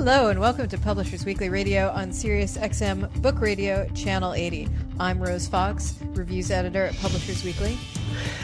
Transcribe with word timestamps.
Hello, 0.00 0.28
and 0.28 0.40
welcome 0.40 0.66
to 0.66 0.78
Publishers 0.78 1.26
Weekly 1.26 1.50
Radio 1.50 1.90
on 1.90 2.10
Sirius 2.10 2.56
XM 2.56 3.12
Book 3.20 3.38
Radio, 3.38 3.86
Channel 3.90 4.32
80. 4.32 4.66
I'm 4.98 5.20
Rose 5.20 5.46
Fox, 5.46 5.94
reviews 6.14 6.50
editor 6.50 6.86
at 6.86 6.96
Publishers 6.96 7.44
Weekly. 7.44 7.76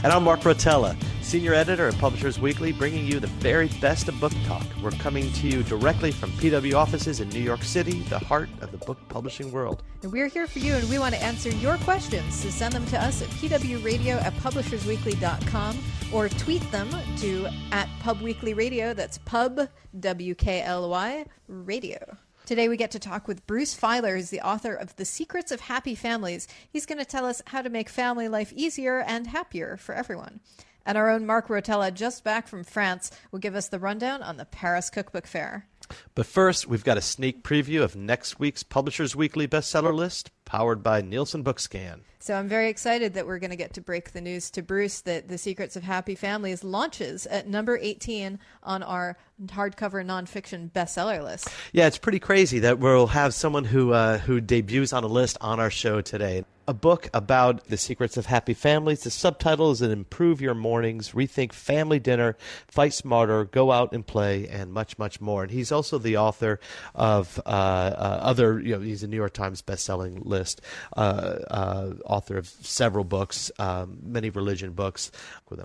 And 0.02 0.12
I'm 0.12 0.22
Mark 0.22 0.40
Rotella, 0.40 0.94
senior 1.26 1.54
editor 1.54 1.88
at 1.88 1.98
Publishers 1.98 2.38
Weekly, 2.38 2.70
bringing 2.70 3.04
you 3.04 3.18
the 3.18 3.26
very 3.26 3.66
best 3.80 4.08
of 4.08 4.18
book 4.20 4.32
talk. 4.44 4.64
We're 4.80 4.92
coming 4.92 5.32
to 5.32 5.48
you 5.48 5.64
directly 5.64 6.12
from 6.12 6.30
PW 6.32 6.74
offices 6.74 7.18
in 7.18 7.28
New 7.30 7.40
York 7.40 7.64
City, 7.64 8.02
the 8.02 8.18
heart 8.18 8.48
of 8.60 8.70
the 8.70 8.78
book 8.78 8.96
publishing 9.08 9.50
world. 9.50 9.82
And 10.04 10.12
we're 10.12 10.28
here 10.28 10.46
for 10.46 10.60
you, 10.60 10.74
and 10.74 10.88
we 10.88 11.00
want 11.00 11.16
to 11.16 11.22
answer 11.22 11.50
your 11.50 11.78
questions. 11.78 12.32
So 12.32 12.48
send 12.48 12.74
them 12.74 12.86
to 12.86 13.02
us 13.02 13.22
at 13.22 13.28
pwradio 13.30 14.22
at 14.22 14.34
publishersweekly.com 14.34 15.78
or 16.12 16.28
tweet 16.28 16.70
them 16.70 16.88
to 17.16 17.48
at 17.72 17.88
pubweeklyradio. 18.02 18.94
That's 18.94 19.18
pub, 19.18 19.68
W-K-L-Y, 19.98 21.24
radio. 21.48 22.16
Today 22.44 22.68
we 22.68 22.76
get 22.76 22.92
to 22.92 23.00
talk 23.00 23.26
with 23.26 23.44
Bruce 23.48 23.76
Feiler, 23.76 24.14
who's 24.14 24.30
the 24.30 24.42
author 24.42 24.74
of 24.74 24.94
The 24.94 25.04
Secrets 25.04 25.50
of 25.50 25.58
Happy 25.58 25.96
Families. 25.96 26.46
He's 26.70 26.86
going 26.86 26.98
to 26.98 27.04
tell 27.04 27.26
us 27.26 27.42
how 27.48 27.62
to 27.62 27.68
make 27.68 27.88
family 27.88 28.28
life 28.28 28.52
easier 28.52 29.00
and 29.00 29.26
happier 29.26 29.76
for 29.76 29.92
everyone. 29.92 30.38
And 30.86 30.96
our 30.96 31.10
own 31.10 31.26
Mark 31.26 31.48
Rotella, 31.48 31.92
just 31.92 32.24
back 32.24 32.46
from 32.46 32.64
France, 32.64 33.10
will 33.32 33.40
give 33.40 33.56
us 33.56 33.68
the 33.68 33.80
rundown 33.80 34.22
on 34.22 34.36
the 34.36 34.44
Paris 34.44 34.88
Cookbook 34.88 35.26
Fair. 35.26 35.66
But 36.14 36.26
first, 36.26 36.66
we've 36.66 36.84
got 36.84 36.96
a 36.96 37.02
sneak 37.02 37.42
preview 37.42 37.82
of 37.82 37.96
next 37.96 38.38
week's 38.38 38.62
Publishers 38.62 39.14
Weekly 39.14 39.46
bestseller 39.46 39.94
list, 39.94 40.30
powered 40.44 40.82
by 40.82 41.02
Nielsen 41.02 41.44
Bookscan. 41.44 42.00
So 42.18 42.34
I'm 42.34 42.48
very 42.48 42.68
excited 42.68 43.14
that 43.14 43.26
we're 43.26 43.38
going 43.38 43.50
to 43.50 43.56
get 43.56 43.74
to 43.74 43.80
break 43.80 44.12
the 44.12 44.20
news 44.20 44.50
to 44.52 44.62
Bruce 44.62 45.00
that 45.02 45.28
The 45.28 45.38
Secrets 45.38 45.76
of 45.76 45.84
Happy 45.84 46.16
Families 46.16 46.64
launches 46.64 47.26
at 47.26 47.46
number 47.46 47.78
18 47.78 48.38
on 48.64 48.82
our 48.82 49.16
hardcover 49.44 50.04
nonfiction 50.04 50.72
bestseller 50.72 51.22
list. 51.22 51.48
Yeah, 51.72 51.86
it's 51.86 51.98
pretty 51.98 52.18
crazy 52.18 52.60
that 52.60 52.78
we'll 52.80 53.06
have 53.08 53.32
someone 53.32 53.64
who 53.64 53.92
uh, 53.92 54.18
who 54.18 54.40
debuts 54.40 54.92
on 54.92 55.04
a 55.04 55.08
list 55.08 55.38
on 55.40 55.60
our 55.60 55.70
show 55.70 56.00
today. 56.00 56.44
A 56.68 56.74
book 56.74 57.08
about 57.14 57.66
the 57.66 57.76
secrets 57.76 58.16
of 58.16 58.26
happy 58.26 58.54
families. 58.54 59.04
The 59.04 59.10
subtitle 59.10 59.70
is 59.70 59.82
"Improve 59.82 60.40
Your 60.40 60.54
Mornings, 60.54 61.12
Rethink 61.12 61.52
Family 61.52 62.00
Dinner, 62.00 62.36
Fight 62.66 62.92
Smarter, 62.92 63.44
Go 63.44 63.70
Out 63.70 63.92
and 63.92 64.04
Play, 64.04 64.48
and 64.48 64.72
much, 64.72 64.98
much 64.98 65.20
more." 65.20 65.44
And 65.44 65.52
he's 65.52 65.70
also 65.70 65.98
the 65.98 66.16
author 66.16 66.58
of 66.94 67.40
uh, 67.46 67.50
uh, 67.50 68.18
other. 68.22 68.58
You 68.58 68.76
know, 68.76 68.80
he's 68.80 69.04
a 69.04 69.06
New 69.06 69.16
York 69.16 69.32
Times 69.32 69.62
best-selling 69.62 70.22
list 70.24 70.60
uh, 70.96 71.38
uh, 71.50 71.92
author 72.04 72.36
of 72.36 72.48
several 72.48 73.04
books, 73.04 73.52
um, 73.60 73.98
many 74.02 74.30
religion 74.30 74.72
books. 74.72 75.12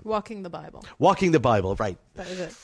Walking 0.04 0.44
the 0.44 0.50
Bible. 0.50 0.84
Walking 0.98 1.32
the 1.32 1.40
Bible, 1.40 1.74
right? 1.76 1.98
That 2.14 2.28
is 2.28 2.38
it. 2.38 2.54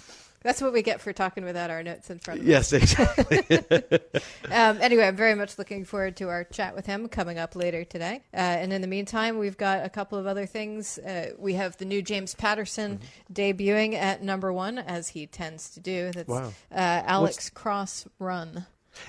That's 0.48 0.62
what 0.62 0.72
we 0.72 0.80
get 0.80 1.02
for 1.02 1.12
talking 1.12 1.44
without 1.44 1.68
our 1.68 1.82
notes 1.82 2.08
in 2.08 2.20
front 2.20 2.40
of 2.40 2.46
us. 2.46 2.48
Yes, 2.48 2.72
exactly. 2.72 3.58
um, 4.50 4.78
anyway, 4.80 5.06
I'm 5.06 5.14
very 5.14 5.34
much 5.34 5.58
looking 5.58 5.84
forward 5.84 6.16
to 6.16 6.30
our 6.30 6.44
chat 6.44 6.74
with 6.74 6.86
him 6.86 7.06
coming 7.10 7.38
up 7.38 7.54
later 7.54 7.84
today. 7.84 8.22
Uh, 8.32 8.38
and 8.38 8.72
in 8.72 8.80
the 8.80 8.86
meantime, 8.86 9.36
we've 9.36 9.58
got 9.58 9.84
a 9.84 9.90
couple 9.90 10.16
of 10.16 10.26
other 10.26 10.46
things. 10.46 10.96
Uh, 10.96 11.32
we 11.36 11.52
have 11.52 11.76
the 11.76 11.84
new 11.84 12.00
James 12.00 12.34
Patterson 12.34 12.98
mm-hmm. 12.98 13.32
debuting 13.34 13.92
at 13.92 14.22
number 14.22 14.50
one, 14.50 14.78
as 14.78 15.10
he 15.10 15.26
tends 15.26 15.68
to 15.74 15.80
do. 15.80 16.12
That's 16.12 16.26
wow. 16.26 16.46
uh, 16.72 17.02
Alex 17.04 17.36
What's... 17.36 17.50
Cross 17.50 18.06
Run. 18.18 18.64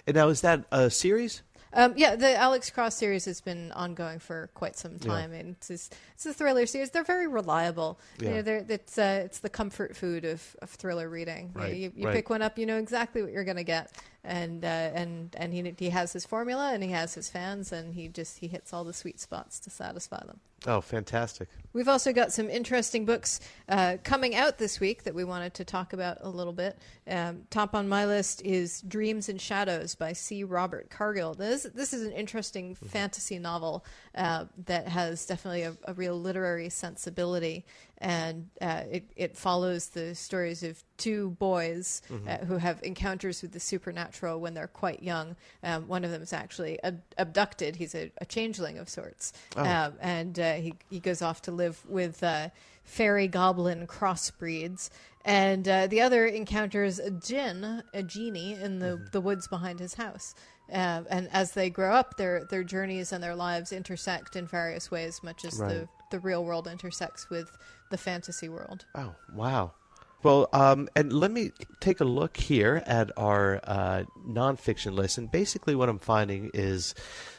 And 0.06 0.18
now, 0.18 0.28
is 0.28 0.42
that 0.42 0.66
a 0.74 0.90
series? 0.90 1.42
Um, 1.74 1.94
yeah, 1.96 2.16
the 2.16 2.36
Alex 2.36 2.70
Cross 2.70 2.96
series 2.96 3.26
has 3.26 3.42
been 3.42 3.72
ongoing 3.74 4.20
for 4.20 4.50
quite 4.54 4.76
some 4.76 4.98
time, 4.98 5.32
yeah. 5.34 5.40
and 5.40 5.56
it's, 5.70 5.92
it's 6.16 6.26
a 6.26 6.34
thriller 6.34 6.66
series. 6.66 6.90
They're 6.90 7.04
very 7.04 7.28
reliable. 7.28 8.00
Yeah. 8.20 8.38
You 8.38 8.44
know, 8.44 8.66
it's 8.68 8.98
uh, 8.98 9.22
it's 9.26 9.40
the 9.40 9.50
comfort 9.50 9.96
food 9.96 10.26
of, 10.26 10.56
of 10.62 10.70
thriller 10.70 11.08
reading. 11.10 11.52
Right. 11.54 11.76
You, 11.76 11.92
you 11.96 12.08
right. 12.08 12.16
pick 12.16 12.30
one 12.30 12.42
up, 12.42 12.58
you 12.58 12.66
know 12.66 12.78
exactly 12.78 13.22
what 13.22 13.32
you're 13.32 13.44
going 13.44 13.58
to 13.58 13.64
get, 13.64 13.92
and 14.30 14.64
uh, 14.64 14.68
and 14.68 15.36
and 15.38 15.54
he 15.54 15.74
he 15.78 15.90
has 15.90 16.14
his 16.14 16.24
formula, 16.24 16.72
and 16.72 16.84
he 16.84 16.92
has 16.92 17.16
his 17.16 17.30
fans, 17.30 17.72
and 17.72 17.96
he 17.96 18.08
just 18.08 18.38
he 18.38 18.48
hits 18.48 18.72
all 18.72 18.84
the 18.84 18.94
sweet 18.94 19.20
spots 19.20 19.60
to 19.62 19.72
satisfy 19.72 20.24
them. 20.24 20.40
Oh, 20.68 20.82
fantastic! 20.82 21.50
We've 21.74 21.88
also 21.88 22.14
got 22.14 22.32
some 22.32 22.48
interesting 22.50 23.06
books 23.06 23.40
uh, 23.68 23.98
coming 24.04 24.36
out 24.36 24.60
this 24.60 24.80
week 24.80 25.04
that 25.04 25.16
we 25.16 25.24
wanted 25.24 25.56
to 25.56 25.66
talk 25.66 25.94
about 25.94 26.18
a 26.22 26.30
little 26.30 26.54
bit. 26.54 26.78
Um, 27.08 27.44
top 27.50 27.74
on 27.74 27.90
my 27.90 28.06
list 28.06 28.44
is 28.44 28.82
Dreams 28.82 29.30
and 29.30 29.42
Shadows 29.42 29.96
by 29.96 30.14
C. 30.14 30.44
Robert 30.44 30.92
Cargill. 30.92 31.34
This 31.34 31.64
this 31.74 31.92
is 31.92 32.06
an 32.06 32.12
interesting 32.12 32.76
mm-hmm. 32.76 32.86
fantasy 32.86 33.40
novel 33.40 33.84
uh, 34.14 34.46
that 34.66 34.88
has 34.88 35.26
definitely 35.26 35.64
a, 35.64 35.76
a, 35.86 35.94
real 35.94 36.20
literary 36.20 36.70
sensibility, 36.70 37.66
and 38.02 38.50
uh, 38.62 38.84
it 38.90 39.12
it 39.16 39.38
follows 39.38 39.88
the 39.88 40.16
stories 40.16 40.64
of 40.64 40.84
two 40.98 41.32
boys 41.32 42.02
mm-hmm. 42.10 42.28
Uh, 42.28 42.38
who 42.46 42.58
have 42.58 42.82
encounters 42.84 43.42
with 43.42 43.52
the 43.52 43.60
supernatural 43.60 44.40
when 44.40 44.54
they're 44.54 44.68
quite 44.68 45.04
young. 45.04 45.36
Um, 45.64 45.88
one 45.88 46.06
of 46.06 46.12
them 46.12 46.22
is 46.22 46.34
actually 46.34 46.82
ab- 46.84 47.02
abducted. 47.18 47.76
He's 47.76 47.96
a, 47.96 48.12
a, 48.20 48.26
changeling 48.26 48.78
of 48.78 48.90
sorts, 48.90 49.34
oh. 49.56 49.66
um, 49.66 49.94
and 50.00 50.40
uh, 50.40 50.54
he 50.56 50.74
he 50.90 51.00
goes 51.00 51.22
off 51.22 51.42
to 51.44 51.52
live 51.52 51.84
with 51.88 52.24
uh, 52.24 52.50
fairy 52.84 53.28
goblin 53.28 53.88
crossbreeds. 53.88 54.90
And 55.26 55.68
uh, 55.68 55.88
the 55.88 56.02
other 56.02 56.26
encounters 56.26 56.98
a 56.98 57.12
jinn, 57.12 57.84
a 57.94 58.04
genie, 58.04 58.54
in 58.54 58.80
the, 58.80 58.98
mm-hmm. 58.98 59.06
the 59.12 59.22
woods 59.22 59.48
behind 59.48 59.80
his 59.80 59.96
house. 59.96 60.34
Uh, 60.72 61.04
and 61.10 61.30
as 61.32 61.52
they 61.54 61.70
grow 61.70 61.94
up, 61.94 62.18
their 62.18 62.46
their 62.46 62.64
journeys 62.64 63.12
and 63.12 63.24
their 63.24 63.36
lives 63.36 63.72
intersect 63.72 64.36
in 64.36 64.48
various 64.48 64.92
ways, 64.92 65.22
much 65.24 65.46
as 65.46 65.58
right. 65.58 65.70
the, 65.70 65.88
the 66.12 66.20
real 66.20 66.44
world 66.44 66.68
intersects 66.68 67.30
with 67.30 67.58
the 67.90 67.98
fantasy 67.98 68.50
world. 68.50 68.86
Oh, 68.96 69.16
wow. 69.34 69.74
Well, 70.22 70.50
um, 70.52 70.90
and 70.98 71.14
let 71.14 71.32
me 71.32 71.52
take 71.80 72.02
a 72.02 72.06
look 72.06 72.36
here 72.36 72.84
at 72.86 73.10
our 73.18 73.62
uh, 73.64 74.04
nonfiction 74.28 74.94
list. 74.94 75.18
And 75.18 75.32
basically, 75.32 75.76
what 75.76 75.88
I'm 75.88 76.00
finding 76.00 76.52
is 76.54 76.94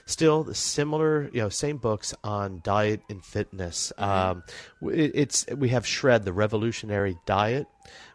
still 0.07 0.53
similar, 0.55 1.29
you 1.33 1.43
know, 1.43 1.51
same 1.51 1.77
books 1.77 2.15
on 2.25 2.61
diet 2.65 3.03
and 3.11 3.23
fitness. 3.23 3.93
Mm-hmm. 3.99 4.41
Um, 4.83 4.93
it, 4.95 5.13
it's 5.15 5.47
we 5.55 5.69
have 5.71 5.87
Shred, 5.87 6.25
the 6.25 6.33
revolutionary 6.33 7.19
diet. 7.27 7.67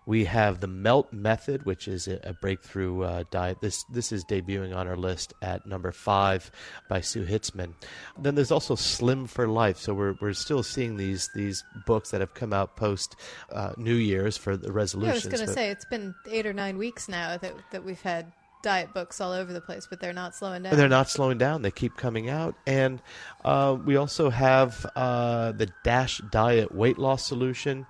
We 0.06 0.26
have 0.26 0.60
the 0.60 0.68
Melt 0.68 1.12
Method, 1.12 1.66
which 1.66 1.88
is 1.88 2.08
a, 2.08 2.36
breakthrough 2.42 3.02
uh, 3.02 3.24
diet. 3.32 3.60
This 3.62 3.84
this 3.86 4.12
is 4.12 4.24
debuting 4.26 4.76
on 4.76 4.88
our 4.88 4.98
list 4.98 5.34
at 5.42 5.66
number 5.66 5.92
five 5.92 6.52
by 6.90 7.02
Sue 7.02 7.26
Hitzmann. 7.26 7.74
Then 8.20 8.36
there's 8.36 8.52
also 8.52 8.76
Slim 8.76 9.26
for 9.28 9.48
Life. 9.48 9.78
So 9.78 9.94
we're 9.94 10.16
we're 10.22 10.34
still 10.34 10.64
seeing 10.64 10.98
these 10.98 11.30
these 11.34 11.64
books 11.86 12.12
that 12.12 12.22
have 12.22 12.34
come 12.34 12.54
out 12.54 12.76
post 12.76 13.16
uh, 13.52 13.74
New 13.78 13.96
Year's 13.96 14.38
for 14.38 14.58
the 14.58 14.72
resolutions. 14.72 15.26
Yeah, 15.26 15.30
I 15.30 15.32
was 15.32 15.40
going 15.40 15.48
to 15.48 15.54
say 15.54 15.70
it's 15.70 15.86
been 15.86 16.14
eight 16.30 16.46
or 16.46 16.54
nine 16.54 16.78
weeks 16.78 17.08
now 17.10 17.38
that 17.38 17.54
that 17.72 17.84
we've 17.84 18.02
had 18.02 18.32
diet 18.66 18.94
books 18.96 19.22
all 19.22 19.32
over 19.32 19.54
the 19.54 19.62
place, 19.62 19.86
but 19.88 20.00
they're 20.00 20.12
not 20.12 20.36
slowing 20.36 20.64
down. 20.64 20.76
They're 20.76 20.90
not 20.90 21.08
slowing 21.08 21.38
down. 21.38 21.62
They 21.62 21.70
keep 21.70 21.96
coming 21.96 22.30
out, 22.30 22.56
and 22.66 23.00
uh, 23.46 23.78
we 23.86 23.96
also 23.96 24.32
have 24.32 24.86
uh, 24.96 25.52
the 25.52 25.70
Dash 25.84 26.18
Diet 26.32 26.74
weight 26.74 26.98
loss 26.98 27.24
solution, 27.24 27.86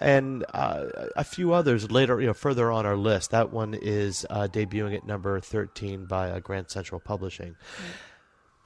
and 0.00 0.44
uh, 0.52 0.86
a 1.14 1.22
few 1.22 1.52
others 1.52 1.92
later, 1.92 2.20
you 2.20 2.26
know, 2.26 2.34
further 2.34 2.72
on 2.72 2.84
our 2.84 2.96
list. 2.96 3.30
That 3.30 3.52
one 3.52 3.72
is 3.72 4.26
uh, 4.28 4.48
debuting 4.50 4.96
at 4.96 5.06
number 5.06 5.38
thirteen 5.40 6.06
by 6.06 6.30
uh, 6.30 6.40
Grand 6.40 6.70
Central 6.70 7.00
Publishing. 7.00 7.52
Mm. 7.52 7.84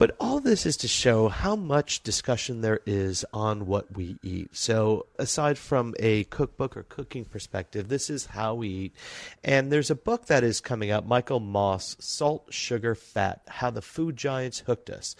But 0.01 0.15
all 0.19 0.39
this 0.39 0.65
is 0.65 0.77
to 0.77 0.87
show 0.87 1.29
how 1.29 1.55
much 1.55 2.01
discussion 2.01 2.61
there 2.61 2.79
is 2.87 3.23
on 3.31 3.67
what 3.67 3.95
we 3.95 4.17
eat. 4.23 4.49
So, 4.51 5.05
aside 5.19 5.59
from 5.59 5.93
a 5.99 6.23
cookbook 6.23 6.75
or 6.75 6.81
cooking 6.81 7.23
perspective, 7.23 7.87
this 7.87 8.09
is 8.09 8.25
how 8.25 8.55
we 8.55 8.67
eat. 8.67 8.95
And 9.43 9.71
there's 9.71 9.91
a 9.91 9.95
book 9.95 10.25
that 10.25 10.43
is 10.43 10.59
coming 10.59 10.89
out, 10.89 11.07
Michael 11.07 11.39
Moss, 11.39 11.97
Salt, 11.99 12.47
Sugar, 12.49 12.95
Fat 12.95 13.43
How 13.47 13.69
the 13.69 13.83
Food 13.83 14.17
Giants 14.17 14.61
Hooked 14.61 14.89
Us 14.89 15.15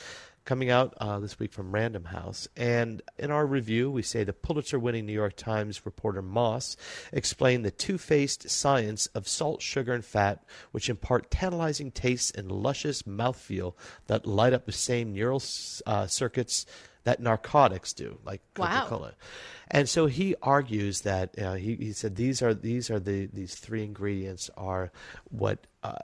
coming 0.45 0.69
out 0.69 0.93
uh, 0.97 1.19
this 1.19 1.39
week 1.39 1.53
from 1.53 1.71
Random 1.71 2.05
House. 2.05 2.47
And 2.57 3.01
in 3.17 3.31
our 3.31 3.45
review, 3.45 3.91
we 3.91 4.01
say 4.01 4.23
the 4.23 4.33
Pulitzer 4.33 4.79
winning 4.79 5.05
New 5.05 5.13
York 5.13 5.35
Times 5.35 5.85
reporter 5.85 6.21
Moss 6.21 6.75
explained 7.11 7.65
the 7.65 7.71
two 7.71 7.97
faced 7.97 8.49
science 8.49 9.07
of 9.07 9.27
salt, 9.27 9.61
sugar, 9.61 9.93
and 9.93 10.05
fat, 10.05 10.43
which 10.71 10.89
impart 10.89 11.31
tantalizing 11.31 11.91
tastes 11.91 12.31
and 12.31 12.51
luscious 12.51 13.03
mouthfeel 13.03 13.75
that 14.07 14.25
light 14.25 14.53
up 14.53 14.65
the 14.65 14.71
same 14.71 15.13
neural 15.13 15.41
uh, 15.85 16.07
circuits 16.07 16.65
that 17.03 17.19
narcotics 17.19 17.93
do, 17.93 18.19
like 18.23 18.41
Coca 18.53 18.85
Cola. 18.87 19.01
Wow. 19.01 19.11
And 19.69 19.89
so 19.89 20.05
he 20.05 20.35
argues 20.41 21.01
that 21.01 21.37
uh, 21.39 21.53
he, 21.53 21.75
he 21.75 21.93
said 21.93 22.15
these 22.15 22.41
are 22.41 22.53
these 22.53 22.91
are 22.91 22.99
the 22.99 23.27
these 23.27 23.55
three 23.55 23.83
ingredients 23.83 24.49
are 24.55 24.91
what 25.29 25.65
uh, 25.81 25.95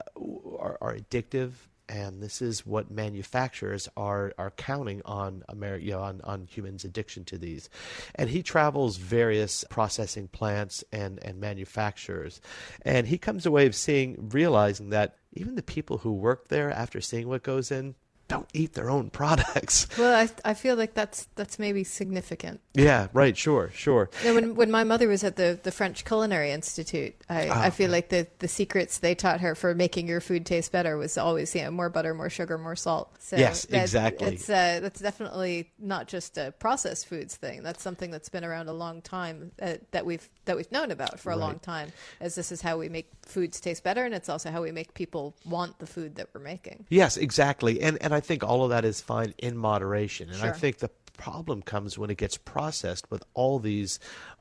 are, 0.58 0.78
are 0.80 0.96
addictive 0.96 1.52
and 1.88 2.22
this 2.22 2.42
is 2.42 2.66
what 2.66 2.90
manufacturers 2.90 3.88
are 3.96 4.32
are 4.38 4.50
counting 4.52 5.02
on 5.04 5.44
Ameri- 5.48 5.82
you 5.82 5.92
know, 5.92 6.00
on 6.00 6.20
on 6.22 6.46
humans' 6.46 6.84
addiction 6.84 7.24
to 7.26 7.38
these. 7.38 7.68
And 8.14 8.30
he 8.30 8.42
travels 8.42 8.96
various 8.96 9.64
processing 9.70 10.28
plants 10.28 10.84
and 10.92 11.18
and 11.24 11.40
manufacturers, 11.40 12.40
and 12.82 13.06
he 13.06 13.18
comes 13.18 13.46
away 13.46 13.66
of 13.66 13.74
seeing 13.74 14.28
realizing 14.30 14.90
that 14.90 15.16
even 15.32 15.54
the 15.54 15.62
people 15.62 15.98
who 15.98 16.12
work 16.12 16.48
there 16.48 16.70
after 16.70 17.00
seeing 17.00 17.28
what 17.28 17.42
goes 17.42 17.70
in 17.70 17.94
don't 18.28 18.48
eat 18.52 18.74
their 18.74 18.90
own 18.90 19.10
products. 19.10 19.86
Well, 19.98 20.14
I, 20.14 20.28
I 20.50 20.54
feel 20.54 20.76
like 20.76 20.94
that's 20.94 21.26
that's 21.34 21.58
maybe 21.58 21.82
significant. 21.82 22.60
Yeah, 22.74 23.08
right, 23.12 23.36
sure, 23.36 23.70
sure. 23.74 24.10
You 24.22 24.28
know, 24.28 24.34
when 24.34 24.54
when 24.54 24.70
my 24.70 24.84
mother 24.84 25.08
was 25.08 25.24
at 25.24 25.36
the, 25.36 25.58
the 25.62 25.72
French 25.72 26.04
Culinary 26.04 26.52
Institute, 26.52 27.14
I, 27.28 27.48
Oh, 27.48 27.52
I 27.52 27.70
feel 27.70 27.90
like 27.90 28.10
the, 28.10 28.26
the 28.38 28.46
secrets 28.48 28.98
they 28.98 29.14
taught 29.14 29.40
her 29.40 29.54
for 29.54 29.74
making 29.74 30.06
your 30.06 30.20
food 30.20 30.46
taste 30.46 30.70
better 30.72 30.96
was 30.96 31.18
always 31.18 31.54
you 31.54 31.62
know 31.62 31.70
more 31.70 31.88
butter, 31.88 32.14
more 32.14 32.30
sugar, 32.30 32.58
more 32.58 32.76
salt. 32.76 33.12
So 33.18 33.36
Yes, 33.36 33.64
that- 33.66 33.82
exactly. 33.82 34.34
It's 34.34 34.48
uh, 34.48 34.78
that's 34.82 35.00
definitely 35.00 35.70
not 35.78 36.06
just 36.06 36.38
a 36.38 36.52
processed 36.58 37.06
foods 37.06 37.34
thing. 37.36 37.62
That's 37.62 37.82
something 37.82 38.10
that's 38.10 38.28
been 38.28 38.44
around 38.44 38.68
a 38.68 38.72
long 38.74 39.02
time 39.02 39.50
uh, 39.60 39.74
that 39.90 40.06
we've 40.06 40.28
that 40.44 40.56
we've 40.56 40.70
known 40.70 40.90
about 40.90 41.18
for 41.18 41.32
a 41.32 41.36
long 41.36 41.58
time. 41.58 41.92
As 42.20 42.34
this 42.34 42.52
is 42.52 42.60
how 42.62 42.78
we 42.78 42.88
make 42.88 43.10
foods 43.26 43.60
taste 43.60 43.82
better, 43.82 44.04
and 44.04 44.14
it's 44.14 44.28
also 44.28 44.50
how 44.50 44.62
we 44.62 44.70
make 44.70 44.94
people 44.94 45.34
want 45.44 45.78
the 45.80 45.86
food 45.86 46.16
that 46.16 46.28
we're 46.32 46.40
making. 46.40 46.86
Yes, 46.88 47.16
exactly. 47.16 47.80
And 47.80 47.98
and 48.00 48.14
I 48.14 48.17
think 48.20 48.42
all 48.42 48.64
of 48.64 48.70
that 48.70 48.84
is 48.84 49.00
fine 49.00 49.34
in 49.38 49.56
moderation. 49.56 50.30
And 50.30 50.42
I 50.42 50.52
think 50.52 50.78
the 50.78 50.90
problem 51.16 51.62
comes 51.62 51.98
when 51.98 52.10
it 52.10 52.16
gets 52.16 52.36
processed 52.36 53.10
with 53.10 53.24
all 53.34 53.58
these 53.58 53.98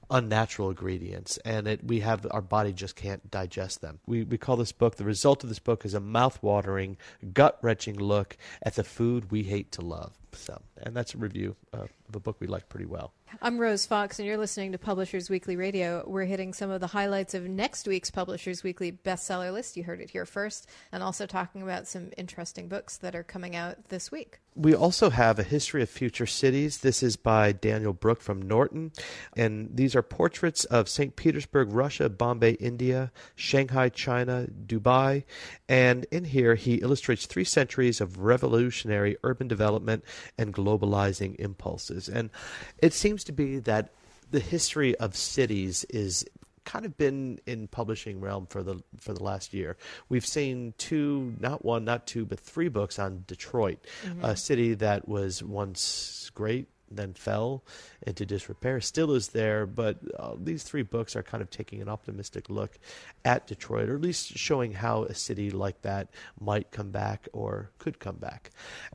unnatural 0.10 0.70
ingredients 0.70 1.38
and 1.44 1.68
it 1.68 1.84
we 1.84 2.00
have 2.00 2.26
our 2.32 2.42
body 2.42 2.72
just 2.72 2.96
can't 2.96 3.30
digest 3.30 3.82
them. 3.82 4.00
We 4.06 4.24
we 4.24 4.38
call 4.38 4.56
this 4.56 4.72
book 4.72 4.96
the 4.96 5.04
result 5.04 5.44
of 5.44 5.50
this 5.50 5.60
book 5.60 5.84
is 5.86 5.94
a 5.94 6.00
mouth-watering, 6.00 6.98
gut-wrenching 7.34 7.98
look 7.98 8.38
at 8.64 8.76
the 8.76 8.86
food 8.86 9.32
we 9.32 9.44
hate 9.44 9.72
to 9.74 9.82
love. 9.82 10.18
So, 10.32 10.62
and 10.78 10.96
that's 10.96 11.14
a 11.14 11.18
review 11.18 11.56
uh, 11.74 11.88
of 12.08 12.16
a 12.16 12.20
book 12.20 12.38
we 12.40 12.48
like 12.48 12.70
pretty 12.70 12.86
well. 12.86 13.12
I'm 13.42 13.60
Rose 13.60 13.86
Fox, 13.86 14.20
and 14.20 14.26
you're 14.26 14.38
listening 14.38 14.72
to 14.72 14.78
Publishers 14.78 15.30
Weekly 15.30 15.56
Radio. 15.56 16.04
We're 16.08 16.26
hitting 16.26 16.54
some 16.54 16.72
of 16.72 16.80
the 16.80 16.88
highlights 16.88 17.34
of 17.34 17.44
next 17.44 17.88
week's 17.88 18.10
Publishers 18.10 18.64
Weekly 18.64 18.92
bestseller 18.92 19.52
list. 19.52 19.76
You 19.76 19.84
heard 19.84 20.00
it 20.00 20.10
here 20.10 20.26
first, 20.26 20.68
and 20.92 21.04
also 21.04 21.26
talking 21.26 21.62
about 21.62 21.88
some 21.88 22.12
interesting 22.18 22.68
books 22.68 22.98
that 22.98 23.16
are 23.16 23.24
coming 23.24 23.56
out 23.56 23.90
this 23.90 24.12
week. 24.12 24.40
We 24.58 24.74
also 24.74 25.12
have 25.12 25.38
a 25.38 25.44
history 25.44 25.84
of 25.84 25.90
future 25.90 26.26
cities. 26.26 26.80
This 26.80 27.04
is 27.04 27.16
by 27.16 27.52
Daniel 27.52 27.94
Brook 27.94 28.22
from 28.22 28.42
Norton, 28.42 28.92
and 29.36 29.70
these 29.72 29.96
are 29.96 30.02
portraits 30.02 30.66
of 30.66 30.90
St. 30.90 31.16
Petersburg, 31.16 31.72
Russia, 31.72 32.10
Bombay, 32.10 32.54
India, 32.54 33.12
Shanghai, 33.36 33.90
China, 33.90 34.48
Dubai, 34.66 35.26
and 35.70 36.08
in 36.10 36.24
here 36.24 36.56
he 36.56 36.76
illustrates 36.76 37.28
three 37.28 37.44
centuries 37.44 38.02
of 38.02 38.18
revolutionary 38.18 39.16
urban 39.24 39.48
development 39.48 40.04
and 40.40 40.56
globalizing 40.56 41.36
impulses. 41.36 42.10
And 42.10 42.32
it 42.80 42.94
seems 42.94 43.24
to 43.26 43.32
be 43.32 43.60
that 43.60 43.94
the 44.32 44.40
history 44.40 44.96
of 44.96 45.16
cities 45.16 45.84
is 45.86 46.26
kind 46.68 46.86
of 46.86 46.98
been 46.98 47.40
in 47.46 47.66
publishing 47.70 48.20
realm 48.20 48.46
for 48.46 48.62
the 48.62 48.84
for 49.00 49.14
the 49.14 49.24
last 49.24 49.54
year. 49.54 49.78
We've 50.10 50.26
seen 50.26 50.74
two, 50.78 51.34
not 51.40 51.64
one, 51.64 51.86
not 51.86 52.06
two, 52.06 52.26
but 52.26 52.42
three 52.42 52.68
books 52.68 53.00
on 53.00 53.24
Detroit, 53.26 53.80
a 54.22 54.36
city 54.36 54.74
that 54.74 55.08
was 55.08 55.42
once 55.42 56.30
great, 56.36 56.68
then 56.92 57.14
fell 57.14 57.64
into 58.06 58.26
disrepair. 58.26 58.82
Still 58.82 59.14
is 59.14 59.30
there, 59.30 59.66
but 59.66 59.98
uh, 60.20 60.36
these 60.38 60.64
three 60.64 60.84
books 60.84 61.16
are 61.16 61.24
kind 61.24 61.42
of 61.42 61.50
taking 61.50 61.82
an 61.82 61.88
optimistic 61.88 62.50
look 62.50 62.78
at 63.24 63.48
Detroit, 63.48 63.88
or 63.88 63.96
at 63.96 64.02
least 64.02 64.38
showing 64.38 64.74
how 64.74 65.04
a 65.04 65.14
city 65.14 65.50
like 65.50 65.82
that 65.84 66.10
might 66.38 66.72
come 66.72 66.92
back 66.92 67.30
or 67.32 67.72
could 67.78 68.00
come 68.00 68.18
back. 68.18 68.52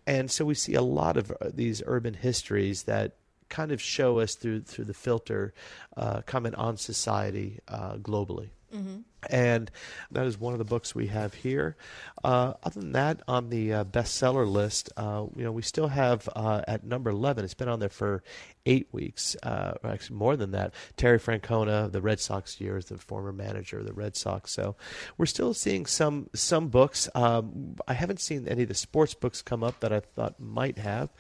And 0.07 0.31
so 0.31 0.45
we 0.45 0.55
see 0.55 0.75
a 0.75 0.83
lot 0.83 1.17
of 1.17 1.31
uh, 1.31 1.49
these 1.55 1.83
urban 1.87 2.13
histories 2.13 2.83
that 2.83 3.17
kind 3.53 3.71
of 3.73 3.81
show 3.81 4.21
us 4.23 4.35
through 4.35 4.63
through 4.63 4.87
the 4.87 4.95
filter 4.95 5.53
uh, 5.97 6.23
comment 6.33 6.55
on 6.57 6.77
society 6.77 7.61
uh, 7.69 7.95
globally. 7.97 8.51
And 9.29 9.71
that 10.11 10.27
is 10.27 10.41
one 10.41 10.55
of 10.55 10.59
the 10.59 10.65
books 10.75 10.95
we 10.95 11.09
have 11.09 11.35
here. 11.35 11.77
Uh, 12.25 12.55
other 12.65 12.81
than 12.81 12.93
that, 12.93 13.21
on 13.29 13.51
the 13.51 13.65
uh, 13.75 13.85
bestseller 13.85 14.51
list, 14.51 14.91
uh, 14.97 15.27
you 15.37 15.45
know, 15.45 15.53
we 15.53 15.61
still 15.63 15.89
have 15.89 16.27
uh, 16.35 16.63
at 16.67 16.83
number 16.83 17.11
eleven. 17.11 17.45
It's 17.45 17.53
been 17.55 17.69
on 17.69 17.81
there 17.81 17.91
for 17.91 18.23
eight 18.65 18.89
weeks, 18.91 19.37
uh, 19.43 19.75
or 19.83 19.91
actually 19.91 20.17
more 20.17 20.37
than 20.37 20.53
that. 20.53 20.73
Terry 20.97 21.19
Francona, 21.21 21.93
the 21.93 22.01
Red 22.01 22.19
Sox 22.19 22.61
years, 22.63 22.87
the 22.87 22.97
former 22.97 23.33
manager 23.33 23.79
of 23.81 23.85
the 23.85 23.93
Red 23.93 24.17
Sox. 24.17 24.51
So 24.51 24.75
we're 25.19 25.27
still 25.27 25.53
seeing 25.53 25.85
some 25.87 26.31
some 26.35 26.69
books. 26.69 27.11
Um, 27.15 27.77
I 27.87 27.93
haven't 27.93 28.21
seen 28.21 28.49
any 28.49 28.63
of 28.63 28.69
the 28.69 28.75
sports 28.75 29.15
books 29.15 29.43
come 29.43 29.63
up 29.63 29.81
that 29.81 29.93
I 29.93 30.01
thought 30.01 30.41
might 30.41 30.79
have, 30.79 31.11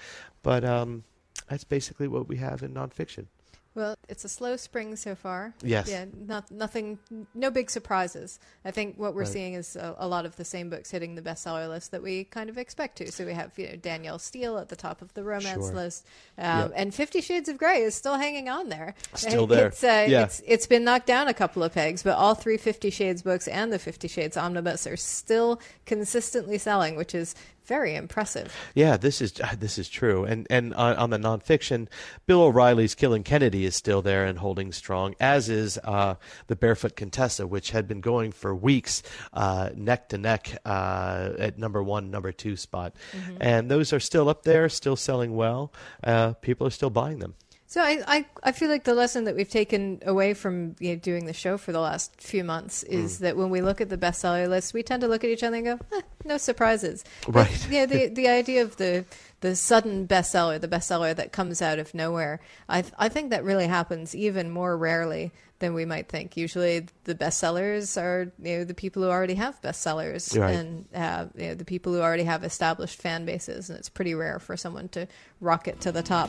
but 0.42 0.64
um, 0.64 1.04
that's 1.48 1.64
basically 1.64 2.08
what 2.08 2.28
we 2.28 2.36
have 2.36 2.62
in 2.62 2.74
nonfiction. 2.74 3.26
Well, 3.74 3.96
it's 4.06 4.22
a 4.22 4.28
slow 4.28 4.58
spring 4.58 4.96
so 4.96 5.14
far. 5.14 5.54
Yes. 5.62 5.88
Yeah, 5.88 6.04
not, 6.26 6.50
nothing, 6.50 6.98
no 7.34 7.50
big 7.50 7.70
surprises. 7.70 8.38
I 8.66 8.70
think 8.70 8.98
what 8.98 9.14
we're 9.14 9.22
Right. 9.22 9.32
seeing 9.32 9.54
is 9.54 9.76
a, 9.76 9.94
a 9.96 10.06
lot 10.06 10.26
of 10.26 10.36
the 10.36 10.44
same 10.44 10.68
books 10.68 10.90
hitting 10.90 11.14
the 11.14 11.22
bestseller 11.22 11.70
list 11.70 11.90
that 11.92 12.02
we 12.02 12.24
kind 12.24 12.50
of 12.50 12.58
expect 12.58 12.98
to. 12.98 13.10
So 13.10 13.24
we 13.24 13.32
have 13.32 13.58
you 13.58 13.68
know, 13.68 13.76
Danielle 13.76 14.18
Steel 14.18 14.58
at 14.58 14.68
the 14.68 14.76
top 14.76 15.00
of 15.00 15.14
the 15.14 15.24
romance 15.24 15.64
Sure. 15.68 15.72
list, 15.74 16.06
um, 16.36 16.44
Yep. 16.44 16.72
and 16.76 16.94
Fifty 16.94 17.22
Shades 17.22 17.48
of 17.48 17.56
Grey 17.56 17.80
is 17.80 17.94
still 17.94 18.16
hanging 18.18 18.50
on 18.50 18.68
there. 18.68 18.94
Still 19.14 19.46
there. 19.46 19.68
It's, 19.68 19.82
uh, 19.82 20.04
Yeah. 20.06 20.24
it's, 20.24 20.42
it's 20.46 20.66
been 20.66 20.84
knocked 20.84 21.06
down 21.06 21.28
a 21.28 21.34
couple 21.34 21.62
of 21.62 21.72
pegs, 21.72 22.02
but 22.02 22.18
all 22.18 22.34
three 22.34 22.58
Fifty 22.58 22.90
Shades 22.90 23.22
books 23.22 23.48
and 23.48 23.72
the 23.72 23.78
Fifty 23.78 24.06
Shades 24.06 24.36
omnibus 24.36 24.86
are 24.86 24.98
still 24.98 25.58
consistently 25.86 26.58
selling, 26.58 26.94
which 26.94 27.14
is 27.14 27.34
very 27.72 27.94
impressive. 27.96 28.54
Yeah, 28.74 28.98
this 28.98 29.22
is 29.22 29.32
this 29.58 29.78
is 29.78 29.88
true. 29.88 30.24
And 30.24 30.46
and 30.50 30.74
on, 30.74 30.94
on 30.96 31.08
the 31.08 31.16
nonfiction, 31.16 31.88
Bill 32.26 32.42
O'Reilly's 32.42 32.94
Killing 32.94 33.22
Kennedy 33.22 33.64
is 33.64 33.74
still 33.74 34.02
there 34.02 34.26
and 34.26 34.38
holding 34.38 34.72
strong, 34.72 35.14
as 35.18 35.48
is 35.48 35.78
uh, 35.78 36.16
the 36.48 36.56
Barefoot 36.56 36.96
Contessa, 36.96 37.46
which 37.46 37.70
had 37.70 37.88
been 37.88 38.02
going 38.02 38.30
for 38.30 38.54
weeks, 38.54 39.02
uh, 39.32 39.70
neck 39.74 40.10
to 40.10 40.18
neck 40.18 40.54
uh, 40.66 41.30
at 41.38 41.58
number 41.58 41.82
one, 41.82 42.10
number 42.10 42.30
two 42.30 42.56
spot, 42.56 42.94
and 43.40 43.70
those 43.70 43.94
are 43.94 44.00
still 44.00 44.28
up 44.28 44.42
there, 44.42 44.68
still 44.68 44.96
selling 44.96 45.34
well. 45.34 45.72
Uh, 46.04 46.34
people 46.34 46.66
are 46.66 46.70
still 46.70 46.90
buying 46.90 47.20
them. 47.20 47.34
So 47.72 47.80
I, 47.80 48.02
I, 48.06 48.26
I 48.42 48.52
feel 48.52 48.68
like 48.68 48.84
the 48.84 48.92
lesson 48.92 49.24
that 49.24 49.34
we've 49.34 49.48
taken 49.48 50.02
away 50.04 50.34
from 50.34 50.76
you 50.78 50.90
know, 50.90 50.96
doing 50.96 51.24
the 51.24 51.32
show 51.32 51.56
for 51.56 51.72
the 51.72 51.80
last 51.80 52.20
few 52.20 52.44
months 52.44 52.84
Mm. 52.84 52.92
is 52.92 53.20
that 53.20 53.34
when 53.34 53.48
we 53.48 53.62
look 53.62 53.80
at 53.80 53.88
the 53.88 53.96
bestseller 53.96 54.46
list, 54.46 54.74
we 54.74 54.82
tend 54.82 55.00
to 55.00 55.08
look 55.08 55.24
at 55.24 55.30
each 55.30 55.42
other 55.42 55.56
and 55.56 55.64
go, 55.64 55.78
eh, 55.96 56.02
"No 56.26 56.36
surprises." 56.36 57.02
Right. 57.26 57.48
But, 57.50 57.70
yeah, 57.70 57.86
the 57.86 58.08
the 58.08 58.28
idea 58.28 58.60
of 58.60 58.76
the 58.76 59.06
the 59.40 59.56
sudden 59.56 60.06
bestseller, 60.06 60.60
the 60.60 60.68
bestseller 60.68 61.16
that 61.16 61.32
comes 61.32 61.62
out 61.62 61.78
of 61.78 61.94
nowhere, 61.94 62.40
I 62.68 62.84
I 62.98 63.08
think 63.08 63.30
that 63.30 63.42
really 63.42 63.68
happens 63.68 64.14
even 64.14 64.50
more 64.50 64.76
rarely 64.76 65.32
than 65.62 65.72
we 65.72 65.86
might 65.86 66.08
think. 66.10 66.36
Usually, 66.36 66.86
the 67.04 67.14
bestsellers 67.14 67.96
are 68.00 68.30
you 68.42 68.58
know 68.58 68.64
the 68.64 68.74
people 68.74 69.02
who 69.02 69.08
already 69.08 69.34
have 69.36 69.58
bestsellers 69.62 70.38
Right. 70.38 70.54
and 70.54 70.84
uh, 70.94 71.26
you 71.34 71.46
know, 71.48 71.54
the 71.54 71.64
people 71.64 71.94
who 71.94 72.00
already 72.02 72.24
have 72.24 72.44
established 72.44 73.00
fan 73.00 73.24
bases, 73.24 73.70
and 73.70 73.78
it's 73.78 73.88
pretty 73.88 74.14
rare 74.14 74.38
for 74.38 74.56
someone 74.56 74.88
to 74.90 75.06
rocket 75.40 75.80
to 75.80 75.92
the 75.92 76.02
top. 76.02 76.28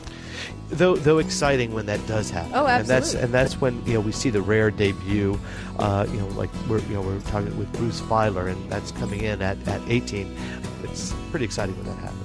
though 0.70 0.96
though 0.96 1.18
exciting 1.18 1.74
when 1.74 1.86
that 1.86 2.04
does 2.06 2.30
happen. 2.30 2.52
Oh, 2.54 2.64
And 2.66 2.86
that's 2.86 3.08
absolutely. 3.14 3.24
and 3.24 3.34
that's 3.34 3.60
when 3.60 3.84
you 3.86 3.94
know 3.94 4.00
we 4.00 4.12
see 4.12 4.30
the 4.30 4.40
rare 4.42 4.70
debut. 4.70 5.38
Uh, 5.78 6.06
you 6.10 6.18
know, 6.20 6.28
like 6.28 6.50
we're 6.68 6.78
you 6.78 6.94
know 6.94 7.02
we're 7.02 7.20
talking 7.22 7.54
with 7.58 7.70
Bruce 7.74 8.00
Feiler, 8.02 8.48
and 8.50 8.70
that's 8.72 8.92
coming 8.92 9.20
in 9.22 9.42
at, 9.42 9.58
at 9.68 9.80
18. 9.88 10.34
It's 10.84 11.12
pretty 11.30 11.44
exciting 11.44 11.76
when 11.76 11.86
that 11.86 11.98
happens. 11.98 12.20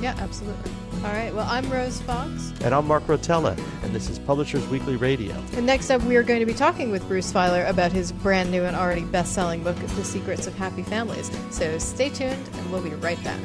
Yeah, 0.00 0.14
absolutely. 0.18 0.70
All 1.04 1.12
right. 1.12 1.32
Well, 1.32 1.46
I'm 1.48 1.70
Rose 1.70 2.00
Fox. 2.00 2.52
And 2.60 2.74
I'm 2.74 2.88
Mark 2.88 3.06
Rotella, 3.06 3.56
and 3.84 3.94
this 3.94 4.10
is 4.10 4.18
Publishers 4.18 4.66
Weekly 4.66 4.96
Radio. 4.96 5.32
And 5.52 5.64
next 5.64 5.90
up, 5.90 6.02
we 6.02 6.16
are 6.16 6.24
going 6.24 6.40
to 6.40 6.46
be 6.46 6.54
talking 6.54 6.90
with 6.90 7.06
Bruce 7.06 7.32
Feiler 7.32 7.68
about 7.68 7.92
his 7.92 8.10
brand 8.10 8.50
new 8.50 8.64
and 8.64 8.74
already 8.74 9.04
best 9.04 9.32
selling 9.32 9.62
book, 9.62 9.76
The 9.76 10.04
Secrets 10.04 10.48
of 10.48 10.56
Happy 10.56 10.82
Families. 10.82 11.30
So 11.50 11.78
stay 11.78 12.08
tuned, 12.08 12.50
and 12.52 12.72
we'll 12.72 12.82
be 12.82 12.90
right 12.90 13.22
back. 13.22 13.38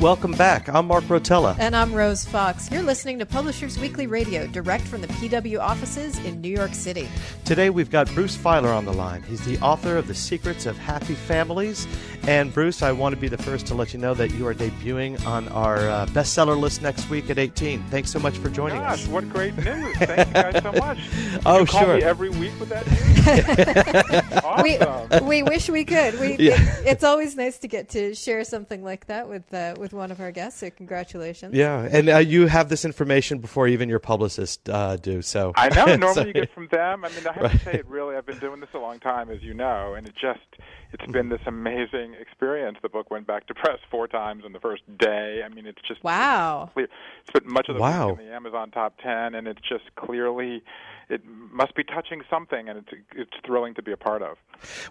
Welcome 0.00 0.30
back. 0.32 0.68
I'm 0.68 0.86
Mark 0.86 1.02
Rotella. 1.04 1.56
And 1.58 1.74
I'm 1.74 1.92
Rose 1.92 2.24
Fox. 2.24 2.70
You're 2.70 2.84
listening 2.84 3.18
to 3.18 3.26
Publishers 3.26 3.80
Weekly 3.80 4.06
Radio, 4.06 4.46
direct 4.46 4.84
from 4.84 5.00
the 5.00 5.08
PW 5.08 5.58
offices 5.58 6.16
in 6.24 6.40
New 6.40 6.50
York 6.54 6.72
City. 6.72 7.08
Today 7.44 7.68
we've 7.70 7.90
got 7.90 8.06
Bruce 8.14 8.36
Feiler 8.36 8.72
on 8.76 8.84
the 8.84 8.92
line. 8.92 9.22
He's 9.24 9.44
the 9.44 9.58
author 9.58 9.96
of 9.96 10.06
The 10.06 10.14
Secrets 10.14 10.66
of 10.66 10.78
Happy 10.78 11.14
Families. 11.14 11.88
And 12.28 12.54
Bruce, 12.54 12.80
I 12.82 12.92
want 12.92 13.14
to 13.16 13.20
be 13.20 13.26
the 13.26 13.38
first 13.38 13.66
to 13.68 13.74
let 13.74 13.92
you 13.92 13.98
know 13.98 14.14
that 14.14 14.30
you 14.34 14.46
are 14.46 14.54
debuting 14.54 15.24
on 15.26 15.48
our 15.48 15.78
uh, 15.88 16.06
bestseller 16.06 16.56
list 16.58 16.80
next 16.80 17.10
week 17.10 17.28
at 17.30 17.38
18. 17.38 17.82
Thanks 17.84 18.12
so 18.12 18.20
much 18.20 18.36
for 18.38 18.50
joining 18.50 18.78
Gosh, 18.78 19.02
us. 19.04 19.08
what 19.08 19.28
great 19.30 19.56
news! 19.56 19.96
Thank 19.96 20.28
you 20.28 20.34
guys 20.34 20.62
so 20.62 20.72
much. 20.72 20.98
Oh, 21.46 21.60
you 21.60 21.66
call 21.66 21.84
sure. 21.84 21.96
me 21.96 22.02
every 22.02 22.30
week 22.30 22.52
with 22.60 22.68
that 22.68 22.86
news. 22.86 24.34
We, 24.62 24.76
awesome. 24.78 25.26
we 25.26 25.42
wish 25.44 25.68
we 25.70 25.84
could. 25.84 26.18
We, 26.18 26.36
Yeah. 26.36 26.54
it- 26.60 26.86
it's 26.98 27.04
always 27.04 27.36
nice 27.36 27.58
to 27.58 27.68
get 27.68 27.88
to 27.90 28.14
share 28.14 28.42
something 28.44 28.82
like 28.82 29.06
that 29.06 29.28
with 29.28 29.52
uh, 29.54 29.74
with 29.78 29.87
with 29.92 29.98
one 29.98 30.10
of 30.10 30.20
our 30.20 30.30
guests. 30.30 30.60
So 30.60 30.70
congratulations. 30.70 31.54
Yeah, 31.54 31.88
and 31.90 32.08
uh, 32.08 32.18
you 32.18 32.46
have 32.46 32.68
this 32.68 32.84
information 32.84 33.38
before 33.38 33.68
even 33.68 33.88
your 33.88 33.98
publicist 33.98 34.68
uh, 34.68 34.96
do. 34.96 35.22
So 35.22 35.52
I 35.56 35.68
know. 35.68 35.86
Normally 35.96 36.14
so, 36.14 36.26
you 36.26 36.32
get 36.32 36.52
from 36.52 36.68
them. 36.70 37.04
I 37.04 37.08
mean, 37.08 37.26
I 37.26 37.32
have 37.32 37.42
right. 37.42 37.52
to 37.52 37.58
say 37.58 37.74
it 37.74 37.86
really. 37.86 38.16
I've 38.16 38.26
been 38.26 38.38
doing 38.38 38.60
this 38.60 38.70
a 38.74 38.78
long 38.78 38.98
time, 38.98 39.30
as 39.30 39.42
you 39.42 39.54
know, 39.54 39.94
and 39.94 40.06
it 40.06 40.14
just 40.20 40.40
it's 40.92 41.10
been 41.10 41.28
this 41.28 41.40
amazing 41.46 42.14
experience. 42.20 42.78
The 42.82 42.88
book 42.88 43.10
went 43.10 43.26
back 43.26 43.46
to 43.46 43.54
press 43.54 43.78
four 43.90 44.06
times 44.08 44.44
in 44.44 44.52
the 44.52 44.60
first 44.60 44.82
day. 44.98 45.42
I 45.44 45.48
mean, 45.48 45.66
it's 45.66 45.82
just 45.86 46.02
wow. 46.04 46.70
It's, 46.76 46.92
it's 47.22 47.40
been 47.40 47.52
much 47.52 47.68
of 47.68 47.76
the 47.76 47.80
wow. 47.80 48.10
week 48.10 48.20
in 48.20 48.26
the 48.26 48.34
Amazon 48.34 48.70
top 48.70 48.94
ten, 49.02 49.34
and 49.34 49.48
it's 49.48 49.60
just 49.68 49.84
clearly 49.96 50.62
it 51.08 51.22
must 51.26 51.74
be 51.74 51.84
touching 51.84 52.22
something, 52.28 52.68
and 52.68 52.78
it's 52.78 53.02
it's 53.16 53.32
thrilling 53.44 53.74
to 53.74 53.82
be 53.82 53.92
a 53.92 53.96
part 53.96 54.22
of. 54.22 54.36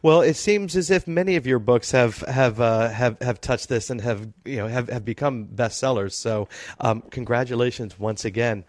Well, 0.02 0.22
it 0.22 0.36
seems 0.36 0.76
as 0.76 0.90
if 0.90 1.08
many 1.08 1.36
of 1.36 1.46
your 1.46 1.60
books 1.60 1.92
have 1.92 2.20
have 2.22 2.60
uh, 2.60 2.90
have 2.90 3.20
have 3.22 3.40
touched 3.42 3.70
this 3.70 3.90
and 3.90 4.02
have 4.02 4.28
you 4.46 4.58
know 4.58 4.68
have 4.68 4.90
have 4.90 5.06
become 5.06 5.48
bestsellers. 5.48 6.14
So, 6.14 6.48
um, 6.80 7.02
congratulations 7.12 8.00
once 8.00 8.26
again. 8.26 8.66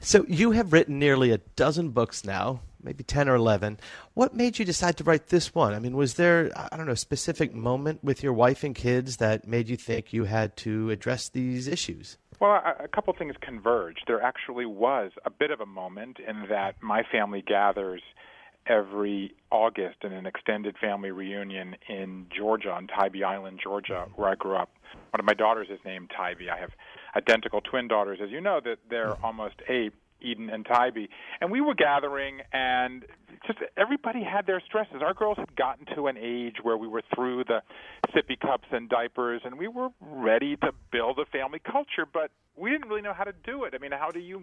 So, 0.00 0.24
you 0.28 0.50
have 0.52 0.72
written 0.72 0.98
nearly 0.98 1.30
a 1.30 1.38
dozen 1.54 1.90
books 1.90 2.24
now, 2.24 2.60
maybe 2.82 3.04
ten 3.04 3.28
or 3.28 3.36
eleven. 3.36 3.78
What 4.14 4.34
made 4.34 4.58
you 4.58 4.64
decide 4.64 4.96
to 4.96 5.04
write 5.04 5.28
this 5.28 5.54
one? 5.54 5.74
I 5.74 5.78
mean, 5.78 5.96
was 5.96 6.14
there 6.14 6.50
I 6.56 6.76
don't 6.76 6.86
know 6.86 6.92
a 6.92 6.96
specific 6.96 7.54
moment 7.54 8.02
with 8.02 8.22
your 8.22 8.32
wife 8.32 8.64
and 8.64 8.74
kids 8.74 9.18
that 9.18 9.46
made 9.46 9.68
you 9.68 9.76
think 9.76 10.12
you 10.12 10.24
had 10.24 10.56
to 10.58 10.90
address 10.90 11.28
these 11.28 11.68
issues? 11.68 12.18
Well, 12.40 12.50
a, 12.50 12.84
a 12.84 12.88
couple 12.88 13.12
things 13.14 13.34
converged. 13.40 14.04
There 14.06 14.22
actually 14.22 14.66
was 14.66 15.10
a 15.24 15.30
bit 15.30 15.50
of 15.50 15.60
a 15.60 15.66
moment 15.66 16.18
in 16.26 16.46
that 16.48 16.82
my 16.82 17.02
family 17.10 17.42
gathers 17.46 18.02
every 18.66 19.34
August 19.50 19.96
in 20.02 20.12
an 20.12 20.26
extended 20.26 20.76
family 20.78 21.10
reunion 21.10 21.74
in 21.88 22.26
Georgia, 22.36 22.70
on 22.70 22.86
Tybee 22.86 23.24
Island, 23.24 23.60
Georgia, 23.62 24.04
mm-hmm. 24.06 24.20
where 24.20 24.30
I 24.30 24.34
grew 24.34 24.56
up. 24.56 24.70
One 25.10 25.20
of 25.20 25.26
my 25.26 25.34
daughters 25.34 25.68
is 25.70 25.78
named 25.84 26.10
Tybee. 26.16 26.50
I 26.50 26.58
have 26.58 26.70
identical 27.16 27.60
twin 27.60 27.88
daughters, 27.88 28.18
as 28.22 28.30
you 28.30 28.40
know, 28.40 28.60
that 28.64 28.78
they're 28.88 29.08
mm-hmm. 29.08 29.24
almost 29.24 29.56
eight. 29.68 29.92
Eden 30.20 30.50
and 30.50 30.64
Tybee. 30.66 31.06
And 31.40 31.50
we 31.50 31.60
were 31.60 31.74
gathering, 31.74 32.40
and 32.52 33.04
just 33.46 33.58
everybody 33.76 34.22
had 34.22 34.46
their 34.46 34.60
stresses. 34.66 34.96
Our 35.02 35.14
girls 35.14 35.38
had 35.38 35.54
gotten 35.56 35.86
to 35.94 36.06
an 36.06 36.16
age 36.18 36.56
where 36.62 36.76
we 36.76 36.88
were 36.88 37.02
through 37.14 37.44
the 37.44 37.62
sippy 38.14 38.38
cups 38.38 38.68
and 38.70 38.88
diapers, 38.88 39.42
and 39.44 39.58
we 39.58 39.68
were 39.68 39.88
ready 40.00 40.56
to 40.56 40.72
build 40.90 41.18
a 41.18 41.26
family 41.26 41.60
culture, 41.60 42.06
but 42.12 42.30
we 42.56 42.70
didn't 42.70 42.88
really 42.88 43.02
know 43.02 43.14
how 43.14 43.24
to 43.24 43.34
do 43.44 43.64
it. 43.64 43.74
I 43.74 43.78
mean, 43.78 43.92
how 43.92 44.10
do 44.10 44.20
you 44.20 44.42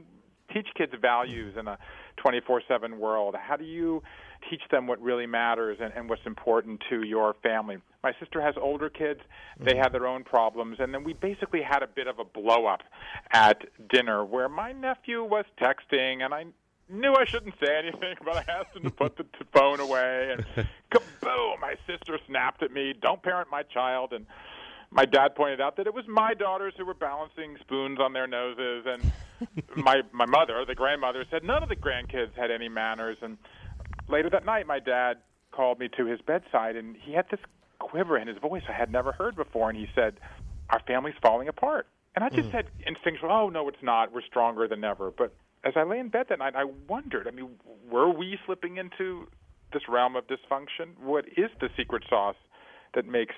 teach 0.53 0.67
kids 0.75 0.93
values 0.99 1.55
in 1.57 1.67
a 1.67 1.77
24/7 2.17 2.97
world? 2.97 3.35
How 3.35 3.55
do 3.55 3.65
you 3.65 4.03
teach 4.49 4.61
them 4.71 4.87
what 4.87 5.01
really 5.01 5.25
matters 5.25 5.77
and, 5.81 5.93
and 5.93 6.09
what's 6.09 6.25
important 6.25 6.81
to 6.89 7.03
your 7.03 7.35
family? 7.43 7.77
My 8.03 8.13
sister 8.19 8.41
has 8.41 8.55
older 8.57 8.89
kids; 8.89 9.21
they 9.59 9.71
mm-hmm. 9.71 9.81
had 9.81 9.91
their 9.91 10.07
own 10.07 10.23
problems, 10.23 10.77
and 10.79 10.93
then 10.93 11.03
we 11.03 11.13
basically 11.13 11.61
had 11.61 11.83
a 11.83 11.87
bit 11.87 12.07
of 12.07 12.19
a 12.19 12.25
blow 12.25 12.65
up 12.65 12.81
at 13.31 13.65
dinner 13.89 14.23
where 14.23 14.49
my 14.49 14.71
nephew 14.71 15.23
was 15.23 15.45
texting, 15.59 16.23
and 16.23 16.33
I 16.33 16.45
knew 16.89 17.13
I 17.13 17.25
shouldn't 17.25 17.55
say 17.59 17.75
anything, 17.75 18.15
but 18.23 18.37
I 18.37 18.51
asked 18.51 18.75
him 18.75 18.83
to 18.83 18.91
put 18.91 19.17
the 19.17 19.25
phone 19.53 19.79
away, 19.79 20.33
and 20.33 20.67
kaboom! 20.91 21.59
My 21.59 21.75
sister 21.87 22.19
snapped 22.27 22.61
at 22.63 22.71
me, 22.71 22.93
"Don't 22.93 23.21
parent 23.21 23.49
my 23.49 23.63
child," 23.63 24.13
and 24.13 24.25
my 24.91 25.05
dad 25.05 25.35
pointed 25.35 25.59
out 25.59 25.75
that 25.77 25.87
it 25.87 25.93
was 25.93 26.05
my 26.07 26.33
daughters 26.33 26.73
who 26.77 26.85
were 26.85 26.93
balancing 26.93 27.57
spoons 27.59 27.99
on 27.99 28.13
their 28.13 28.27
noses, 28.27 28.85
and 28.85 29.11
my 29.75 30.01
my 30.11 30.25
mother, 30.25 30.63
the 30.65 30.75
grandmother, 30.75 31.25
said 31.29 31.43
none 31.43 31.63
of 31.63 31.69
the 31.69 31.75
grandkids 31.75 32.33
had 32.35 32.51
any 32.51 32.69
manners. 32.69 33.17
And 33.21 33.37
later 34.07 34.29
that 34.29 34.45
night, 34.45 34.67
my 34.67 34.79
dad 34.79 35.17
called 35.51 35.79
me 35.79 35.89
to 35.97 36.05
his 36.05 36.19
bedside, 36.21 36.75
and 36.75 36.95
he 37.01 37.13
had 37.13 37.25
this 37.31 37.39
quiver 37.79 38.17
in 38.17 38.27
his 38.27 38.37
voice 38.37 38.63
I 38.69 38.73
had 38.73 38.91
never 38.91 39.11
heard 39.11 39.35
before, 39.35 39.69
and 39.69 39.77
he 39.77 39.87
said, 39.95 40.19
"Our 40.69 40.79
family's 40.87 41.15
falling 41.21 41.47
apart." 41.47 41.87
And 42.15 42.23
I 42.23 42.29
just 42.29 42.49
mm. 42.49 42.51
said 42.51 42.65
instinctually, 42.87 43.29
"Oh 43.29 43.49
no, 43.49 43.67
it's 43.67 43.83
not. 43.83 44.13
We're 44.13 44.21
stronger 44.21 44.67
than 44.67 44.83
ever." 44.83 45.11
But 45.11 45.33
as 45.63 45.73
I 45.75 45.83
lay 45.83 45.99
in 45.99 46.09
bed 46.09 46.27
that 46.29 46.39
night, 46.39 46.55
I 46.55 46.65
wondered. 46.87 47.27
I 47.27 47.31
mean, 47.31 47.49
were 47.89 48.09
we 48.09 48.37
slipping 48.45 48.77
into 48.77 49.27
this 49.73 49.83
realm 49.89 50.15
of 50.15 50.25
dysfunction? 50.27 50.97
What 50.99 51.25
is 51.37 51.49
the 51.59 51.69
secret 51.75 52.03
sauce 52.09 52.35
that 52.95 53.05
makes 53.05 53.35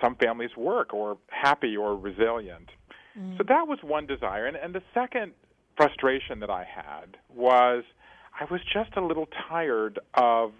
some 0.00 0.14
families 0.16 0.50
work 0.56 0.94
or 0.94 1.16
happy 1.28 1.76
or 1.76 1.96
resilient. 1.96 2.68
Mm. 3.18 3.36
So 3.36 3.44
that 3.48 3.66
was 3.66 3.78
one 3.82 4.06
desire. 4.06 4.46
And, 4.46 4.56
and 4.56 4.74
the 4.74 4.82
second 4.94 5.32
frustration 5.76 6.40
that 6.40 6.50
I 6.50 6.64
had 6.64 7.16
was 7.34 7.84
I 8.38 8.44
was 8.50 8.60
just 8.72 8.96
a 8.96 9.04
little 9.04 9.28
tired 9.48 9.98
of 10.14 10.52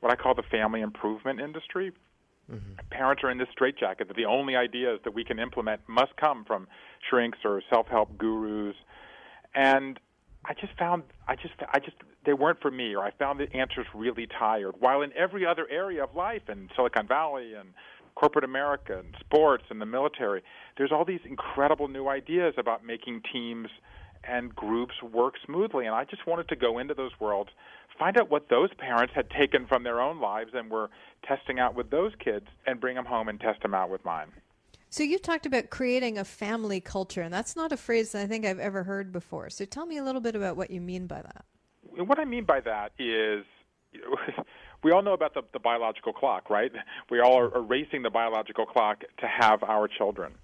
what 0.00 0.12
I 0.12 0.16
call 0.16 0.34
the 0.34 0.42
family 0.50 0.80
improvement 0.80 1.40
industry. 1.40 1.92
Mm-hmm. 2.50 2.72
Parents 2.90 3.22
are 3.24 3.30
in 3.30 3.38
this 3.38 3.48
straitjacket 3.52 4.08
that 4.08 4.16
the 4.16 4.24
only 4.24 4.56
ideas 4.56 5.00
that 5.04 5.12
we 5.12 5.24
can 5.24 5.38
implement 5.38 5.82
must 5.86 6.16
come 6.16 6.44
from 6.46 6.66
shrinks 7.10 7.38
or 7.44 7.62
self-help 7.68 8.16
gurus, 8.16 8.74
and 9.54 10.00
I 10.46 10.54
just 10.54 10.72
found 10.78 11.02
I 11.26 11.34
just 11.36 11.54
I 11.74 11.78
just 11.78 11.96
they 12.24 12.32
weren't 12.32 12.60
for 12.62 12.70
me, 12.70 12.94
or 12.94 13.04
I 13.04 13.10
found 13.10 13.38
the 13.38 13.54
answers 13.54 13.86
really 13.94 14.26
tired. 14.26 14.76
While 14.78 15.02
in 15.02 15.12
every 15.12 15.44
other 15.44 15.66
area 15.70 16.02
of 16.02 16.14
life, 16.14 16.42
in 16.48 16.70
Silicon 16.74 17.06
Valley 17.06 17.52
and 17.52 17.70
corporate 18.18 18.44
America 18.44 18.98
and 18.98 19.14
sports 19.20 19.64
and 19.70 19.80
the 19.80 19.86
military, 19.86 20.42
there's 20.76 20.90
all 20.90 21.04
these 21.04 21.20
incredible 21.24 21.86
new 21.88 22.08
ideas 22.08 22.54
about 22.58 22.84
making 22.84 23.22
teams 23.32 23.68
and 24.24 24.54
groups 24.54 24.94
work 25.02 25.34
smoothly. 25.46 25.86
And 25.86 25.94
I 25.94 26.04
just 26.04 26.26
wanted 26.26 26.48
to 26.48 26.56
go 26.56 26.78
into 26.78 26.94
those 26.94 27.12
worlds, 27.20 27.50
find 27.98 28.18
out 28.18 28.30
what 28.30 28.48
those 28.48 28.70
parents 28.76 29.12
had 29.14 29.30
taken 29.30 29.66
from 29.66 29.84
their 29.84 30.00
own 30.00 30.20
lives 30.20 30.50
and 30.54 30.68
were 30.70 30.90
testing 31.26 31.60
out 31.60 31.76
with 31.76 31.90
those 31.90 32.12
kids, 32.22 32.46
and 32.66 32.80
bring 32.80 32.96
them 32.96 33.04
home 33.04 33.28
and 33.28 33.40
test 33.40 33.62
them 33.62 33.74
out 33.74 33.88
with 33.90 34.04
mine. 34.04 34.28
So 34.90 35.02
you 35.02 35.18
talked 35.18 35.46
about 35.46 35.70
creating 35.70 36.18
a 36.18 36.24
family 36.24 36.80
culture, 36.80 37.22
and 37.22 37.32
that's 37.32 37.54
not 37.54 37.72
a 37.72 37.76
phrase 37.76 38.12
that 38.12 38.22
I 38.22 38.26
think 38.26 38.44
I've 38.44 38.58
ever 38.58 38.82
heard 38.82 39.12
before. 39.12 39.50
So 39.50 39.64
tell 39.64 39.86
me 39.86 39.98
a 39.98 40.02
little 40.02 40.20
bit 40.20 40.34
about 40.34 40.56
what 40.56 40.70
you 40.70 40.80
mean 40.80 41.06
by 41.06 41.22
that. 41.22 41.44
What 41.82 42.18
I 42.18 42.24
mean 42.24 42.44
by 42.44 42.60
that 42.60 42.92
is 42.98 43.44
we 44.82 44.92
all 44.92 45.02
know 45.02 45.12
about 45.12 45.34
the, 45.34 45.42
the 45.52 45.58
biological 45.58 46.12
clock, 46.12 46.50
right? 46.50 46.72
We 47.10 47.20
all 47.20 47.38
are, 47.38 47.60
racing 47.60 48.02
the 48.02 48.10
biological 48.10 48.66
clock 48.66 49.00
to 49.00 49.26
have 49.26 49.62
our 49.62 49.88
children. 49.88 50.34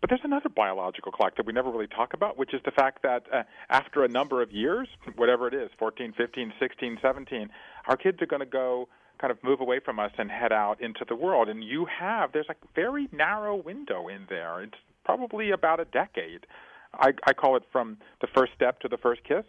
But 0.00 0.08
there's 0.08 0.20
another 0.24 0.48
biological 0.48 1.12
clock 1.12 1.36
that 1.36 1.46
we 1.46 1.52
never 1.52 1.70
really 1.70 1.86
talk 1.86 2.14
about, 2.14 2.38
which 2.38 2.54
is 2.54 2.60
the 2.64 2.70
fact 2.70 3.02
that 3.02 3.24
uh, 3.32 3.42
after 3.68 4.04
a 4.04 4.08
number 4.08 4.42
of 4.42 4.50
years, 4.50 4.88
whatever 5.16 5.46
it 5.46 5.54
is 5.54 5.70
14, 5.78 6.14
15, 6.16 6.52
16, 6.58 6.98
17 7.02 7.50
our 7.86 7.96
kids 7.96 8.20
are 8.22 8.26
going 8.26 8.40
to 8.40 8.46
go 8.46 8.88
kind 9.20 9.30
of 9.30 9.42
move 9.42 9.60
away 9.60 9.80
from 9.84 9.98
us 9.98 10.12
and 10.18 10.30
head 10.30 10.52
out 10.52 10.80
into 10.80 11.04
the 11.08 11.14
world. 11.14 11.48
And 11.48 11.62
you 11.62 11.86
have, 11.98 12.32
there's 12.32 12.48
a 12.48 12.54
very 12.74 13.08
narrow 13.12 13.56
window 13.56 14.08
in 14.08 14.26
there. 14.28 14.62
It's 14.62 14.74
probably 15.04 15.50
about 15.50 15.80
a 15.80 15.84
decade. 15.84 16.46
I, 16.94 17.10
I 17.26 17.32
call 17.32 17.56
it 17.56 17.64
from 17.70 17.98
the 18.20 18.28
first 18.34 18.52
step 18.54 18.80
to 18.80 18.88
the 18.88 18.96
first 18.96 19.22
kiss, 19.24 19.44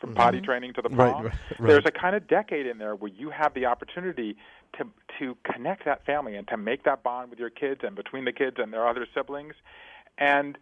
from 0.00 0.10
mm-hmm. 0.10 0.18
potty 0.18 0.40
training 0.40 0.72
to 0.74 0.82
the 0.82 0.90
prom. 0.90 1.24
Right, 1.24 1.24
right, 1.24 1.60
right. 1.60 1.68
There's 1.68 1.86
a 1.86 1.90
kind 1.90 2.14
of 2.14 2.28
decade 2.28 2.66
in 2.66 2.78
there 2.78 2.94
where 2.94 3.10
you 3.10 3.30
have 3.30 3.54
the 3.54 3.66
opportunity 3.66 4.36
to 4.78 4.84
to 5.18 5.36
connect 5.50 5.84
that 5.84 6.04
family 6.04 6.36
and 6.36 6.46
to 6.48 6.56
make 6.56 6.84
that 6.84 7.02
bond 7.02 7.30
with 7.30 7.38
your 7.38 7.50
kids 7.50 7.80
and 7.82 7.96
between 7.96 8.24
the 8.24 8.32
kids 8.32 8.56
and 8.58 8.72
their 8.72 8.86
other 8.86 9.06
siblings. 9.14 9.54
And 10.18 10.58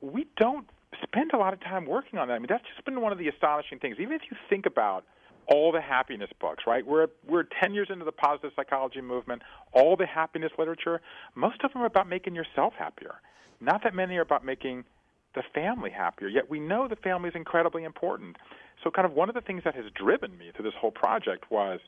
we 0.00 0.26
don't 0.36 0.66
spend 1.02 1.32
a 1.32 1.36
lot 1.36 1.52
of 1.52 1.60
time 1.60 1.86
working 1.86 2.18
on 2.18 2.28
that. 2.28 2.34
I 2.34 2.38
mean, 2.38 2.46
that's 2.48 2.64
just 2.74 2.84
been 2.84 3.00
one 3.00 3.12
of 3.12 3.18
the 3.18 3.28
astonishing 3.28 3.78
things. 3.78 3.96
Even 4.00 4.14
if 4.14 4.22
you 4.30 4.36
think 4.48 4.66
about 4.66 5.04
all 5.46 5.72
the 5.72 5.80
happiness 5.80 6.30
books, 6.40 6.64
right? 6.66 6.86
We're 6.86 7.08
we're 7.28 7.44
10 7.60 7.74
years 7.74 7.88
into 7.90 8.04
the 8.04 8.12
positive 8.12 8.52
psychology 8.54 9.00
movement. 9.00 9.42
All 9.72 9.96
the 9.96 10.06
happiness 10.06 10.52
literature, 10.58 11.00
most 11.34 11.62
of 11.64 11.72
them 11.72 11.82
are 11.82 11.86
about 11.86 12.08
making 12.08 12.34
yourself 12.34 12.74
happier. 12.78 13.16
Not 13.60 13.82
that 13.82 13.94
many 13.94 14.16
are 14.16 14.22
about 14.22 14.44
making 14.44 14.84
the 15.34 15.42
family 15.54 15.90
happier. 15.90 16.28
Yet 16.28 16.50
we 16.50 16.60
know 16.60 16.88
the 16.88 16.96
family 16.96 17.28
is 17.28 17.34
incredibly 17.34 17.84
important. 17.84 18.36
So, 18.82 18.90
kind 18.90 19.06
of 19.06 19.12
one 19.12 19.28
of 19.28 19.34
the 19.34 19.40
things 19.40 19.62
that 19.64 19.74
has 19.74 19.84
driven 19.94 20.36
me 20.38 20.50
through 20.54 20.64
this 20.64 20.74
whole 20.80 20.90
project 20.90 21.50
was 21.50 21.80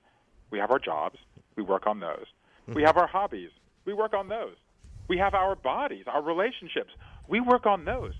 we 0.50 0.58
have 0.58 0.70
our 0.70 0.78
jobs, 0.78 1.18
we 1.56 1.62
work 1.62 1.86
on 1.86 2.00
those. 2.00 2.26
Mm-hmm. 2.62 2.74
We 2.74 2.82
have 2.82 2.96
our 2.96 3.06
hobbies, 3.06 3.50
we 3.84 3.94
work 3.94 4.14
on 4.14 4.28
those. 4.28 4.56
We 5.08 5.18
have 5.18 5.34
our 5.34 5.56
bodies, 5.56 6.04
our 6.06 6.22
relationships, 6.22 6.90
we 7.28 7.40
work 7.40 7.66
on 7.66 7.84
those 7.84 8.14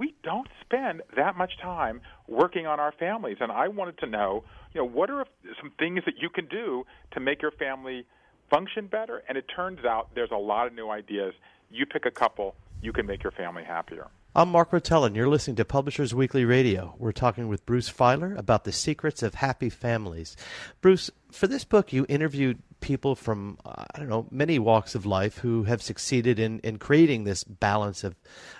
we 0.00 0.14
don't 0.24 0.48
spend 0.62 1.02
that 1.14 1.36
much 1.36 1.58
time 1.62 2.00
working 2.26 2.66
on 2.66 2.80
our 2.80 2.90
families. 2.90 3.36
And 3.38 3.52
I 3.52 3.68
wanted 3.68 3.98
to 3.98 4.06
know, 4.06 4.44
you 4.72 4.80
know, 4.80 4.86
what 4.86 5.10
are 5.10 5.26
some 5.60 5.70
things 5.78 6.00
that 6.06 6.14
you 6.18 6.30
can 6.30 6.46
do 6.46 6.84
to 7.12 7.20
make 7.20 7.42
your 7.42 7.50
family 7.50 8.06
function 8.48 8.86
better? 8.86 9.22
And 9.28 9.36
it 9.36 9.44
turns 9.54 9.84
out 9.84 10.08
there's 10.14 10.30
a 10.30 10.38
lot 10.38 10.66
of 10.66 10.72
new 10.72 10.88
ideas. 10.88 11.34
You 11.70 11.84
pick 11.84 12.06
a 12.06 12.10
couple, 12.10 12.56
you 12.80 12.94
can 12.94 13.04
make 13.04 13.22
your 13.22 13.30
family 13.32 13.62
happier. 13.62 14.08
I'm 14.32 14.50
Mark 14.50 14.70
Rotella, 14.70 15.08
and 15.08 15.16
you're 15.16 15.28
listening 15.28 15.56
to 15.56 15.64
Publishers 15.64 16.14
Weekly 16.14 16.44
Radio. 16.44 16.94
We're 16.98 17.10
talking 17.10 17.48
with 17.48 17.66
Bruce 17.66 17.90
Feiler 17.90 18.38
about 18.38 18.62
the 18.62 18.70
secrets 18.70 19.24
of 19.24 19.34
happy 19.34 19.68
families. 19.68 20.36
Bruce, 20.80 21.10
for 21.32 21.48
this 21.48 21.64
book, 21.64 21.92
you 21.92 22.06
interviewed 22.08 22.62
people 22.78 23.16
from, 23.16 23.58
I 23.64 23.98
don't 23.98 24.08
know, 24.08 24.28
many 24.30 24.60
walks 24.60 24.94
of 24.94 25.04
life 25.04 25.38
who 25.38 25.64
have 25.64 25.82
succeeded 25.82 26.38
in, 26.38 26.60
in 26.60 26.78
creating 26.78 27.24
this 27.24 27.42
balance 27.42 28.04
of 28.04 28.14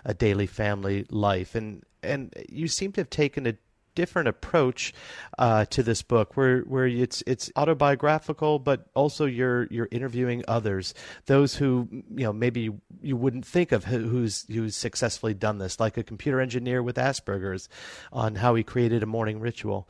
a 0.05 0.13
daily 0.13 0.49
family 0.49 1.07
life. 1.09 1.55
And, 1.55 1.85
and 2.03 2.35
you 2.49 2.67
seem 2.67 2.91
to 2.93 3.03
have 3.03 3.11
taken 3.11 3.47
a 3.47 3.55
different 4.01 4.29
approach 4.29 4.95
uh, 5.39 5.67
to 5.67 5.83
this 5.83 6.01
book, 6.01 6.35
where 6.35 6.61
where 6.61 6.87
it's 6.87 7.23
it's 7.27 7.53
autobiographical, 7.55 8.59
but 8.59 8.87
also 8.95 9.27
you're 9.27 9.67
you're 9.71 9.89
interviewing 9.91 10.43
others, 10.49 10.95
those 11.27 11.55
who 11.57 11.87
you 11.91 12.25
know 12.25 12.33
maybe 12.33 12.71
you 13.03 13.17
wouldn't 13.17 13.45
think 13.45 13.73
of 13.73 13.85
who's 13.85 14.47
who's 14.49 14.75
successfully 14.75 15.35
done 15.35 15.59
this, 15.59 15.79
like 15.79 15.99
a 15.99 16.03
computer 16.03 16.41
engineer 16.41 16.83
with 16.83 16.97
Asperger's, 16.97 17.69
on 18.11 18.37
how 18.37 18.55
he 18.55 18.63
created 18.63 19.03
a 19.03 19.07
morning 19.07 19.39
ritual. 19.39 19.87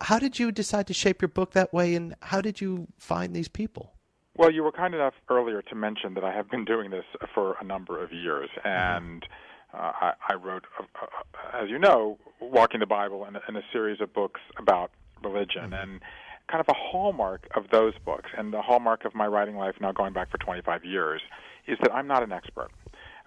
How 0.00 0.18
did 0.18 0.40
you 0.40 0.50
decide 0.50 0.88
to 0.88 0.94
shape 0.94 1.22
your 1.22 1.28
book 1.28 1.52
that 1.52 1.72
way, 1.72 1.94
and 1.94 2.16
how 2.20 2.40
did 2.40 2.60
you 2.60 2.88
find 2.98 3.32
these 3.32 3.48
people? 3.48 3.92
Well, 4.36 4.50
you 4.50 4.64
were 4.64 4.72
kind 4.72 4.92
enough 4.92 5.14
earlier 5.30 5.62
to 5.62 5.74
mention 5.76 6.14
that 6.14 6.24
I 6.24 6.32
have 6.32 6.50
been 6.50 6.64
doing 6.64 6.90
this 6.90 7.04
for 7.32 7.54
a 7.60 7.64
number 7.64 8.02
of 8.02 8.12
years, 8.12 8.50
mm-hmm. 8.58 8.68
and. 8.68 9.22
Mm-hmm 9.22 9.34
uh, 9.74 9.92
I, 10.00 10.12
I 10.28 10.34
wrote, 10.34 10.64
uh, 10.78 10.84
uh, 11.02 11.62
as 11.62 11.70
you 11.70 11.78
know, 11.78 12.18
Walking 12.40 12.80
the 12.80 12.86
Bible 12.86 13.24
and, 13.24 13.38
and 13.46 13.56
a 13.56 13.62
series 13.72 14.00
of 14.00 14.12
books 14.12 14.40
about 14.58 14.90
religion. 15.22 15.70
Mm-hmm. 15.70 15.74
And 15.74 16.00
kind 16.50 16.60
of 16.60 16.68
a 16.68 16.76
hallmark 16.76 17.48
of 17.54 17.64
those 17.70 17.94
books, 18.04 18.30
and 18.36 18.52
the 18.52 18.60
hallmark 18.60 19.04
of 19.04 19.14
my 19.14 19.26
writing 19.26 19.56
life 19.56 19.76
now 19.80 19.92
going 19.92 20.12
back 20.12 20.30
for 20.30 20.38
25 20.38 20.84
years, 20.84 21.22
is 21.66 21.78
that 21.82 21.92
I'm 21.92 22.06
not 22.06 22.22
an 22.22 22.32
expert. 22.32 22.70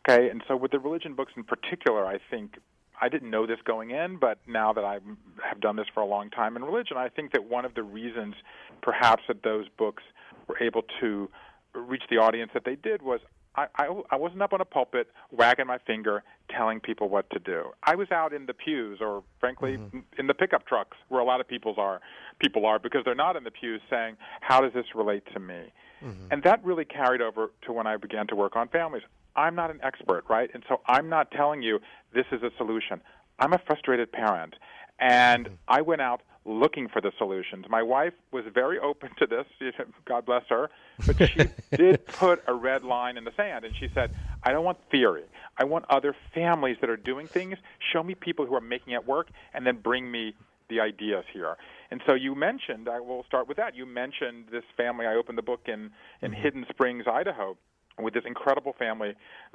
Okay, 0.08 0.30
and 0.30 0.44
so 0.48 0.56
with 0.56 0.72
the 0.72 0.80
religion 0.80 1.16
books 1.16 1.34
in 1.36 1.44
particular, 1.44 2.06
I 2.06 2.20
think 2.30 2.60
I 3.02 3.10
didn't 3.10 3.30
know 3.30 3.48
this 3.48 3.58
going 3.66 3.92
in, 3.92 4.18
but 4.18 4.38
now 4.48 4.74
that 4.74 4.84
I 4.84 5.00
have 5.44 5.60
done 5.60 5.76
this 5.76 5.88
for 5.94 6.02
a 6.02 6.06
long 6.06 6.30
time 6.30 6.56
in 6.56 6.64
religion, 6.64 6.98
I 6.98 7.10
think 7.10 7.32
that 7.34 7.46
one 7.46 7.66
of 7.66 7.74
the 7.74 7.84
reasons 7.84 8.36
perhaps 8.82 9.24
that 9.28 9.44
those 9.44 9.66
books 9.78 10.04
were 10.48 10.62
able 10.62 10.84
to 11.02 11.30
reach 11.74 12.04
the 12.10 12.18
audience 12.18 12.52
that 12.54 12.64
they 12.64 12.76
did 12.76 13.02
was 13.02 13.20
I, 13.56 13.68
I, 13.76 14.02
I 14.12 14.16
wasn't 14.16 14.42
up 14.42 14.54
on 14.54 14.62
a 14.62 14.66
pulpit 14.66 15.08
wagging 15.32 15.68
my 15.68 15.78
finger 15.78 16.24
telling 16.50 16.80
people 16.80 17.10
what 17.10 17.30
to 17.32 17.40
do. 17.40 17.72
I 17.84 17.96
was 17.96 18.12
out 18.12 18.34
in 18.34 18.46
the 18.46 18.54
pews, 18.54 19.00
or 19.02 19.24
frankly, 19.40 19.78
mm-hmm. 19.78 20.00
in 20.18 20.28
the 20.28 20.34
pickup 20.34 20.68
trucks, 20.68 20.98
where 21.10 21.22
a 21.22 21.26
lot 21.26 21.40
of 21.40 21.48
people's 21.48 21.78
are 21.78 22.02
people 22.40 22.66
are 22.66 22.80
because 22.80 23.02
they're 23.06 23.16
not 23.16 23.36
in 23.36 23.44
the 23.44 23.52
pews 23.52 23.82
saying, 23.90 24.18
"How 24.42 24.62
does 24.62 24.74
this 24.74 24.86
relate 24.94 25.24
to 25.34 25.40
me?" 25.40 25.72
Mm-hmm. 26.04 26.28
And 26.32 26.44
that 26.44 26.64
really 26.64 26.86
carried 26.86 27.22
over 27.22 27.52
to 27.66 27.74
when 27.74 27.88
I 27.88 27.98
began 27.98 28.28
to 28.28 28.36
work 28.36 28.56
on 28.56 28.68
families. 28.68 29.04
I'm 29.36 29.56
not 29.56 29.72
an 29.72 29.80
expert, 29.84 30.24
right? 30.30 30.50
And 30.54 30.64
so 30.68 30.82
I'm 30.88 31.10
not 31.10 31.32
telling 31.32 31.62
you 31.62 31.80
this 32.14 32.26
is 32.32 32.44
a 32.44 32.52
solution. 32.58 33.02
I'm 33.40 33.54
a 33.54 33.60
frustrated 33.66 34.12
parent, 34.12 34.56
and 35.00 35.46
mm-hmm. 35.46 35.56
I 35.68 35.82
went 35.82 36.02
out 36.02 36.22
looking 36.46 36.88
for 36.88 37.02
the 37.02 37.12
solutions. 37.18 37.66
My 37.70 37.82
wife 37.82 38.14
was 38.32 38.46
very 38.54 38.78
open 38.80 39.10
to 39.18 39.26
this, 39.26 39.46
God 40.06 40.26
bless 40.26 40.44
her, 40.50 40.70
but 41.06 41.18
she 41.30 41.40
did 41.76 42.06
put 42.06 42.44
a 42.48 42.54
red 42.54 42.84
line 42.84 43.18
in 43.18 43.24
the 43.24 43.32
sand 43.36 43.66
and 43.66 43.76
she 43.76 43.90
said, 43.94 44.16
I 44.44 44.52
don't 44.52 44.64
want 44.64 44.78
theory. 44.92 45.24
I 45.58 45.64
want 45.64 45.86
other 45.90 46.16
families 46.34 46.78
that 46.82 46.90
are 46.90 46.98
doing 46.98 47.28
things. 47.28 47.58
Show 47.92 48.04
me 48.04 48.14
people 48.14 48.46
who 48.46 48.56
are 48.56 48.62
making 48.62 48.94
it 48.94 49.08
work 49.08 49.30
and 49.54 49.66
then 49.66 49.78
bring 49.78 50.10
me 50.10 50.36
the 50.70 50.80
ideas 50.80 51.26
here. 51.34 51.58
And 51.92 52.02
so 52.06 52.14
you 52.14 52.36
mentioned, 52.36 52.90
I 52.90 53.00
will 53.00 53.24
start 53.26 53.48
with 53.48 53.58
that. 53.58 53.76
You 53.76 53.86
mentioned 53.86 54.46
this 54.52 54.64
family. 54.76 55.06
I 55.06 55.16
opened 55.16 55.38
the 55.38 55.44
book 55.44 55.62
in, 55.68 55.92
in 56.22 56.32
mm-hmm. 56.32 56.42
Hidden 56.42 56.66
Springs, 56.70 57.06
Idaho, 57.08 57.58
with 58.00 58.14
this 58.14 58.24
incredible 58.26 58.74
family 58.78 59.14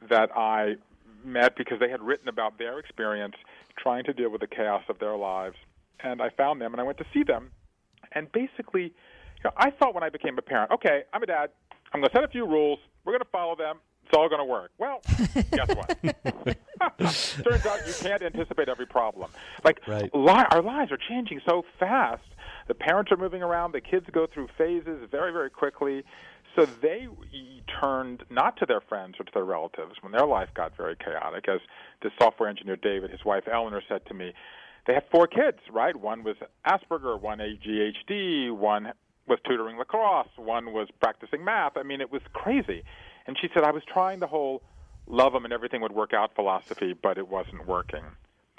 that 0.09 0.31
I 0.37 0.77
met 1.25 1.57
because 1.57 1.79
they 1.79 1.91
had 1.91 2.01
written 2.01 2.29
about 2.29 2.59
their 2.59 2.79
experience 2.79 3.35
trying 3.77 4.05
to 4.05 4.13
deal 4.13 4.31
with 4.31 4.41
the 4.41 4.47
chaos 4.47 4.83
of 4.89 4.99
their 4.99 5.17
lives 5.17 5.57
and 6.01 6.23
I 6.23 6.31
found 6.31 6.61
them 6.61 6.73
and 6.73 6.81
I 6.81 6.85
went 6.85 6.99
to 6.99 7.07
see 7.13 7.23
them. 7.23 7.51
And 8.13 8.31
basically, 8.33 8.83
you 8.85 9.45
know, 9.45 9.53
I 9.57 9.71
thought 9.71 9.95
when 9.95 10.03
I 10.03 10.09
became 10.09 10.39
a 10.39 10.43
parent, 10.43 10.71
okay, 10.73 11.03
I'm 11.13 11.23
a 11.23 11.27
dad. 11.27 11.51
I'm 11.93 12.01
going 12.01 12.11
to 12.11 12.17
set 12.17 12.25
a 12.25 12.29
few 12.29 12.47
rules. 12.47 12.79
We're 13.05 13.13
going 13.13 13.21
to 13.21 13.31
follow 13.31 13.57
them. 13.57 13.79
It's 14.05 14.17
all 14.17 14.29
going 14.29 14.41
to 14.41 14.45
work. 14.45 14.73
Well, 14.79 15.01
guess 15.53 15.69
what? 15.69 15.99
Turns 17.45 17.67
out 17.67 17.87
you 17.87 17.95
can't 18.01 18.23
anticipate 18.23 18.69
every 18.69 18.87
problem. 18.87 19.31
Like 19.65 19.81
right. 19.87 20.11
li- 20.13 20.47
our 20.51 20.63
lives 20.63 20.91
are 20.91 20.99
changing 21.09 21.41
so 21.49 21.63
fast. 21.79 22.23
The 22.67 22.75
parents 22.75 23.13
are 23.13 23.17
moving 23.17 23.43
around. 23.43 23.73
The 23.73 23.81
kids 23.81 24.07
go 24.13 24.27
through 24.33 24.49
phases 24.59 25.09
very, 25.11 25.33
very 25.33 25.51
quickly. 25.51 26.05
So 26.57 26.67
they 26.83 27.07
turned 27.81 28.25
not 28.31 28.57
to 28.59 28.67
their 28.67 28.81
friends 28.81 29.15
or 29.21 29.25
to 29.25 29.31
their 29.33 29.45
relatives 29.45 29.95
when 30.01 30.13
their 30.13 30.27
life 30.27 30.49
got 30.55 30.77
very 30.77 30.97
chaotic. 30.97 31.49
As 31.49 31.61
the 32.03 32.11
software 32.21 32.49
engineer 32.49 32.77
David, 32.77 33.11
his 33.11 33.25
wife 33.25 33.45
Eleanor, 33.51 33.83
said 33.89 34.05
to 34.07 34.15
me, 34.15 34.33
they 34.87 34.95
have 34.95 35.05
four 35.11 35.27
kids, 35.27 35.59
right? 35.71 35.95
One 35.95 36.25
was 36.25 36.37
Asperger, 36.67 37.21
one 37.21 37.39
ADHD, 37.39 38.55
one 38.55 38.93
was 39.27 39.39
tutoring 39.47 39.79
lacrosse, 39.79 40.29
one 40.37 40.73
was 40.73 40.89
practicing 41.01 41.45
math. 41.45 41.77
I 41.77 41.83
mean, 41.83 42.01
it 42.01 42.11
was 42.11 42.23
crazy. 42.33 42.83
And 43.27 43.37
she 43.41 43.49
said, 43.55 43.63
I 43.63 43.71
was 43.71 43.83
trying 43.85 44.21
the 44.21 44.27
whole 44.27 44.63
love 45.07 45.33
them 45.33 45.45
and 45.45 45.53
everything 45.53 45.81
would 45.83 45.93
work 45.93 46.13
out 46.13 46.35
philosophy, 46.35 46.95
but 47.01 47.19
it 47.19 47.29
wasn't 47.29 47.67
working. 47.67 48.05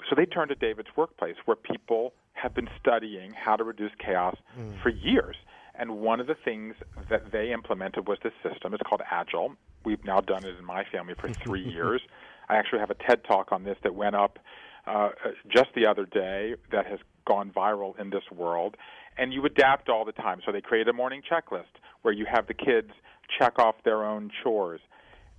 So 0.08 0.16
they 0.16 0.26
turned 0.26 0.48
to 0.50 0.54
David's 0.54 0.88
workplace, 0.96 1.36
where 1.44 1.56
people 1.56 2.12
have 2.34 2.54
been 2.54 2.68
studying 2.80 3.32
how 3.32 3.56
to 3.56 3.64
reduce 3.64 3.92
chaos 3.98 4.36
mm. 4.58 4.82
for 4.82 4.88
years. 4.88 5.36
And 5.74 5.98
one 6.00 6.20
of 6.20 6.26
the 6.26 6.34
things 6.34 6.74
that 7.08 7.32
they 7.32 7.52
implemented 7.52 8.06
was 8.06 8.18
this 8.22 8.32
system. 8.42 8.74
It's 8.74 8.82
called 8.82 9.02
Agile. 9.10 9.54
We've 9.84 10.04
now 10.04 10.20
done 10.20 10.44
it 10.44 10.58
in 10.58 10.64
my 10.64 10.84
family 10.84 11.14
for 11.14 11.28
three 11.32 11.64
years. 11.70 12.02
I 12.48 12.56
actually 12.56 12.80
have 12.80 12.90
a 12.90 12.94
TED 12.94 13.24
talk 13.24 13.52
on 13.52 13.64
this 13.64 13.78
that 13.82 13.94
went 13.94 14.16
up 14.16 14.38
uh, 14.86 15.10
just 15.48 15.70
the 15.74 15.86
other 15.86 16.06
day 16.06 16.54
that 16.70 16.86
has 16.86 16.98
gone 17.26 17.50
viral 17.50 17.98
in 17.98 18.10
this 18.10 18.24
world. 18.34 18.76
And 19.18 19.32
you 19.32 19.44
adapt 19.44 19.88
all 19.88 20.04
the 20.04 20.12
time. 20.12 20.40
So 20.44 20.52
they 20.52 20.60
create 20.60 20.88
a 20.88 20.92
morning 20.92 21.22
checklist 21.30 21.64
where 22.02 22.14
you 22.14 22.26
have 22.30 22.46
the 22.46 22.54
kids 22.54 22.90
check 23.38 23.58
off 23.58 23.76
their 23.84 24.04
own 24.04 24.30
chores. 24.42 24.80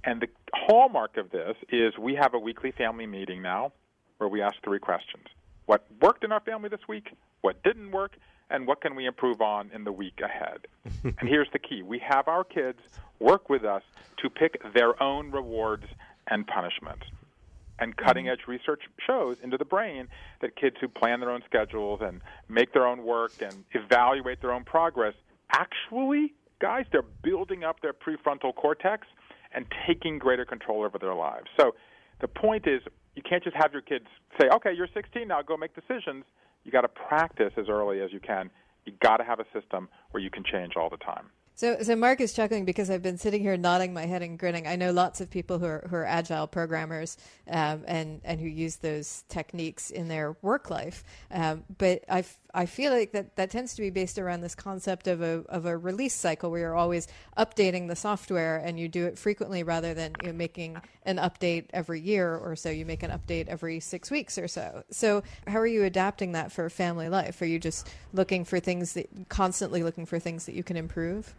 And 0.03 0.21
the 0.21 0.27
hallmark 0.53 1.17
of 1.17 1.31
this 1.31 1.55
is 1.69 1.97
we 1.97 2.15
have 2.15 2.33
a 2.33 2.39
weekly 2.39 2.71
family 2.71 3.07
meeting 3.07 3.41
now 3.41 3.71
where 4.17 4.29
we 4.29 4.41
ask 4.41 4.55
three 4.63 4.79
questions 4.79 5.25
What 5.65 5.85
worked 6.01 6.23
in 6.23 6.31
our 6.31 6.41
family 6.41 6.69
this 6.69 6.87
week? 6.87 7.09
What 7.41 7.61
didn't 7.63 7.91
work? 7.91 8.15
And 8.49 8.67
what 8.67 8.81
can 8.81 8.95
we 8.95 9.05
improve 9.05 9.41
on 9.41 9.71
in 9.73 9.83
the 9.83 9.91
week 9.91 10.19
ahead? 10.23 10.67
and 11.03 11.29
here's 11.29 11.47
the 11.53 11.59
key 11.59 11.81
we 11.81 11.99
have 11.99 12.27
our 12.27 12.43
kids 12.43 12.79
work 13.19 13.49
with 13.49 13.63
us 13.63 13.83
to 14.17 14.29
pick 14.29 14.61
their 14.73 15.01
own 15.01 15.31
rewards 15.31 15.85
and 16.27 16.45
punishments. 16.45 17.05
And 17.79 17.97
cutting 17.97 18.25
mm-hmm. 18.25 18.33
edge 18.33 18.47
research 18.47 18.81
shows 19.05 19.37
into 19.43 19.57
the 19.57 19.65
brain 19.65 20.07
that 20.41 20.55
kids 20.55 20.75
who 20.79 20.87
plan 20.87 21.19
their 21.19 21.31
own 21.31 21.41
schedules 21.45 22.01
and 22.03 22.21
make 22.47 22.71
their 22.71 22.85
own 22.85 23.03
work 23.03 23.33
and 23.41 23.65
evaluate 23.73 24.41
their 24.41 24.53
own 24.53 24.63
progress 24.63 25.15
actually, 25.53 26.33
guys, 26.59 26.85
they're 26.91 27.05
building 27.23 27.63
up 27.63 27.81
their 27.81 27.93
prefrontal 27.93 28.53
cortex 28.55 29.07
and 29.53 29.65
taking 29.87 30.17
greater 30.17 30.45
control 30.45 30.83
over 30.83 30.97
their 30.97 31.13
lives. 31.13 31.45
So 31.59 31.75
the 32.21 32.27
point 32.27 32.67
is, 32.67 32.81
you 33.15 33.21
can't 33.21 33.43
just 33.43 33.55
have 33.55 33.71
your 33.71 33.81
kids 33.83 34.05
say, 34.39 34.47
okay, 34.49 34.73
you're 34.73 34.87
16 34.93 35.27
now, 35.27 35.41
go 35.41 35.55
make 35.55 35.75
decisions. 35.75 36.25
You 36.63 36.71
got 36.71 36.81
to 36.81 36.87
practice 36.87 37.53
as 37.57 37.65
early 37.69 38.01
as 38.01 38.11
you 38.11 38.19
can. 38.19 38.49
You 38.85 38.93
got 39.01 39.17
to 39.17 39.23
have 39.23 39.39
a 39.39 39.45
system 39.53 39.87
where 40.11 40.23
you 40.23 40.31
can 40.31 40.43
change 40.43 40.73
all 40.75 40.89
the 40.89 40.97
time. 40.97 41.29
So, 41.55 41.77
so 41.83 41.95
Mark 41.95 42.19
is 42.19 42.33
chuckling 42.33 42.65
because 42.65 42.89
I've 42.89 43.03
been 43.03 43.17
sitting 43.17 43.41
here 43.41 43.55
nodding 43.57 43.93
my 43.93 44.05
head 44.05 44.23
and 44.23 44.39
grinning. 44.39 44.65
I 44.67 44.75
know 44.75 44.91
lots 44.91 45.21
of 45.21 45.29
people 45.29 45.59
who 45.59 45.65
are 45.65 45.87
who 45.89 45.95
are 45.97 46.05
agile 46.05 46.47
programmers 46.47 47.17
um, 47.47 47.83
and 47.87 48.21
and 48.23 48.39
who 48.39 48.47
use 48.47 48.77
those 48.77 49.23
techniques 49.29 49.91
in 49.91 50.07
their 50.07 50.35
work 50.41 50.69
life. 50.71 51.03
Um, 51.29 51.63
but 51.77 52.03
I 52.09 52.25
I 52.55 52.67
feel 52.67 52.91
like 52.91 53.13
that 53.13 53.35
that 53.35 53.49
tends 53.49 53.73
to 53.75 53.81
be 53.81 53.89
based 53.89 54.19
around 54.19 54.41
this 54.41 54.53
concept 54.53 55.07
of 55.07 55.21
a 55.21 55.43
of 55.49 55.65
a 55.65 55.75
release 55.75 56.13
cycle 56.13 56.51
where 56.51 56.59
you're 56.59 56.75
always 56.75 57.07
updating 57.37 57.87
the 57.87 57.95
software 57.95 58.57
and 58.57 58.79
you 58.79 58.87
do 58.87 59.05
it 59.07 59.17
frequently 59.17 59.63
rather 59.63 59.93
than 59.93 60.13
you 60.21 60.27
know, 60.27 60.33
making 60.33 60.79
an 61.05 61.17
update 61.17 61.65
every 61.73 61.99
year 61.99 62.35
or 62.35 62.55
so. 62.55 62.69
You 62.69 62.85
make 62.85 63.01
an 63.01 63.09
update 63.09 63.47
every 63.47 63.79
six 63.79 64.11
weeks 64.11 64.37
or 64.37 64.47
so. 64.47 64.83
So, 64.91 65.23
how 65.47 65.59
are 65.59 65.67
you 65.67 65.83
adapting 65.83 66.33
that 66.33 66.51
for 66.51 66.69
family 66.69 67.09
life? 67.09 67.41
Are 67.41 67.45
you 67.45 67.59
just 67.59 67.89
looking 68.13 68.45
for 68.45 68.59
things 68.59 68.93
that 68.93 69.09
constantly 69.29 69.81
looking 69.81 70.05
for 70.05 70.19
things 70.19 70.45
that 70.45 70.53
you 70.53 70.63
can 70.63 70.77
improve? 70.77 71.33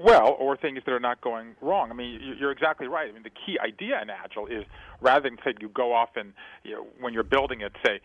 well, 0.00 0.34
or 0.38 0.56
things 0.56 0.80
that 0.86 0.92
are 0.92 1.00
not 1.00 1.20
going 1.20 1.54
wrong. 1.60 1.90
I 1.90 1.94
mean, 1.94 2.36
you're 2.38 2.50
exactly 2.50 2.88
right. 2.88 3.10
I 3.10 3.12
mean, 3.12 3.22
the 3.22 3.28
key 3.28 3.58
idea 3.58 4.00
in 4.00 4.08
Agile 4.08 4.46
is 4.46 4.64
rather 5.02 5.28
than 5.28 5.38
say 5.44 5.52
you 5.60 5.68
go 5.68 5.92
off 5.92 6.16
and 6.16 6.32
you 6.64 6.72
know, 6.72 6.86
when 7.00 7.12
you're 7.12 7.22
building 7.22 7.60
it, 7.60 7.72
say, 7.84 8.00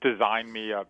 design 0.00 0.52
me 0.52 0.72
a 0.72 0.84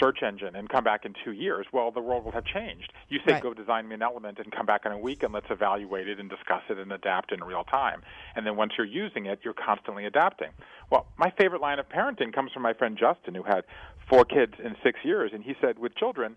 search 0.00 0.22
engine 0.22 0.56
and 0.56 0.68
come 0.68 0.84
back 0.84 1.04
in 1.04 1.14
two 1.24 1.32
years. 1.32 1.66
Well, 1.72 1.90
the 1.90 2.00
world 2.00 2.24
will 2.24 2.32
have 2.32 2.44
changed. 2.44 2.92
You 3.08 3.18
say, 3.26 3.34
right. 3.34 3.42
go 3.42 3.54
design 3.54 3.88
me 3.88 3.94
an 3.94 4.02
element 4.02 4.38
and 4.38 4.50
come 4.52 4.66
back 4.66 4.82
in 4.84 4.92
a 4.92 4.98
week 4.98 5.22
and 5.22 5.32
let's 5.32 5.46
evaluate 5.50 6.08
it 6.08 6.18
and 6.18 6.28
discuss 6.28 6.62
it 6.68 6.78
and 6.78 6.92
adapt 6.92 7.32
in 7.32 7.42
real 7.42 7.64
time. 7.64 8.02
And 8.36 8.46
then 8.46 8.56
once 8.56 8.72
you're 8.76 8.86
using 8.86 9.26
it, 9.26 9.40
you're 9.42 9.54
constantly 9.54 10.04
adapting. 10.06 10.50
Well, 10.90 11.06
my 11.16 11.32
favorite 11.38 11.60
line 11.60 11.78
of 11.78 11.88
parenting 11.88 12.32
comes 12.32 12.52
from 12.52 12.62
my 12.62 12.72
friend 12.74 12.98
Justin, 12.98 13.34
who 13.34 13.42
had 13.42 13.64
four 14.08 14.24
kids 14.24 14.54
in 14.62 14.76
six 14.82 15.00
years. 15.04 15.30
And 15.34 15.42
he 15.42 15.54
said, 15.60 15.78
with 15.78 15.94
children, 15.96 16.36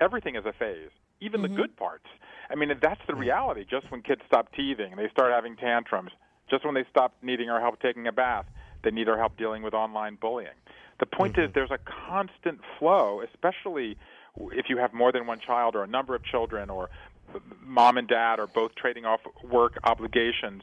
everything 0.00 0.36
is 0.36 0.44
a 0.46 0.52
phase, 0.52 0.90
even 1.20 1.40
mm-hmm. 1.40 1.54
the 1.54 1.62
good 1.62 1.76
parts. 1.76 2.06
I 2.50 2.54
mean, 2.54 2.70
that's 2.80 3.00
the 3.06 3.14
reality. 3.14 3.64
Just 3.68 3.90
when 3.90 4.02
kids 4.02 4.22
stop 4.26 4.52
teething, 4.54 4.94
they 4.96 5.08
start 5.10 5.32
having 5.32 5.56
tantrums. 5.56 6.10
Just 6.48 6.64
when 6.64 6.74
they 6.74 6.84
stop 6.90 7.14
needing 7.22 7.50
our 7.50 7.60
help 7.60 7.80
taking 7.80 8.06
a 8.06 8.12
bath, 8.12 8.46
they 8.82 8.90
need 8.90 9.08
our 9.08 9.18
help 9.18 9.36
dealing 9.36 9.62
with 9.62 9.74
online 9.74 10.16
bullying. 10.20 10.56
The 11.00 11.06
point 11.06 11.34
mm-hmm. 11.34 11.46
is, 11.46 11.50
there's 11.54 11.70
a 11.70 11.78
constant 12.08 12.60
flow, 12.78 13.22
especially 13.22 13.96
if 14.52 14.66
you 14.68 14.78
have 14.78 14.92
more 14.92 15.12
than 15.12 15.26
one 15.26 15.40
child 15.40 15.76
or 15.76 15.82
a 15.82 15.86
number 15.86 16.14
of 16.14 16.24
children, 16.24 16.70
or 16.70 16.90
mom 17.62 17.96
and 17.96 18.08
dad 18.08 18.38
are 18.38 18.46
both 18.46 18.74
trading 18.74 19.04
off 19.04 19.20
work 19.42 19.78
obligations. 19.84 20.62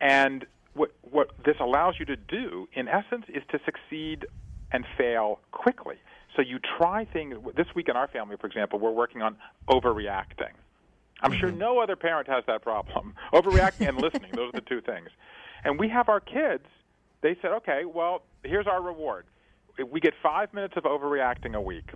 And 0.00 0.46
what 0.74 0.92
what 1.02 1.30
this 1.44 1.56
allows 1.60 1.96
you 1.98 2.06
to 2.06 2.16
do, 2.16 2.68
in 2.72 2.88
essence, 2.88 3.26
is 3.28 3.42
to 3.50 3.60
succeed 3.64 4.26
and 4.72 4.84
fail 4.96 5.38
quickly. 5.52 5.96
So 6.34 6.42
you 6.42 6.58
try 6.78 7.04
things. 7.04 7.36
This 7.56 7.66
week 7.74 7.88
in 7.88 7.96
our 7.96 8.08
family, 8.08 8.36
for 8.40 8.46
example, 8.46 8.78
we're 8.78 8.90
working 8.90 9.22
on 9.22 9.36
overreacting. 9.68 10.52
I'm 11.22 11.32
sure 11.32 11.52
no 11.52 11.78
other 11.78 11.94
parent 11.94 12.28
has 12.28 12.42
that 12.46 12.62
problem. 12.62 13.14
Overreacting 13.32 13.88
and 13.88 13.96
listening, 14.00 14.32
those 14.32 14.48
are 14.48 14.60
the 14.60 14.60
two 14.60 14.80
things. 14.80 15.08
And 15.62 15.78
we 15.78 15.88
have 15.88 16.08
our 16.08 16.18
kids, 16.18 16.64
they 17.22 17.36
said, 17.40 17.52
okay, 17.52 17.82
well, 17.84 18.22
here's 18.44 18.66
our 18.66 18.82
reward. 18.82 19.26
We 19.90 20.00
get 20.00 20.14
five 20.22 20.52
minutes 20.52 20.74
of 20.76 20.84
overreacting 20.84 21.54
a 21.54 21.60
week. 21.60 21.90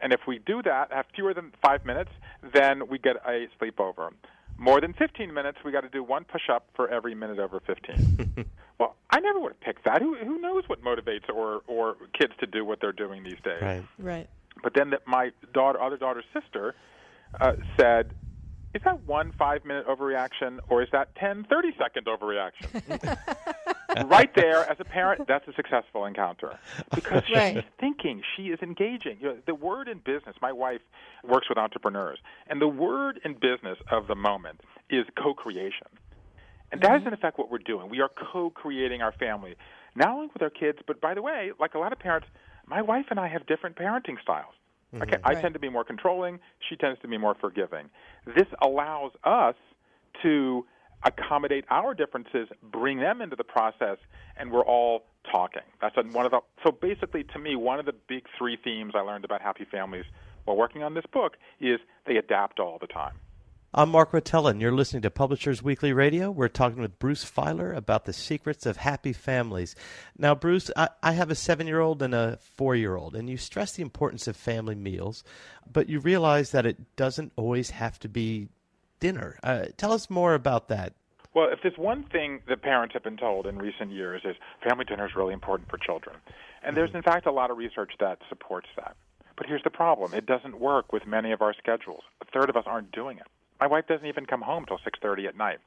And 0.00 0.12
if 0.12 0.20
we 0.26 0.38
do 0.38 0.62
that, 0.62 0.92
have 0.92 1.06
fewer 1.14 1.34
than 1.34 1.52
five 1.62 1.84
minutes, 1.84 2.10
then 2.54 2.88
we 2.88 2.98
get 2.98 3.16
a 3.26 3.46
sleepover. 3.60 4.10
More 4.56 4.80
than 4.80 4.92
15 4.92 5.32
minutes, 5.32 5.58
we 5.64 5.70
got 5.70 5.82
to 5.82 5.88
do 5.88 6.02
one 6.02 6.24
push 6.24 6.48
up 6.52 6.68
for 6.74 6.88
every 6.88 7.14
minute 7.14 7.38
over 7.38 7.60
15. 7.60 8.46
well, 8.78 8.96
I 9.10 9.20
never 9.20 9.38
would 9.38 9.52
have 9.52 9.60
picked 9.60 9.84
that. 9.84 10.02
Who, 10.02 10.16
who 10.16 10.40
knows 10.40 10.64
what 10.66 10.82
motivates 10.82 11.28
or, 11.32 11.62
or 11.66 11.96
kids 12.18 12.32
to 12.40 12.46
do 12.46 12.64
what 12.64 12.80
they're 12.80 12.92
doing 12.92 13.22
these 13.22 13.38
days? 13.44 13.62
Right. 13.62 13.84
Right. 13.98 14.30
But 14.62 14.74
then 14.74 14.90
the, 14.90 15.00
my 15.06 15.30
daughter, 15.54 15.80
other 15.80 15.96
daughter's 15.96 16.24
sister, 16.32 16.74
uh, 17.40 17.52
said, 17.78 18.12
"Is 18.74 18.82
that 18.84 19.00
one 19.06 19.32
five-minute 19.32 19.86
overreaction, 19.86 20.58
or 20.68 20.82
is 20.82 20.88
that 20.92 21.14
10, 21.16 21.46
30-second 21.50 22.06
overreaction?" 22.06 23.18
right 24.08 24.34
there, 24.34 24.70
as 24.70 24.76
a 24.80 24.84
parent, 24.84 25.26
that's 25.26 25.46
a 25.48 25.52
successful 25.54 26.04
encounter 26.04 26.58
because 26.94 27.22
Right. 27.34 27.54
she's 27.56 27.64
thinking, 27.80 28.22
she 28.36 28.48
is 28.48 28.60
engaging. 28.60 29.18
You 29.20 29.28
know, 29.28 29.36
the 29.46 29.54
word 29.54 29.88
in 29.88 29.98
business. 29.98 30.36
My 30.42 30.52
wife 30.52 30.82
works 31.24 31.48
with 31.48 31.58
entrepreneurs, 31.58 32.18
and 32.46 32.60
the 32.60 32.68
word 32.68 33.20
in 33.24 33.34
business 33.34 33.78
of 33.90 34.06
the 34.06 34.14
moment 34.14 34.60
is 34.90 35.06
co-creation. 35.16 35.88
And 36.70 36.80
that 36.82 36.90
mm-hmm. 36.90 37.02
is, 37.02 37.06
in 37.08 37.12
effect, 37.14 37.38
what 37.38 37.50
we're 37.50 37.58
doing. 37.58 37.88
We 37.88 38.00
are 38.00 38.10
co 38.10 38.50
creating 38.50 39.00
our 39.02 39.12
family, 39.12 39.56
not 39.94 40.10
only 40.10 40.28
with 40.32 40.42
our 40.42 40.50
kids, 40.50 40.78
but 40.86 41.00
by 41.00 41.14
the 41.14 41.22
way, 41.22 41.52
like 41.58 41.74
a 41.74 41.78
lot 41.78 41.92
of 41.92 41.98
parents, 41.98 42.28
my 42.66 42.82
wife 42.82 43.06
and 43.10 43.18
I 43.18 43.28
have 43.28 43.46
different 43.46 43.76
parenting 43.76 44.20
styles. 44.20 44.52
Mm-hmm. 44.92 45.02
Okay, 45.02 45.18
I 45.24 45.32
Right. 45.34 45.42
tend 45.42 45.54
to 45.54 45.60
be 45.60 45.68
more 45.68 45.84
controlling, 45.84 46.40
she 46.68 46.76
tends 46.76 47.00
to 47.00 47.08
be 47.08 47.18
more 47.18 47.34
forgiving. 47.34 47.90
This 48.26 48.46
allows 48.62 49.12
us 49.24 49.54
to 50.22 50.66
accommodate 51.04 51.64
our 51.70 51.94
differences, 51.94 52.48
bring 52.62 52.98
them 52.98 53.20
into 53.20 53.36
the 53.36 53.44
process, 53.44 53.98
and 54.36 54.50
we're 54.50 54.64
all 54.64 55.04
talking. 55.30 55.62
That's 55.80 55.96
one 55.96 56.24
of 56.24 56.30
the 56.32 56.40
so 56.64 56.72
basically 56.72 57.22
to 57.24 57.38
me 57.38 57.54
one 57.54 57.78
of 57.78 57.86
the 57.86 57.92
big 57.92 58.24
three 58.36 58.56
themes 58.56 58.94
I 58.96 59.00
learned 59.00 59.24
about 59.24 59.42
happy 59.42 59.64
families 59.70 60.06
while 60.44 60.56
working 60.56 60.82
on 60.82 60.94
this 60.94 61.04
book 61.12 61.36
is 61.60 61.78
they 62.06 62.16
adapt 62.16 62.58
all 62.58 62.78
the 62.80 62.86
time. 62.86 63.12
I'm 63.74 63.90
Mark 63.90 64.12
Rotella, 64.12 64.52
and 64.52 64.62
you're 64.62 64.72
listening 64.72 65.02
to 65.02 65.10
Publishers 65.10 65.62
Weekly 65.62 65.92
Radio. 65.92 66.30
We're 66.30 66.48
talking 66.48 66.80
with 66.80 66.98
Bruce 66.98 67.22
Feiler 67.22 67.76
about 67.76 68.06
the 68.06 68.14
secrets 68.14 68.64
of 68.64 68.78
happy 68.78 69.12
families. 69.12 69.76
Now, 70.16 70.34
Bruce, 70.34 70.70
I, 70.74 70.88
I 71.02 71.12
have 71.12 71.30
a 71.30 71.34
seven 71.34 71.66
year 71.66 71.80
old 71.80 72.00
and 72.00 72.14
a 72.14 72.38
four 72.56 72.74
year 72.74 72.96
old, 72.96 73.14
and 73.14 73.28
you 73.28 73.36
stress 73.36 73.72
the 73.72 73.82
importance 73.82 74.26
of 74.26 74.36
family 74.36 74.74
meals, 74.74 75.22
but 75.70 75.90
you 75.90 76.00
realize 76.00 76.50
that 76.52 76.64
it 76.64 76.96
doesn't 76.96 77.32
always 77.36 77.68
have 77.68 77.98
to 77.98 78.08
be 78.08 78.48
dinner. 79.00 79.38
Uh, 79.42 79.66
tell 79.76 79.92
us 79.92 80.08
more 80.08 80.32
about 80.32 80.68
that. 80.68 80.94
Well, 81.34 81.50
if 81.52 81.58
there's 81.62 81.76
one 81.76 82.04
thing 82.04 82.40
that 82.48 82.62
parents 82.62 82.94
have 82.94 83.04
been 83.04 83.18
told 83.18 83.46
in 83.46 83.58
recent 83.58 83.92
years 83.92 84.22
is 84.24 84.36
family 84.66 84.86
dinner 84.86 85.06
is 85.06 85.14
really 85.14 85.34
important 85.34 85.68
for 85.68 85.76
children. 85.76 86.16
And 86.62 86.74
there's 86.74 86.94
in 86.94 87.02
fact 87.02 87.26
a 87.26 87.32
lot 87.32 87.50
of 87.50 87.58
research 87.58 87.92
that 88.00 88.20
supports 88.30 88.68
that. 88.76 88.96
But 89.36 89.46
here's 89.46 89.62
the 89.62 89.70
problem. 89.70 90.14
It 90.14 90.24
doesn't 90.24 90.58
work 90.58 90.90
with 90.90 91.06
many 91.06 91.32
of 91.32 91.42
our 91.42 91.52
schedules. 91.52 92.02
A 92.22 92.24
third 92.24 92.48
of 92.48 92.56
us 92.56 92.64
aren't 92.66 92.92
doing 92.92 93.18
it. 93.18 93.26
My 93.60 93.66
wife 93.66 93.86
doesn't 93.86 94.06
even 94.06 94.26
come 94.26 94.42
home 94.42 94.64
till 94.66 94.78
6:30 94.78 95.26
at 95.26 95.36
night. 95.36 95.58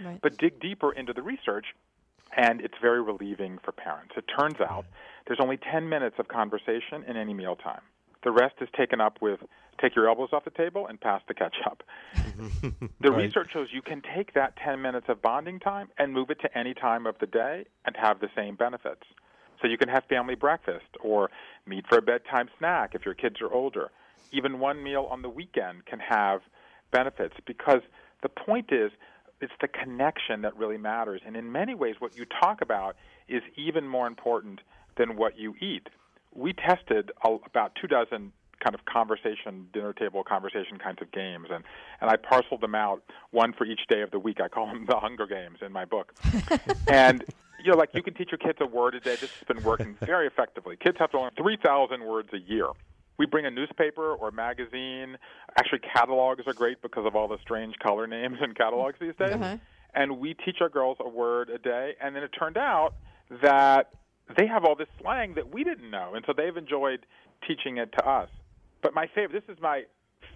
Right. 0.00 0.20
But 0.20 0.36
dig 0.38 0.60
deeper 0.60 0.92
into 0.92 1.12
the 1.12 1.22
research 1.22 1.66
and 2.36 2.60
it's 2.60 2.74
very 2.80 3.02
relieving 3.02 3.58
for 3.64 3.72
parents. 3.72 4.14
It 4.16 4.24
turns 4.38 4.60
out 4.60 4.84
there's 5.26 5.40
only 5.40 5.56
10 5.56 5.88
minutes 5.88 6.16
of 6.18 6.28
conversation 6.28 7.02
in 7.06 7.16
any 7.16 7.34
mealtime. 7.34 7.80
The 8.22 8.30
rest 8.30 8.56
is 8.60 8.68
taken 8.76 9.00
up 9.00 9.18
with 9.20 9.40
take 9.80 9.94
your 9.94 10.08
elbows 10.08 10.30
off 10.32 10.44
the 10.44 10.50
table 10.50 10.86
and 10.88 11.00
pass 11.00 11.22
the 11.28 11.34
ketchup. 11.34 11.82
The 13.00 13.12
Right. 13.12 13.22
research 13.26 13.52
shows 13.52 13.68
you 13.72 13.80
can 13.82 14.02
take 14.02 14.34
that 14.34 14.56
10 14.56 14.82
minutes 14.82 15.06
of 15.08 15.22
bonding 15.22 15.60
time 15.60 15.88
and 15.98 16.12
move 16.12 16.30
it 16.30 16.40
to 16.40 16.58
any 16.58 16.74
time 16.74 17.06
of 17.06 17.16
the 17.20 17.26
day 17.26 17.64
and 17.84 17.96
have 17.96 18.18
the 18.18 18.28
same 18.34 18.56
benefits. 18.56 19.04
So 19.62 19.68
you 19.68 19.78
can 19.78 19.88
have 19.88 20.04
family 20.06 20.34
breakfast 20.34 20.96
or 21.00 21.30
meet 21.64 21.86
for 21.86 21.98
a 21.98 22.02
bedtime 22.02 22.48
snack 22.58 22.94
if 22.96 23.04
your 23.04 23.14
kids 23.14 23.40
are 23.40 23.52
older. 23.52 23.90
Even 24.32 24.58
one 24.58 24.82
meal 24.82 25.06
on 25.10 25.22
the 25.22 25.28
weekend 25.28 25.86
can 25.86 26.00
have 26.00 26.40
benefits 26.90 27.34
because 27.46 27.80
the 28.22 28.28
point 28.28 28.72
is 28.72 28.90
it's 29.40 29.52
the 29.60 29.68
connection 29.68 30.42
that 30.42 30.56
really 30.56 30.78
matters. 30.78 31.20
And 31.24 31.36
in 31.36 31.52
many 31.52 31.74
ways, 31.74 31.96
what 31.98 32.16
you 32.16 32.24
talk 32.24 32.60
about 32.60 32.96
is 33.28 33.42
even 33.56 33.86
more 33.86 34.06
important 34.06 34.60
than 34.96 35.16
what 35.16 35.38
you 35.38 35.54
eat. 35.60 35.88
We 36.34 36.52
tested 36.52 37.12
a, 37.24 37.36
about 37.46 37.72
two 37.80 37.86
dozen 37.86 38.32
kind 38.62 38.74
of 38.74 38.84
conversation, 38.84 39.68
dinner 39.72 39.92
table 39.92 40.24
conversation 40.24 40.78
kinds 40.78 40.98
of 41.00 41.12
games, 41.12 41.46
and, 41.50 41.62
and 42.00 42.10
I 42.10 42.16
parceled 42.16 42.60
them 42.60 42.74
out, 42.74 43.02
one 43.30 43.52
for 43.52 43.64
each 43.64 43.82
day 43.88 44.02
of 44.02 44.10
the 44.10 44.18
week. 44.18 44.40
I 44.40 44.48
call 44.48 44.66
them 44.66 44.84
the 44.88 44.98
Hunger 44.98 45.28
Games 45.28 45.58
in 45.64 45.72
my 45.72 45.84
book. 45.84 46.12
and 46.88 47.24
you 47.62 47.72
know, 47.72 47.78
like 47.78 47.90
you 47.94 48.02
can 48.02 48.14
teach 48.14 48.30
your 48.30 48.38
kids 48.38 48.58
a 48.60 48.66
word 48.66 48.94
a 48.94 49.00
day. 49.00 49.16
This 49.16 49.30
has 49.30 49.44
been 49.46 49.62
working 49.62 49.96
very 50.00 50.26
effectively. 50.26 50.76
Kids 50.76 50.96
have 50.98 51.10
to 51.12 51.20
learn 51.20 51.30
3,000 51.36 52.04
words 52.04 52.30
a 52.32 52.38
year. 52.38 52.68
We 53.18 53.26
bring 53.26 53.46
a 53.46 53.50
newspaper 53.50 54.14
or 54.14 54.30
magazine. 54.30 55.18
Actually, 55.58 55.80
catalogs 55.80 56.44
are 56.46 56.52
great 56.52 56.80
because 56.80 57.04
of 57.04 57.16
all 57.16 57.28
the 57.28 57.38
strange 57.42 57.74
color 57.78 58.06
names 58.06 58.38
in 58.42 58.54
catalogs 58.54 58.96
these 59.00 59.16
days. 59.18 59.34
Uh-huh. 59.34 59.56
And 59.94 60.18
we 60.18 60.34
teach 60.34 60.58
our 60.60 60.68
girls 60.68 60.98
a 61.00 61.08
word 61.08 61.50
a 61.50 61.58
day. 61.58 61.94
And 62.00 62.14
then 62.14 62.22
it 62.22 62.30
turned 62.38 62.56
out 62.56 62.94
that 63.42 63.90
they 64.36 64.46
have 64.46 64.64
all 64.64 64.76
this 64.76 64.88
slang 65.00 65.34
that 65.34 65.52
we 65.52 65.64
didn't 65.64 65.90
know. 65.90 66.12
And 66.14 66.24
so 66.26 66.32
they've 66.36 66.56
enjoyed 66.56 67.06
teaching 67.46 67.78
it 67.78 67.92
to 67.98 68.06
us. 68.06 68.28
But 68.82 68.94
my 68.94 69.08
favorite, 69.14 69.44
this 69.46 69.54
is 69.54 69.60
my 69.60 69.82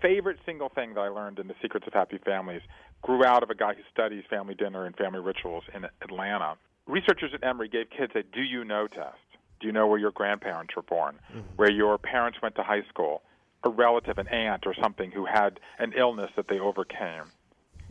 favorite 0.01 0.39
single 0.45 0.69
thing 0.69 0.95
that 0.95 1.01
I 1.01 1.09
learned 1.09 1.39
in 1.39 1.47
The 1.47 1.55
Secrets 1.63 1.87
of 1.87 1.93
Happy 1.93 2.19
Families, 2.25 2.63
grew 3.03 3.25
out 3.25 3.43
of 3.43 3.51
a 3.51 3.55
guy 3.55 3.75
who 3.75 3.83
studies 3.93 4.25
family 4.29 4.55
dinner 4.55 4.87
and 4.87 4.97
family 4.97 5.21
rituals 5.21 5.65
in 5.75 5.85
Atlanta. 6.03 6.57
Researchers 6.87 7.33
at 7.35 7.45
Emory 7.45 7.69
gave 7.69 7.91
kids 7.91 8.13
a 8.17 8.23
do 8.23 8.41
you 8.41 8.65
know 8.65 8.89
test. 8.89 9.19
Do 9.63 9.69
you 9.69 9.73
know 9.73 9.87
where 9.87 9.99
your 9.99 10.11
grandparents 10.11 10.75
were 10.75 10.83
born? 10.83 11.21
Mm-hmm. 11.31 11.57
Where 11.57 11.71
your 11.71 11.97
parents 11.97 12.43
went 12.43 12.57
to 12.57 12.65
high 12.65 12.83
school? 12.89 13.23
A 13.65 13.71
relative, 13.71 14.19
an 14.19 14.27
aunt 14.27 14.67
or 14.67 14.75
something 14.75 15.13
who 15.13 15.25
had 15.25 15.61
an 15.79 15.93
illness 15.97 16.31
that 16.37 16.49
they 16.49 16.59
overcame. 16.59 17.31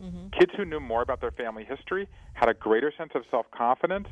Mm-hmm. 0.00 0.38
Kids 0.38 0.52
who 0.54 0.66
knew 0.66 0.80
more 0.80 1.00
about 1.00 1.22
their 1.22 1.30
family 1.30 1.64
history 1.64 2.08
had 2.34 2.50
a 2.50 2.54
greater 2.54 2.92
sense 2.96 3.12
of 3.14 3.22
self 3.30 3.50
confidence 3.50 4.08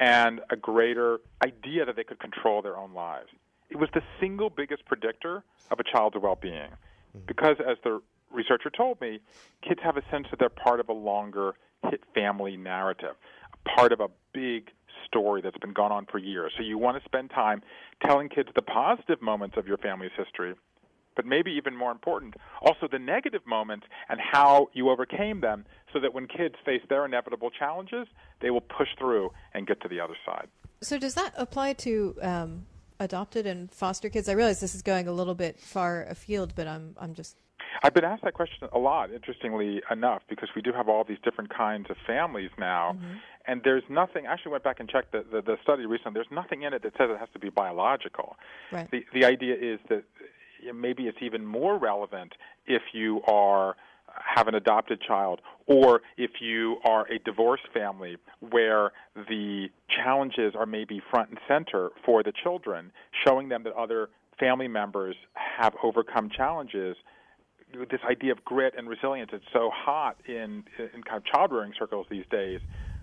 and 0.00 0.40
a 0.50 0.56
greater 0.56 1.20
idea 1.44 1.84
that 1.84 1.94
they 1.94 2.02
could 2.02 2.18
control 2.18 2.62
their 2.62 2.76
own 2.76 2.92
lives. 2.94 3.28
It 3.70 3.76
was 3.76 3.88
the 3.94 4.02
single 4.20 4.50
biggest 4.50 4.84
predictor 4.86 5.44
of 5.70 5.78
a 5.78 5.84
child's 5.84 6.16
well 6.20 6.36
being. 6.40 6.70
Mm-hmm. 6.70 7.26
Because, 7.26 7.56
as 7.60 7.76
the 7.84 8.02
researcher 8.32 8.70
told 8.70 9.00
me, 9.00 9.20
kids 9.62 9.80
have 9.84 9.96
a 9.96 10.02
sense 10.10 10.26
that 10.30 10.40
they're 10.40 10.48
part 10.48 10.80
of 10.80 10.88
a 10.88 10.92
longer 10.92 11.54
hit 11.90 12.02
family 12.12 12.56
narrative, 12.56 13.14
a 13.52 13.68
part 13.68 13.92
of 13.92 14.00
a 14.00 14.08
big 14.32 14.72
story 15.06 15.40
that's 15.42 15.58
been 15.58 15.72
going 15.72 15.92
on 15.92 16.06
for 16.10 16.18
years. 16.18 16.52
So 16.56 16.62
you 16.62 16.78
want 16.78 16.98
to 16.98 17.04
spend 17.04 17.30
time 17.30 17.62
telling 18.06 18.28
kids 18.28 18.48
the 18.54 18.62
positive 18.62 19.20
moments 19.22 19.56
of 19.56 19.66
your 19.66 19.78
family's 19.78 20.12
history, 20.16 20.54
but 21.16 21.26
maybe 21.26 21.52
even 21.52 21.76
more 21.76 21.92
important, 21.92 22.34
also 22.62 22.88
the 22.90 22.98
negative 22.98 23.42
moments 23.46 23.86
and 24.08 24.20
how 24.20 24.68
you 24.72 24.90
overcame 24.90 25.40
them 25.40 25.64
so 25.92 26.00
that 26.00 26.12
when 26.12 26.26
kids 26.26 26.56
face 26.64 26.82
their 26.88 27.04
inevitable 27.04 27.50
challenges, 27.50 28.06
they 28.40 28.50
will 28.50 28.60
push 28.60 28.88
through 28.98 29.30
and 29.54 29.66
get 29.66 29.80
to 29.82 29.88
the 29.88 30.00
other 30.00 30.16
side. 30.26 30.48
So 30.80 30.98
does 30.98 31.14
that 31.14 31.32
apply 31.36 31.74
to 31.74 32.16
um, 32.20 32.66
adopted 32.98 33.46
and 33.46 33.70
foster 33.70 34.08
kids? 34.08 34.28
I 34.28 34.32
realize 34.32 34.60
this 34.60 34.74
is 34.74 34.82
going 34.82 35.08
a 35.08 35.12
little 35.12 35.34
bit 35.34 35.58
far 35.58 36.02
afield, 36.04 36.54
but 36.54 36.66
I'm 36.66 36.96
I'm 36.98 37.14
just 37.14 37.36
I've 37.82 37.94
been 37.94 38.04
asked 38.04 38.24
that 38.24 38.34
question 38.34 38.68
a 38.72 38.78
lot, 38.78 39.12
interestingly 39.12 39.82
enough, 39.90 40.22
because 40.28 40.48
we 40.54 40.62
do 40.62 40.72
have 40.72 40.88
all 40.88 41.04
these 41.04 41.18
different 41.24 41.54
kinds 41.54 41.90
of 41.90 41.96
families 42.06 42.50
now. 42.58 42.96
Mm-hmm. 42.96 43.14
And 43.46 43.60
there's 43.64 43.82
nothing, 43.88 44.26
I 44.26 44.32
actually 44.32 44.52
went 44.52 44.64
back 44.64 44.80
and 44.80 44.88
checked 44.88 45.12
the, 45.12 45.24
the, 45.30 45.42
the 45.42 45.56
study 45.62 45.86
recently, 45.86 46.14
there's 46.14 46.26
nothing 46.30 46.62
in 46.62 46.72
it 46.72 46.82
that 46.82 46.92
says 46.96 47.10
it 47.10 47.18
has 47.18 47.28
to 47.34 47.38
be 47.38 47.50
biological. 47.50 48.36
Right. 48.72 48.90
The, 48.90 49.04
the 49.12 49.24
idea 49.24 49.54
is 49.54 49.80
that 49.88 50.04
maybe 50.74 51.04
it's 51.04 51.18
even 51.20 51.44
more 51.44 51.78
relevant 51.78 52.32
if 52.66 52.82
you 52.92 53.22
are 53.24 53.76
have 54.22 54.46
an 54.46 54.54
adopted 54.54 55.00
child 55.00 55.40
or 55.66 56.02
if 56.16 56.30
you 56.40 56.76
are 56.84 57.04
a 57.10 57.18
divorced 57.18 57.64
family 57.72 58.16
where 58.50 58.92
the 59.28 59.68
challenges 59.88 60.54
are 60.56 60.66
maybe 60.66 61.02
front 61.10 61.30
and 61.30 61.38
center 61.48 61.90
for 62.04 62.22
the 62.22 62.32
children 62.32 62.92
showing 63.26 63.48
them 63.48 63.64
that 63.64 63.72
other 63.72 64.08
family 64.38 64.68
members 64.68 65.16
have 65.34 65.74
overcome 65.82 66.30
challenges 66.30 66.96
this 67.72 68.00
idea 68.08 68.32
of 68.32 68.44
grit 68.44 68.74
and 68.76 68.88
resilience. 68.88 69.30
It's 69.32 69.44
so 69.52 69.70
hot 69.72 70.16
in 70.26 70.64
in 70.78 71.02
kind 71.02 71.16
of 71.16 71.24
child 71.24 71.52
rearing 71.52 71.72
circles 71.78 72.06
these 72.10 72.24
days. 72.30 72.60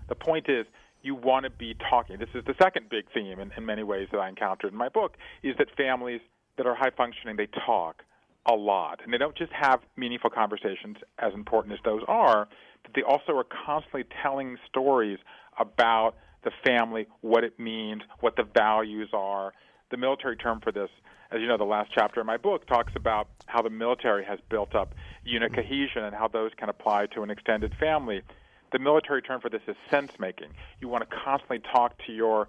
The 0.08 0.14
point 0.14 0.48
is 0.48 0.66
you 1.02 1.14
want 1.14 1.44
to 1.44 1.50
be 1.50 1.74
talking. 1.90 2.18
This 2.18 2.28
is 2.34 2.44
the 2.46 2.54
second 2.62 2.88
big 2.88 3.04
theme 3.12 3.40
in, 3.40 3.50
in 3.56 3.66
many 3.66 3.82
ways 3.82 4.08
that 4.12 4.18
i 4.18 4.28
encountered 4.28 4.72
in 4.72 4.78
my 4.78 4.88
book 4.88 5.16
is 5.42 5.56
that 5.58 5.68
families 5.76 6.20
that 6.56 6.66
are 6.66 6.74
high 6.74 6.90
functioning 6.96 7.36
they 7.36 7.48
talk 7.66 8.02
a 8.46 8.54
lot. 8.54 9.00
And 9.04 9.12
they 9.12 9.18
don't 9.18 9.36
just 9.36 9.52
have 9.52 9.80
meaningful 9.96 10.30
conversations 10.30 10.96
as 11.18 11.32
important 11.34 11.74
as 11.74 11.80
those 11.84 12.02
are 12.08 12.48
but 12.82 12.92
they 12.94 13.02
also 13.02 13.36
are 13.36 13.46
constantly 13.66 14.04
telling 14.22 14.56
stories 14.68 15.18
about 15.58 16.14
the 16.44 16.50
family 16.64 17.06
what 17.20 17.44
it 17.44 17.58
means 17.58 18.02
what 18.20 18.36
the 18.36 18.44
values 18.54 19.10
are. 19.12 19.52
The 19.90 19.96
military 19.96 20.36
term 20.36 20.60
for 20.60 20.72
this, 20.72 20.88
as 21.32 21.40
you 21.40 21.48
know, 21.48 21.56
the 21.56 21.64
last 21.64 21.90
chapter 21.94 22.20
of 22.20 22.26
my 22.26 22.36
book 22.36 22.66
talks 22.66 22.92
about 22.94 23.28
how 23.46 23.62
the 23.62 23.70
military 23.70 24.24
has 24.24 24.38
built 24.50 24.74
up 24.74 24.94
unit 25.24 25.50
mm-hmm. 25.52 25.62
cohesion 25.62 26.04
and 26.04 26.14
how 26.14 26.28
those 26.28 26.50
can 26.56 26.68
apply 26.68 27.06
to 27.06 27.22
an 27.22 27.30
extended 27.30 27.74
family. 27.80 28.22
The 28.72 28.78
military 28.78 29.22
term 29.22 29.40
for 29.40 29.48
this 29.48 29.62
is 29.66 29.76
sense 29.90 30.12
making. 30.18 30.48
You 30.80 30.88
want 30.88 31.08
to 31.08 31.16
constantly 31.24 31.60
talk 31.60 31.96
to 32.06 32.12
your 32.12 32.48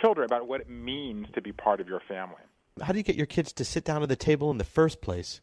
children 0.00 0.24
about 0.24 0.46
what 0.48 0.62
it 0.62 0.70
means 0.70 1.26
to 1.34 1.42
be 1.42 1.52
part 1.52 1.80
of 1.80 1.88
your 1.88 2.00
family. 2.08 2.36
How 2.80 2.92
do 2.92 2.98
you 2.98 3.04
get 3.04 3.16
your 3.16 3.26
kids 3.26 3.52
to 3.54 3.64
sit 3.64 3.84
down 3.84 4.02
at 4.02 4.08
the 4.08 4.16
table 4.16 4.50
in 4.50 4.58
the 4.58 4.64
first 4.64 5.02
place? 5.02 5.40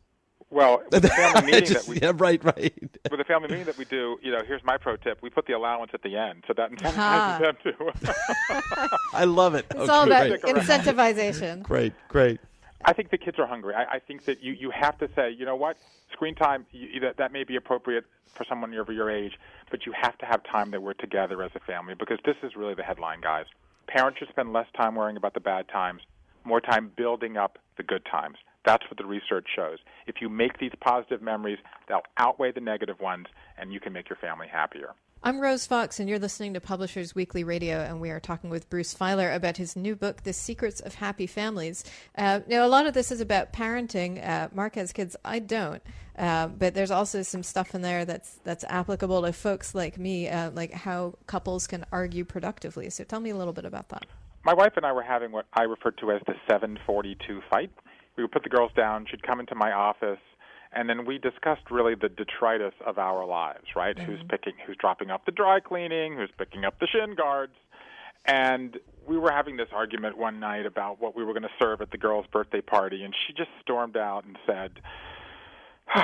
Well, 0.51 0.81
with 0.91 1.03
the 1.03 1.09
family 1.09 1.51
meeting 1.51 1.65
Just- 1.65 1.85
that 1.85 1.93
we 1.93 1.99
yeah, 2.01 2.11
right, 2.15 2.43
right. 2.43 2.73
with 3.11 3.19
the 3.19 3.23
family 3.23 3.49
meeting 3.49 3.65
that 3.65 3.77
we 3.77 3.85
do, 3.85 4.17
you 4.23 4.31
know, 4.31 4.41
here's 4.47 4.63
my 4.63 4.77
pro 4.77 4.95
tip: 4.97 5.19
we 5.21 5.29
put 5.29 5.45
the 5.45 5.53
allowance 5.53 5.91
at 5.93 6.01
the 6.01 6.17
end, 6.17 6.43
so 6.47 6.53
that 6.57 6.71
incentivizes 6.71 7.39
them 7.39 7.55
to. 7.63 8.93
I 9.13 9.25
love 9.25 9.53
it. 9.53 9.67
It's 9.69 9.89
Oh, 9.89 9.93
all 9.93 10.03
about 10.07 10.27
great. 10.27 10.39
Stick 10.39 10.55
around. 10.55 10.65
incentivization. 10.65 11.61
great, 11.61 11.93
great. 12.07 12.39
I 12.85 12.93
think 12.93 13.11
the 13.11 13.17
kids 13.17 13.37
are 13.39 13.47
hungry. 13.47 13.73
I, 13.75 13.95
I 13.95 13.99
think 13.99 14.25
that 14.25 14.41
you, 14.41 14.53
you 14.53 14.71
have 14.71 14.97
to 14.99 15.09
say, 15.15 15.31
you 15.31 15.45
know 15.45 15.55
what, 15.55 15.77
screen 16.11 16.35
time 16.35 16.65
you, 16.71 16.99
that 17.01 17.17
that 17.17 17.31
may 17.31 17.43
be 17.43 17.55
appropriate 17.55 18.05
for 18.33 18.45
someone 18.47 18.73
of 18.73 18.89
your 18.89 19.09
age, 19.09 19.33
but 19.71 19.85
you 19.85 19.93
have 19.99 20.17
to 20.19 20.25
have 20.25 20.43
time 20.43 20.71
that 20.71 20.81
we're 20.81 20.93
together 20.93 21.43
as 21.43 21.51
a 21.55 21.59
family 21.59 21.95
because 21.97 22.19
this 22.25 22.35
is 22.43 22.55
really 22.55 22.75
the 22.75 22.83
headline, 22.83 23.21
guys. 23.21 23.45
Parents 23.87 24.19
should 24.19 24.29
spend 24.29 24.53
less 24.53 24.67
time 24.77 24.95
worrying 24.95 25.17
about 25.17 25.33
the 25.33 25.39
bad 25.39 25.67
times, 25.67 26.01
more 26.45 26.61
time 26.61 26.91
building 26.95 27.37
up 27.37 27.57
the 27.77 27.83
good 27.83 28.05
times. 28.05 28.37
That's 28.65 28.83
what 28.89 28.97
the 28.97 29.05
research 29.05 29.47
shows. 29.55 29.79
If 30.05 30.15
you 30.21 30.29
make 30.29 30.59
these 30.59 30.71
positive 30.79 31.21
memories, 31.21 31.57
they'll 31.87 32.03
outweigh 32.17 32.51
the 32.51 32.61
negative 32.61 32.99
ones, 32.99 33.25
and 33.57 33.73
you 33.73 33.79
can 33.79 33.93
make 33.93 34.09
your 34.09 34.17
family 34.17 34.47
happier. 34.47 34.93
I'm 35.21 35.41
Rose 35.41 35.67
Fox, 35.67 35.99
and 35.99 36.07
you're 36.07 36.17
listening 36.17 36.53
to 36.53 36.61
Publishers 36.61 37.13
Weekly 37.13 37.43
Radio, 37.43 37.81
and 37.81 37.99
we 37.99 38.09
are 38.09 38.21
talking 38.21 38.49
with 38.49 38.69
Bruce 38.69 38.95
Feiler 38.95 39.35
about 39.35 39.57
his 39.57 39.75
new 39.75 39.93
book, 39.93 40.23
The 40.23 40.31
Secrets 40.31 40.79
of 40.79 40.95
Happy 40.95 41.27
Families. 41.27 41.83
Uh, 42.17 42.39
now, 42.47 42.65
a 42.65 42.69
lot 42.69 42.87
of 42.87 42.93
this 42.93 43.11
is 43.11 43.19
about 43.19 43.51
parenting. 43.51 44.25
Uh, 44.25 44.47
Mark 44.53 44.75
has 44.75 44.93
kids, 44.93 45.17
I 45.25 45.39
don't, 45.39 45.83
uh, 46.17 46.47
but 46.47 46.73
there's 46.73 46.89
also 46.89 47.21
some 47.21 47.43
stuff 47.43 47.75
in 47.75 47.81
there 47.81 48.05
that's 48.05 48.39
that's 48.45 48.63
applicable 48.69 49.23
to 49.23 49.33
folks 49.33 49.75
like 49.75 49.97
me, 49.97 50.29
uh, 50.29 50.51
like 50.51 50.71
how 50.71 51.15
couples 51.27 51.67
can 51.67 51.85
argue 51.91 52.23
productively. 52.23 52.89
So, 52.89 53.03
tell 53.03 53.19
me 53.19 53.31
a 53.31 53.35
little 53.35 53.53
bit 53.53 53.65
about 53.65 53.89
that. 53.89 54.05
My 54.45 54.53
wife 54.53 54.71
and 54.77 54.85
I 54.85 54.93
were 54.93 55.03
having 55.03 55.33
what 55.33 55.47
I 55.53 55.63
refer 55.63 55.91
to 55.91 56.11
as 56.13 56.21
the 56.27 56.35
742 56.49 57.41
fight. 57.49 57.71
We 58.15 58.23
would 58.23 58.31
put 58.31 58.43
the 58.43 58.49
girls 58.49 58.71
down. 58.73 59.05
She'd 59.11 59.23
come 59.23 59.41
into 59.41 59.53
my 59.53 59.73
office, 59.73 60.19
and 60.71 60.89
then 60.89 61.05
we 61.05 61.17
discussed 61.17 61.71
really 61.71 61.95
the 61.95 62.09
detritus 62.09 62.73
of 62.85 62.97
our 62.97 63.25
lives. 63.25 63.65
Right? 63.75 63.97
Who's 63.97 64.21
picking? 64.29 64.53
Who's 64.65 64.77
dropping 64.77 65.11
off 65.11 65.25
the 65.25 65.31
dry 65.31 65.59
cleaning? 65.59 66.15
Who's 66.15 66.31
picking 66.37 66.65
up 66.65 66.79
the 66.79 66.87
shin 66.87 67.15
guards? 67.15 67.53
And 68.25 68.77
we 69.07 69.17
were 69.17 69.31
having 69.31 69.57
this 69.57 69.69
argument 69.73 70.17
one 70.17 70.39
night 70.39 70.65
about 70.65 71.01
what 71.01 71.15
we 71.15 71.23
were 71.23 71.33
going 71.33 71.43
to 71.43 71.49
serve 71.59 71.81
at 71.81 71.89
the 71.91 71.97
girls' 71.97 72.25
birthday 72.31 72.61
party, 72.61 73.03
and 73.03 73.15
she 73.25 73.33
just 73.33 73.49
stormed 73.61 73.97
out 73.97 74.25
and 74.25 74.37
said, 74.45 74.71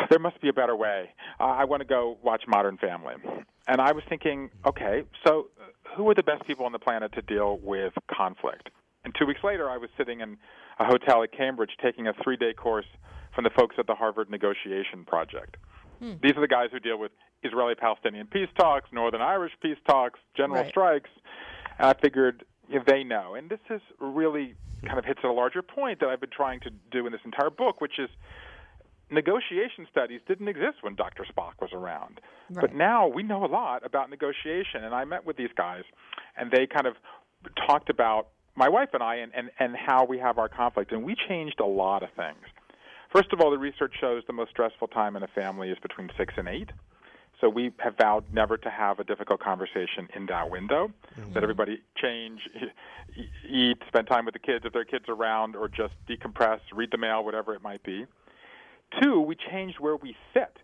there 0.10 0.20
must 0.20 0.42
be 0.42 0.50
a 0.50 0.54
better 0.54 0.76
way. 0.76 1.10
Uh, 1.40 1.44
I 1.44 1.66
want 1.66 1.82
to 1.82 1.88
go 1.88 2.18
watch 2.24 2.44
Modern 2.48 2.78
Family. 2.78 3.16
And 3.68 3.82
I 3.82 3.92
was 3.92 4.04
thinking, 4.10 4.50
okay, 4.66 5.04
so 5.26 5.48
who 5.96 6.10
are 6.10 6.16
the 6.16 6.24
best 6.24 6.46
people 6.46 6.66
on 6.66 6.72
the 6.72 6.80
planet 6.80 7.12
to 7.14 7.22
deal 7.22 7.60
with 7.62 7.94
conflict? 8.12 8.70
And 9.06 9.14
two 9.18 9.26
weeks 9.26 9.42
later, 9.44 9.70
I 9.70 9.78
was 9.78 9.90
sitting 9.98 10.20
in 10.20 10.36
a 10.80 10.86
hotel 10.86 11.24
at 11.24 11.32
Cambridge 11.32 11.72
taking 11.82 12.08
a 12.08 12.14
three 12.24 12.36
day 12.36 12.54
course 12.54 12.88
from 13.34 13.44
the 13.44 13.52
folks 13.52 13.76
at 13.78 13.88
the 13.88 13.96
Harvard 13.96 14.30
Negotiation 14.30 15.06
Project. 15.06 15.56
Hmm. 16.00 16.14
These 16.22 16.34
are 16.36 16.42
the 16.42 16.48
guys 16.48 16.70
who 16.72 16.80
deal 16.80 16.98
with 16.98 17.12
Israeli 17.44 17.76
Palestinian 17.76 18.28
peace 18.28 18.50
talks, 18.58 18.90
Northern 18.92 19.22
Irish 19.22 19.54
peace 19.62 19.78
talks, 19.88 20.20
general 20.36 20.64
Right. 20.64 20.70
strikes. 20.70 21.10
And 21.78 21.88
I 21.88 21.94
figured 21.94 22.44
know, 22.68 22.84
they 22.86 23.04
know. 23.04 23.36
And 23.36 23.50
this 23.50 23.60
is 23.70 23.82
really 24.00 24.56
kind 24.86 24.98
of 24.98 25.06
hits 25.06 25.20
at 25.24 25.30
a 25.30 25.34
larger 25.34 25.62
point 25.62 26.00
that 26.00 26.10
I've 26.10 26.20
been 26.20 26.30
trying 26.32 26.60
to 26.62 26.70
do 26.92 27.06
in 27.06 27.12
this 27.12 27.22
entire 27.24 27.50
book, 27.52 27.80
which 27.80 28.00
is 28.00 28.10
negotiation 29.12 29.88
studies 29.92 30.20
didn't 30.28 30.48
exist 30.48 30.78
when 30.82 30.96
Dr. 30.96 31.24
Spock 31.26 31.62
was 31.62 31.70
around. 31.74 32.20
But 32.50 32.74
now 32.74 33.08
we 33.08 33.22
know 33.22 33.46
a 33.46 33.48
lot 33.48 33.86
about 33.86 34.10
negotiation. 34.10 34.84
And 34.84 34.96
I 34.96 35.06
met 35.06 35.26
with 35.26 35.38
these 35.38 35.52
guys, 35.56 35.84
and 36.36 36.52
they 36.52 36.66
kind 36.66 36.88
of 36.88 36.96
talked 37.68 37.90
about 37.90 38.30
my 38.56 38.70
wife 38.70 38.90
and 38.94 39.04
I 39.04 39.16
and, 39.16 39.32
and, 39.36 39.52
and 39.60 39.76
how 39.76 40.06
we 40.06 40.18
have 40.20 40.38
our 40.38 40.50
conflict. 40.50 40.92
And 40.92 41.04
we 41.04 41.16
changed 41.28 41.60
a 41.60 41.66
lot 41.66 42.04
of 42.04 42.10
things. 42.16 42.38
First 43.12 43.32
of 43.34 43.40
all, 43.40 43.52
the 43.52 43.58
research 43.58 43.94
shows 44.00 44.24
the 44.28 44.34
most 44.34 44.52
stressful 44.52 44.90
time 44.90 45.16
in 45.16 45.24
a 45.24 45.28
family 45.28 45.70
is 45.70 45.78
between 45.82 46.10
six 46.18 46.34
and 46.38 46.48
eight. 46.48 46.70
So 47.42 47.50
we 47.50 47.72
have 47.80 47.96
vowed 47.98 48.24
never 48.34 48.58
to 48.58 48.70
have 48.70 49.00
a 49.00 49.04
difficult 49.04 49.42
conversation 49.42 50.08
in 50.16 50.26
that 50.28 50.50
window. 50.50 50.92
Mm-hmm. 51.20 51.34
That 51.34 51.44
everybody 51.44 51.82
change, 52.02 52.42
eat, 53.50 53.78
spend 53.88 54.08
time 54.08 54.26
with 54.26 54.34
the 54.34 54.40
kids 54.40 54.66
if 54.66 54.74
their 54.74 54.86
kids 54.86 55.06
are 55.10 55.16
around, 55.16 55.56
or 55.56 55.68
just 55.68 55.94
decompress, 56.10 56.60
read 56.74 56.92
the 56.92 56.98
mail, 56.98 57.24
whatever 57.24 57.54
it 57.54 57.62
might 57.62 57.84
be. 57.84 58.06
Two, 59.02 59.20
we 59.20 59.36
changed 59.36 59.80
where 59.80 59.98
we 59.98 60.16
sit. 60.34 60.58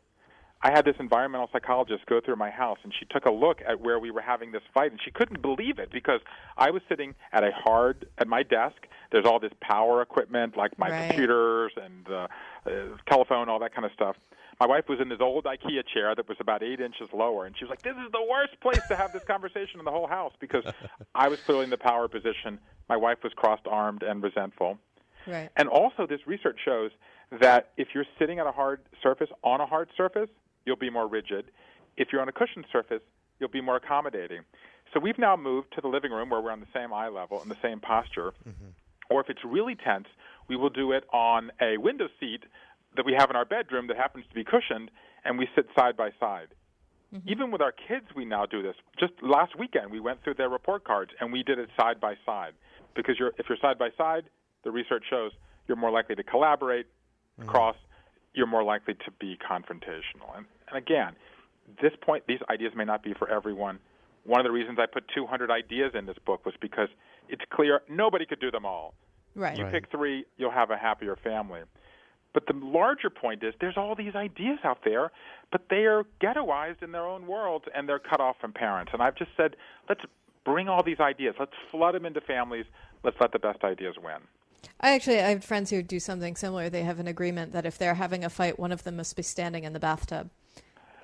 I 0.64 0.70
had 0.72 0.86
this 0.86 0.96
environmental 1.00 1.50
psychologist 1.52 2.06
go 2.06 2.22
through 2.22 2.36
my 2.36 2.52
house, 2.52 2.78
and 2.84 2.94
she 2.98 3.06
took 3.06 3.26
a 3.26 3.32
look 3.32 3.62
at 3.68 3.82
where 3.82 4.00
we 4.00 4.12
were 4.12 4.22
having 4.22 4.52
this 4.52 4.62
fight, 4.74 4.92
and 4.92 5.00
she 5.04 5.10
couldn't 5.10 5.42
believe 5.42 5.80
it 5.80 5.90
because 5.92 6.22
I 6.56 6.70
was 6.70 6.84
sitting 6.88 7.16
at 7.34 7.44
a 7.44 7.52
hard 7.52 8.08
at 8.20 8.28
my 8.28 8.44
desk. 8.44 8.76
There's 9.12 9.26
all 9.26 9.40
this 9.40 9.54
power 9.60 10.02
equipment 10.02 10.56
like 10.56 10.78
my 10.78 10.90
Right. 10.90 11.08
computers 11.10 11.72
and 11.82 12.08
uh, 12.08 12.28
uh, 12.68 12.70
telephone, 13.10 13.50
all 13.50 13.60
that 13.60 13.74
kind 13.74 13.86
of 13.86 13.92
stuff. 13.94 14.16
My 14.60 14.68
wife 14.68 14.88
was 14.88 15.00
in 15.00 15.10
this 15.10 15.20
old 15.20 15.46
IKEA 15.46 15.84
chair 15.92 16.14
that 16.14 16.30
was 16.30 16.38
about 16.40 16.62
eight 16.62 16.80
inches 16.80 17.10
lower, 17.12 17.48
and 17.48 17.58
she 17.58 17.66
was 17.66 17.72
like, 17.72 17.82
"This 17.82 17.96
is 17.96 18.12
the 18.12 18.24
worst 18.30 18.60
place 18.62 18.86
to 18.90 18.96
have 18.96 19.12
this 19.12 19.24
conversation 19.24 19.80
in 19.80 19.86
the 19.86 19.92
whole 19.92 20.06
house," 20.06 20.34
because 20.40 20.64
I 21.16 21.28
was 21.30 21.40
clearly 21.42 21.64
in 21.64 21.72
the 21.72 21.78
power 21.80 22.08
position. 22.08 22.60
My 22.88 22.98
wife 22.98 23.18
was 23.24 23.34
crossed-armed 23.34 24.04
and 24.04 24.22
resentful. 24.22 24.78
Right. 25.26 25.50
And 25.56 25.68
also, 25.68 26.06
this 26.06 26.28
research 26.28 26.60
shows 26.64 26.92
that 27.32 27.72
if 27.78 27.90
you're 27.96 28.06
sitting 28.20 28.38
at 28.38 28.46
a 28.46 28.52
hard 28.52 28.82
surface, 29.02 29.30
on 29.44 29.62
a 29.62 29.66
hard 29.66 29.90
surface, 29.98 30.30
you'll 30.66 30.76
be 30.76 30.90
more 30.90 31.08
rigid. 31.08 31.46
If 31.98 32.10
you're 32.12 32.22
on 32.22 32.30
a 32.30 32.32
cushioned 32.32 32.66
surface, 32.72 33.02
you'll 33.40 33.50
be 33.50 33.62
more 33.62 33.76
accommodating. 33.76 34.42
So 34.94 35.00
we've 35.00 35.18
now 35.18 35.36
moved 35.36 35.74
to 35.76 35.82
the 35.82 35.88
living 35.88 36.12
room 36.12 36.30
where 36.30 36.42
we're 36.42 36.52
on 36.52 36.60
the 36.60 36.68
same 36.74 36.94
eye 36.94 37.08
level 37.08 37.42
and 37.42 37.50
the 37.50 37.58
same 37.62 37.80
posture. 37.80 38.34
Mm-hmm. 38.48 38.70
Or 39.10 39.22
if 39.22 39.30
it's 39.30 39.44
really 39.46 39.76
tense, 39.76 40.08
we 40.48 40.56
will 40.56 40.70
do 40.70 40.92
it 40.92 41.04
on 41.14 41.52
a 41.62 41.78
window 41.78 42.08
seat 42.20 42.44
that 42.96 43.06
we 43.06 43.14
have 43.18 43.30
in 43.30 43.36
our 43.36 43.46
bedroom 43.46 43.88
that 43.88 43.98
happens 43.98 44.26
to 44.28 44.36
be 44.36 44.44
cushioned, 44.44 44.92
and 45.24 45.38
we 45.38 45.48
sit 45.56 45.66
side 45.78 45.96
by 45.96 46.10
side. 46.20 46.50
Mm-hmm. 47.14 47.30
Even 47.30 47.52
with 47.52 47.62
our 47.62 47.72
kids, 47.74 48.06
we 48.16 48.26
now 48.26 48.46
do 48.46 48.62
this. 48.62 48.76
Just 49.00 49.14
last 49.22 49.58
weekend, 49.58 49.92
we 49.92 50.00
went 50.00 50.24
through 50.24 50.36
their 50.36 50.50
report 50.50 50.84
cards 50.84 51.12
and 51.20 51.32
we 51.32 51.44
did 51.44 51.60
it 51.60 51.70
side 51.78 52.00
by 52.00 52.16
side. 52.26 52.54
Because 52.96 53.16
you're, 53.20 53.32
if 53.38 53.48
you're 53.50 53.58
side 53.62 53.78
by 53.78 53.90
side, 53.98 54.24
the 54.64 54.72
research 54.72 55.04
shows 55.10 55.32
you're 55.68 55.78
more 55.78 55.92
likely 55.92 56.16
to 56.16 56.24
collaborate, 56.24 56.88
mm-hmm. 57.40 57.50
cross, 57.50 57.76
you're 58.34 58.48
more 58.48 58.64
likely 58.64 58.94
to 58.94 59.12
be 59.20 59.38
confrontational. 59.38 60.36
And, 60.36 60.46
and 60.68 60.78
again, 60.78 61.16
this 61.82 61.94
point, 62.02 62.24
these 62.28 62.40
ideas 62.50 62.74
may 62.76 62.86
not 62.86 63.04
be 63.04 63.14
for 63.14 63.30
everyone. 63.30 63.80
One 64.24 64.40
of 64.40 64.44
the 64.44 64.52
reasons 64.52 64.78
I 64.80 64.86
put 64.86 65.06
200 65.14 65.50
ideas 65.50 65.92
in 65.96 66.06
this 66.06 66.18
book 66.26 66.46
was 66.46 66.54
because 66.62 66.90
it's 67.28 67.44
clear 67.52 67.82
nobody 67.90 68.26
could 68.26 68.40
do 68.40 68.52
them 68.52 68.66
all. 68.66 68.94
Right. 69.36 69.58
You 69.58 69.64
Right. 69.64 69.74
pick 69.74 69.90
three, 69.92 70.26
you'll 70.38 70.52
have 70.52 70.72
a 70.72 70.78
happier 70.78 71.16
family. 71.16 71.62
But 72.34 72.46
the 72.48 72.54
larger 72.54 73.10
point 73.10 73.44
is 73.44 73.54
there's 73.60 73.78
all 73.78 73.96
these 73.96 74.16
ideas 74.16 74.60
out 74.64 74.80
there, 74.86 75.12
but 75.52 75.64
they 75.70 75.86
are 75.86 76.04
ghettoized 76.22 76.82
in 76.82 76.92
their 76.92 77.06
own 77.06 77.28
worlds 77.28 77.66
and 77.76 77.90
they're 77.90 78.00
cut 78.00 78.22
off 78.22 78.38
from 78.40 78.54
parents. 78.54 78.92
And 78.94 79.02
I've 79.04 79.16
just 79.16 79.32
said, 79.36 79.56
let's 79.90 80.02
bring 80.46 80.70
all 80.70 80.82
these 80.84 81.00
ideas, 81.00 81.36
let's 81.40 81.52
flood 81.70 81.94
them 81.94 82.06
into 82.06 82.22
families, 82.22 82.66
let's 83.04 83.18
let 83.20 83.32
the 83.32 83.40
best 83.40 83.64
ideas 83.64 83.96
win. 84.02 84.22
I 84.80 84.94
actually 84.94 85.20
I 85.20 85.30
have 85.30 85.44
friends 85.44 85.70
who 85.70 85.82
do 85.82 86.00
something 86.00 86.36
similar. 86.36 86.70
They 86.70 86.84
have 86.84 87.00
an 87.00 87.08
agreement 87.08 87.52
that 87.54 87.66
if 87.66 87.78
they're 87.78 87.96
having 87.96 88.24
a 88.24 88.30
fight, 88.30 88.60
one 88.60 88.72
of 88.72 88.84
them 88.84 88.98
must 88.98 89.16
be 89.16 89.24
standing 89.24 89.64
in 89.64 89.74
the 89.74 89.80
bathtub, 89.80 90.30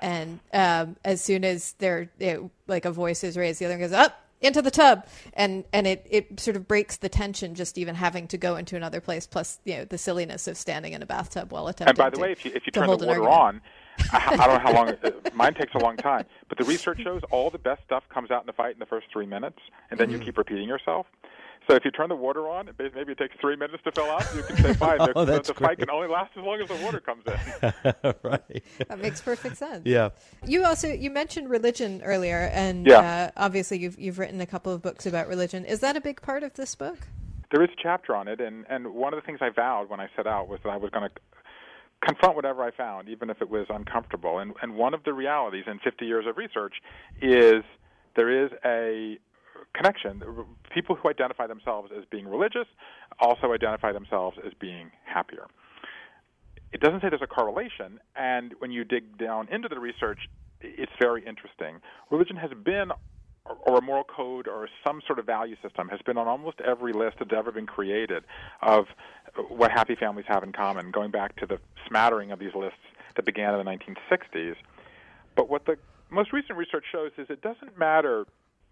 and 0.02 0.40
um, 0.54 0.96
as 1.06 1.22
soon 1.22 1.44
as 1.44 1.74
they're 1.74 2.10
it, 2.20 2.42
like 2.68 2.86
a 2.86 2.92
voice 2.92 3.24
is 3.24 3.38
raised, 3.38 3.60
the 3.60 3.66
other 3.66 3.76
one 3.76 3.82
goes 3.82 3.92
up 3.94 4.24
into 4.42 4.62
the 4.62 4.72
tub, 4.72 5.06
and 5.34 5.64
and 5.74 5.88
it 5.88 6.06
it 6.10 6.40
sort 6.40 6.56
of 6.56 6.68
breaks 6.68 6.98
the 6.98 7.10
tension 7.10 7.56
just 7.56 7.78
even 7.78 7.96
having 7.96 8.28
to 8.28 8.38
go 8.38 8.56
into 8.56 8.76
another 8.76 9.02
place. 9.02 9.26
Plus, 9.26 9.60
you 9.66 9.78
know, 9.78 9.86
the 9.86 9.98
silliness 9.98 10.48
of 10.48 10.58
standing 10.58 10.94
in 10.94 11.02
a 11.02 11.06
bathtub 11.06 11.52
while 11.52 11.68
attempting. 11.68 11.90
And 11.90 11.98
by 11.98 12.10
the 12.10 12.18
to- 12.18 12.22
way, 12.22 12.32
if 12.32 12.46
you, 12.46 12.52
if 12.54 12.66
you 12.66 12.72
turn 12.72 12.88
the 12.88 13.06
water 13.06 13.28
on, 13.28 13.62
I, 14.12 14.38
I 14.40 14.48
don't 14.48 14.56
know 14.56 14.60
how 14.60 14.74
long. 14.74 14.94
Mine 15.34 15.54
takes 15.54 15.74
a 15.76 15.80
long 15.80 15.98
time, 15.98 16.26
but 16.50 16.58
the 16.58 16.64
research 16.66 17.02
shows 17.02 17.22
all 17.32 17.50
the 17.50 17.58
best 17.58 17.84
stuff 17.84 18.04
comes 18.10 18.32
out 18.32 18.42
in 18.42 18.48
the 18.48 18.54
fight 18.54 18.74
in 18.74 18.80
the 18.80 18.86
first 18.86 19.08
three 19.12 19.26
minutes, 19.26 19.60
and 19.90 20.00
then 20.00 20.10
you 20.10 20.20
keep 20.20 20.38
repeating 20.38 20.68
yourself. 20.68 21.06
So 21.68 21.76
if 21.76 21.84
you 21.84 21.92
turn 21.92 22.08
the 22.08 22.16
water 22.16 22.48
on, 22.48 22.70
maybe 22.80 23.12
it 23.12 23.18
takes 23.18 23.36
three 23.42 23.58
minutes 23.58 23.84
to 23.84 23.92
fill 23.92 24.10
up. 24.10 24.24
You 24.34 24.42
can 24.44 24.56
say, 24.58 24.74
"Fine, 24.74 25.00
the, 25.00 25.14
Oh, 25.18 25.26
the, 25.26 25.42
the 25.42 25.54
fight 25.54 25.80
can 25.80 25.90
only 25.90 26.08
last 26.08 26.32
as 26.38 26.44
long 26.44 26.62
as 26.62 26.70
the 26.70 26.76
water 26.84 27.02
comes 27.02 27.24
in." 27.26 28.14
right. 28.24 28.64
That 28.88 29.00
makes 29.00 29.20
perfect 29.22 29.58
sense. 29.58 29.86
Yeah. 29.86 30.10
You 30.46 30.64
also 30.64 30.88
you 30.88 31.10
mentioned 31.12 31.50
religion 31.50 32.02
earlier, 32.04 32.50
and 32.54 32.88
Yeah. 32.88 33.32
uh, 33.36 33.44
obviously 33.46 33.80
you've 33.80 34.00
you've 34.00 34.18
written 34.18 34.40
a 34.40 34.46
couple 34.46 34.72
of 34.72 34.82
books 34.82 35.06
about 35.06 35.28
religion. 35.28 35.66
Is 35.66 35.82
that 35.82 35.98
a 35.98 36.02
big 36.02 36.22
part 36.22 36.44
of 36.44 36.54
this 36.54 36.74
book? 36.76 37.00
there 37.50 37.64
is 37.64 37.70
a 37.70 37.82
chapter 37.82 38.14
on 38.16 38.28
it, 38.28 38.40
and 38.42 38.66
and 38.70 38.94
one 38.94 39.14
of 39.14 39.22
the 39.22 39.26
things 39.26 39.40
I 39.42 39.50
vowed 39.50 39.90
when 39.90 40.00
I 40.00 40.08
set 40.16 40.28
out 40.28 40.48
was 40.50 40.60
that 40.64 40.70
I 40.70 40.78
was 40.78 40.90
going 40.92 41.10
to 41.10 41.16
confront 42.06 42.36
whatever 42.36 42.62
I 42.64 42.72
found, 42.72 43.10
even 43.10 43.30
if 43.30 43.42
it 43.42 43.50
was 43.50 43.66
uncomfortable. 43.70 44.40
And 44.40 44.54
and 44.62 44.76
one 44.76 44.94
of 44.94 45.04
the 45.04 45.14
realities 45.14 45.64
in 45.68 45.80
50 45.80 46.06
years 46.06 46.26
of 46.28 46.38
research 46.38 46.76
is 47.22 47.64
there 48.16 48.46
is 48.46 48.52
a 48.66 49.18
connection. 49.74 50.24
People 50.74 50.96
who 50.96 51.10
identify 51.10 51.48
themselves 51.48 51.92
as 51.98 52.04
being 52.10 52.28
religious 52.28 52.68
also 53.20 53.54
identify 53.54 53.92
themselves 53.92 54.38
as 54.46 54.54
being 54.60 54.92
happier. 55.06 55.48
It 56.74 56.82
doesn't 56.82 57.02
say 57.02 57.10
there's 57.10 57.22
a 57.22 57.28
correlation, 57.28 58.00
and 58.16 58.54
when 58.60 58.72
you 58.72 58.84
dig 58.84 59.18
down 59.18 59.48
into 59.50 59.70
the 59.70 59.80
research, 59.80 60.20
it's 60.60 60.92
very 61.00 61.26
interesting. 61.26 61.80
Religion 62.12 62.36
has 62.36 62.52
been 62.64 62.92
or 63.66 63.78
a 63.78 63.82
moral 63.82 64.04
code 64.04 64.48
or 64.48 64.68
some 64.86 65.02
sort 65.08 65.20
of 65.20 65.26
value 65.26 65.56
system 65.62 65.88
has 65.90 66.00
been 66.06 66.18
on 66.18 66.28
almost 66.28 66.60
every 66.62 66.94
list 66.94 67.18
that's 67.20 67.32
ever 67.36 67.52
been 67.52 67.66
created 67.66 68.24
of 68.62 68.86
uh, 69.38 69.42
what 69.44 69.72
happy 69.72 69.96
families 69.96 70.26
have 70.28 70.44
in 70.44 70.52
common, 70.52 70.92
going 70.92 71.12
back 71.12 71.36
to 71.38 71.46
the 71.46 71.58
smattering 71.88 72.32
of 72.32 72.40
these 72.40 72.54
lists 72.56 72.80
that 73.16 73.26
began 73.26 73.54
in 73.54 73.64
the 73.64 73.72
1960s. 73.72 74.56
But 75.36 75.50
what 75.50 75.66
the 75.66 75.78
most 76.10 76.34
recent 76.34 76.58
research 76.58 76.86
shows 76.92 77.12
is 77.18 77.28
it 77.30 77.42
doesn't 77.42 77.78
matter, 77.78 78.26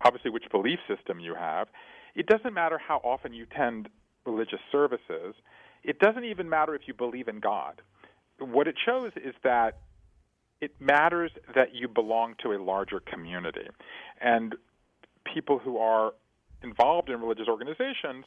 obviously, 0.05 0.31
which 0.31 0.45
belief 0.51 0.79
system 0.87 1.19
you 1.19 1.35
have. 1.35 1.67
It 2.15 2.27
doesn't 2.27 2.53
matter 2.53 2.77
how 2.77 2.97
often 3.03 3.33
you 3.33 3.45
attend 3.51 3.89
religious 4.25 4.59
services. 4.71 5.35
It 5.83 5.99
doesn't 5.99 6.23
even 6.23 6.47
matter 6.47 6.75
if 6.75 6.83
you 6.87 6.93
believe 6.93 7.27
in 7.27 7.39
God. 7.39 7.81
What 8.39 8.67
it 8.67 8.75
shows 8.85 9.11
is 9.15 9.33
that 9.43 9.79
it 10.61 10.71
matters 10.79 11.31
that 11.53 11.73
you 11.73 11.87
belong 11.87 12.35
to 12.43 12.53
a 12.53 12.59
larger 12.61 12.99
community. 12.99 13.67
And 14.21 14.55
people 15.33 15.59
who 15.59 15.77
are 15.77 16.13
involved 16.63 17.09
in 17.09 17.19
religious 17.19 17.47
organizations, 17.47 18.25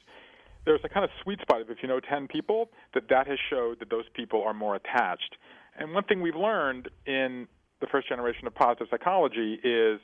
there's 0.65 0.81
a 0.85 0.89
kind 0.89 1.05
of 1.05 1.11
sweet 1.23 1.41
spot 1.41 1.61
of 1.61 1.71
if 1.71 1.79
you 1.83 1.89
know 1.89 2.01
10 2.01 2.29
people, 2.29 2.71
that 2.95 3.05
that 3.09 3.27
has 3.27 3.39
showed 3.49 3.81
that 3.81 3.91
those 3.91 4.05
people 4.15 4.43
are 4.45 4.55
more 4.55 4.77
attached. 4.77 5.37
And 5.79 5.95
one 5.95 6.05
thing 6.05 6.21
we've 6.21 6.37
learned 6.37 6.89
in 7.07 7.47
the 7.81 7.87
first 7.87 8.09
generation 8.09 8.47
of 8.47 8.55
positive 8.55 8.89
psychology 8.91 9.59
is 9.63 10.01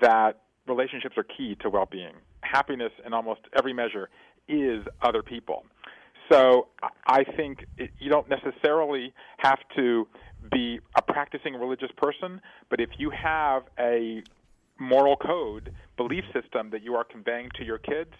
that 0.00 0.42
relationships 0.66 1.16
are 1.16 1.24
key 1.24 1.56
to 1.60 1.70
well-being. 1.70 2.14
Happiness 2.42 2.92
in 3.04 3.12
almost 3.12 3.40
every 3.56 3.72
measure 3.72 4.08
is 4.48 4.84
other 5.02 5.22
people. 5.22 5.64
So 6.30 6.68
I 7.06 7.22
think 7.36 7.66
it, 7.78 7.90
you 7.98 8.10
don't 8.10 8.28
necessarily 8.28 9.12
have 9.38 9.58
to 9.76 10.08
be 10.50 10.80
a 10.96 11.02
practicing 11.02 11.54
religious 11.54 11.90
person, 11.96 12.40
but 12.68 12.80
if 12.80 12.90
you 12.98 13.10
have 13.10 13.62
a 13.78 14.22
moral 14.78 15.16
code, 15.16 15.72
belief 15.96 16.24
system 16.32 16.70
that 16.70 16.82
you 16.82 16.94
are 16.94 17.04
conveying 17.04 17.48
to 17.58 17.64
your 17.64 17.78
kids, 17.78 18.10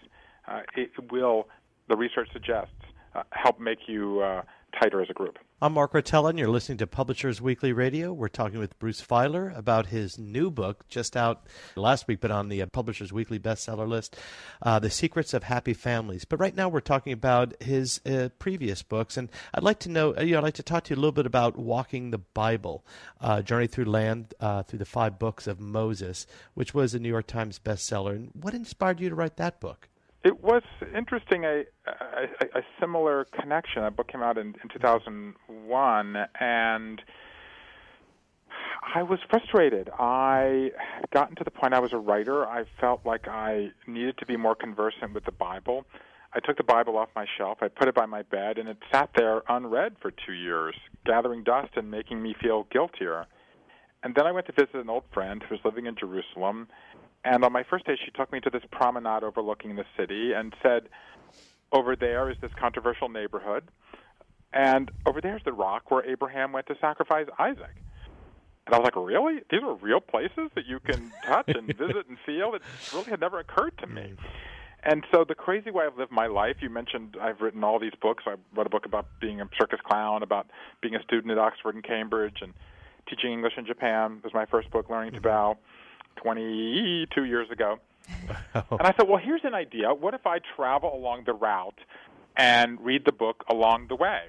uh, 0.47 0.61
it 0.75 0.89
will, 1.11 1.47
the 1.89 1.95
research 1.95 2.29
suggests, 2.33 2.71
uh, 3.13 3.23
help 3.31 3.59
make 3.59 3.79
you 3.87 4.21
uh, 4.21 4.41
tighter 4.79 5.01
as 5.01 5.09
a 5.09 5.13
group. 5.13 5.37
I'm 5.61 5.73
Mark 5.73 5.93
Rotella, 5.93 6.29
and 6.29 6.37
you're 6.37 6.49
listening 6.49 6.77
to 6.79 6.87
Publishers 6.87 7.41
Weekly 7.41 7.73
Radio. 7.73 8.13
We're 8.13 8.27
talking 8.27 8.59
with 8.59 8.77
Bruce 8.77 9.01
Feiler 9.01 9.57
about 9.57 9.87
his 9.87 10.19
new 10.19 10.51
book, 10.51 10.87
just 10.87 11.17
out 11.17 11.47
last 11.75 12.07
week, 12.07 12.19
but 12.21 12.29
on 12.29 12.49
the 12.49 12.61
uh, 12.61 12.67
Publishers 12.67 13.11
Weekly 13.11 13.39
bestseller 13.39 13.87
list, 13.87 14.15
uh, 14.61 14.77
The 14.77 14.91
Secrets 14.91 15.33
of 15.33 15.43
Happy 15.43 15.73
Families. 15.73 16.25
But 16.25 16.39
right 16.39 16.55
now, 16.55 16.69
we're 16.69 16.79
talking 16.79 17.11
about 17.11 17.61
his 17.61 17.99
uh, 18.05 18.29
previous 18.37 18.83
books, 18.83 19.17
and 19.17 19.29
I'd 19.53 19.63
like 19.63 19.79
to 19.79 19.89
know, 19.89 20.15
uh, 20.15 20.21
you 20.21 20.33
know, 20.33 20.39
I'd 20.39 20.43
like 20.43 20.53
to 20.55 20.63
talk 20.63 20.83
to 20.85 20.93
you 20.93 20.95
a 20.95 21.01
little 21.01 21.11
bit 21.11 21.25
about 21.25 21.57
Walking 21.57 22.11
the 22.11 22.19
Bible, 22.19 22.85
uh, 23.19 23.41
Journey 23.41 23.67
Through 23.67 23.85
Land, 23.85 24.35
uh, 24.39 24.61
through 24.63 24.79
the 24.79 24.85
five 24.85 25.17
books 25.17 25.47
of 25.47 25.59
Moses, 25.59 26.27
which 26.53 26.75
was 26.75 26.93
a 26.93 26.99
New 26.99 27.09
York 27.09 27.25
Times 27.25 27.59
bestseller. 27.59 28.15
And 28.15 28.29
what 28.33 28.53
inspired 28.53 28.99
you 28.99 29.09
to 29.09 29.15
write 29.15 29.37
that 29.37 29.59
book? 29.59 29.89
It 30.23 30.43
was 30.43 30.63
interesting. 30.95 31.45
A, 31.45 31.63
a, 31.85 32.59
a 32.59 32.61
similar 32.79 33.25
connection. 33.39 33.83
A 33.83 33.91
book 33.91 34.07
came 34.11 34.21
out 34.21 34.37
in, 34.37 34.55
in 34.61 34.69
2001, 34.71 36.15
and 36.39 37.01
I 38.95 39.03
was 39.03 39.19
frustrated. 39.29 39.89
I 39.97 40.71
had 40.77 41.09
gotten 41.11 41.35
to 41.37 41.43
the 41.43 41.51
point 41.51 41.73
I 41.73 41.79
was 41.79 41.93
a 41.93 41.97
writer. 41.97 42.45
I 42.45 42.65
felt 42.79 43.05
like 43.05 43.27
I 43.27 43.69
needed 43.85 44.17
to 44.19 44.25
be 44.25 44.37
more 44.37 44.55
conversant 44.55 45.13
with 45.13 45.25
the 45.25 45.31
Bible. 45.31 45.85
I 46.33 46.39
took 46.39 46.57
the 46.57 46.63
Bible 46.63 46.97
off 46.97 47.09
my 47.15 47.25
shelf. 47.37 47.59
I 47.61 47.67
put 47.67 47.87
it 47.87 47.95
by 47.95 48.05
my 48.05 48.23
bed, 48.23 48.57
and 48.57 48.67
it 48.67 48.77
sat 48.91 49.11
there 49.15 49.43
unread 49.47 49.95
for 50.01 50.11
two 50.11 50.33
years, 50.33 50.75
gathering 51.05 51.43
dust 51.43 51.71
and 51.75 51.89
making 51.89 52.21
me 52.21 52.35
feel 52.41 52.67
guiltier. 52.71 53.25
And 54.03 54.13
then 54.13 54.27
I 54.27 54.31
went 54.31 54.45
to 54.47 54.53
visit 54.53 54.75
an 54.75 54.89
old 54.89 55.03
friend 55.13 55.41
who 55.41 55.55
was 55.55 55.61
living 55.65 55.85
in 55.85 55.95
Jerusalem, 55.95 56.67
and 57.23 57.43
on 57.43 57.51
my 57.51 57.63
first 57.63 57.85
day, 57.85 57.97
she 58.03 58.11
took 58.11 58.31
me 58.31 58.39
to 58.41 58.49
this 58.49 58.63
promenade 58.71 59.23
overlooking 59.23 59.75
the 59.75 59.85
city 59.97 60.33
and 60.33 60.53
said, 60.61 60.89
Over 61.71 61.95
there 61.95 62.29
is 62.29 62.37
this 62.41 62.51
controversial 62.59 63.09
neighborhood. 63.09 63.63
And 64.53 64.89
over 65.05 65.19
there 65.21 65.35
is 65.35 65.43
the 65.43 65.53
rock 65.53 65.91
where 65.91 66.05
Abraham 66.05 66.51
went 66.53 66.67
to 66.67 66.75
sacrifice 66.79 67.27
Isaac. 67.37 67.75
And 68.65 68.75
I 68.75 68.79
was 68.79 68.85
like, 68.85 68.95
Really? 68.95 69.41
These 69.49 69.61
are 69.63 69.75
real 69.75 69.99
places 69.99 70.49
that 70.55 70.65
you 70.65 70.79
can 70.79 71.11
touch 71.25 71.49
and 71.49 71.67
visit 71.77 72.07
and 72.07 72.17
feel? 72.25 72.53
It 72.53 72.61
really 72.93 73.09
had 73.09 73.19
never 73.19 73.39
occurred 73.39 73.77
to 73.79 73.87
me. 73.87 74.13
Mm. 74.13 74.17
And 74.83 75.03
so 75.11 75.25
the 75.27 75.35
crazy 75.35 75.71
way 75.71 75.85
I've 75.85 75.97
lived 75.97 76.11
my 76.11 76.27
life, 76.27 76.57
you 76.61 76.69
mentioned 76.69 77.17
I've 77.19 77.41
written 77.41 77.63
all 77.63 77.79
these 77.79 77.95
books. 78.01 78.23
I 78.25 78.35
wrote 78.55 78.67
a 78.67 78.69
book 78.69 78.85
about 78.85 79.07
being 79.19 79.41
a 79.41 79.49
circus 79.59 79.79
clown, 79.83 80.23
about 80.23 80.47
being 80.81 80.95
a 80.95 81.03
student 81.03 81.31
at 81.31 81.37
Oxford 81.37 81.75
and 81.75 81.83
Cambridge, 81.83 82.37
and 82.41 82.53
teaching 83.09 83.33
English 83.33 83.53
in 83.57 83.65
Japan 83.65 84.21
was 84.23 84.33
my 84.33 84.45
first 84.45 84.69
book, 84.71 84.89
Learning 84.89 85.11
to 85.11 85.17
mm-hmm. 85.17 85.27
Bow. 85.27 85.57
22 86.17 87.23
years 87.23 87.49
ago. 87.49 87.79
and 88.53 88.81
I 88.81 88.91
thought, 88.91 89.07
well, 89.07 89.21
here's 89.21 89.43
an 89.43 89.53
idea. 89.53 89.93
What 89.93 90.13
if 90.13 90.25
I 90.25 90.39
travel 90.55 90.93
along 90.95 91.23
the 91.25 91.33
route 91.33 91.79
and 92.35 92.79
read 92.81 93.05
the 93.05 93.11
book 93.11 93.43
along 93.49 93.87
the 93.87 93.95
way? 93.95 94.21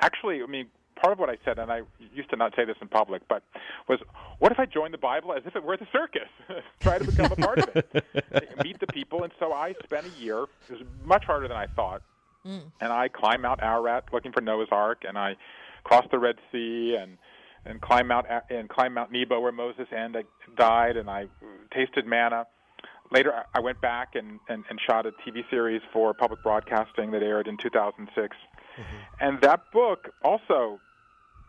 Actually, 0.00 0.42
I 0.42 0.46
mean, 0.46 0.66
part 0.96 1.12
of 1.12 1.18
what 1.18 1.28
I 1.28 1.36
said, 1.44 1.58
and 1.58 1.70
I 1.70 1.82
used 2.14 2.30
to 2.30 2.36
not 2.36 2.54
say 2.56 2.64
this 2.64 2.76
in 2.80 2.88
public, 2.88 3.22
but 3.28 3.42
was, 3.88 3.98
what 4.38 4.52
if 4.52 4.58
I 4.58 4.66
joined 4.66 4.94
the 4.94 4.98
Bible 4.98 5.32
as 5.32 5.42
if 5.46 5.56
it 5.56 5.62
were 5.62 5.76
the 5.76 5.86
circus? 5.92 6.28
Try 6.80 6.98
to 6.98 7.04
become 7.04 7.32
a 7.32 7.36
part 7.36 7.58
of 7.58 7.76
it, 7.76 8.06
meet 8.64 8.78
the 8.80 8.86
people. 8.86 9.24
And 9.24 9.32
so 9.38 9.52
I 9.52 9.74
spent 9.84 10.06
a 10.06 10.20
year. 10.20 10.44
It 10.68 10.72
was 10.72 10.82
much 11.04 11.24
harder 11.24 11.48
than 11.48 11.56
I 11.56 11.66
thought. 11.66 12.02
Mm. 12.46 12.62
And 12.80 12.92
I 12.92 13.08
climbed 13.08 13.42
Mount 13.42 13.62
Ararat 13.62 14.04
looking 14.12 14.32
for 14.32 14.40
Noah's 14.40 14.68
Ark, 14.70 15.02
and 15.06 15.18
I 15.18 15.36
crossed 15.84 16.10
the 16.10 16.18
Red 16.18 16.36
Sea 16.50 16.96
and 17.00 17.18
and 17.64 17.80
climb 17.80 18.08
Mount 18.08 18.26
and 18.50 18.68
climb 18.68 18.94
Mount 18.94 19.12
Nebo 19.12 19.40
where 19.40 19.52
Moses 19.52 19.86
and 19.94 20.16
I 20.16 20.24
died, 20.56 20.96
and 20.96 21.08
I 21.08 21.26
tasted 21.74 22.06
manna. 22.06 22.46
Later, 23.10 23.44
I 23.54 23.60
went 23.60 23.80
back 23.80 24.14
and, 24.14 24.40
and, 24.48 24.64
and 24.70 24.80
shot 24.86 25.04
a 25.06 25.10
TV 25.10 25.48
series 25.50 25.82
for 25.92 26.14
public 26.14 26.42
broadcasting 26.42 27.10
that 27.10 27.22
aired 27.22 27.46
in 27.46 27.58
2006, 27.58 28.08
mm-hmm. 28.16 28.82
and 29.20 29.40
that 29.42 29.70
book 29.72 30.14
also 30.24 30.80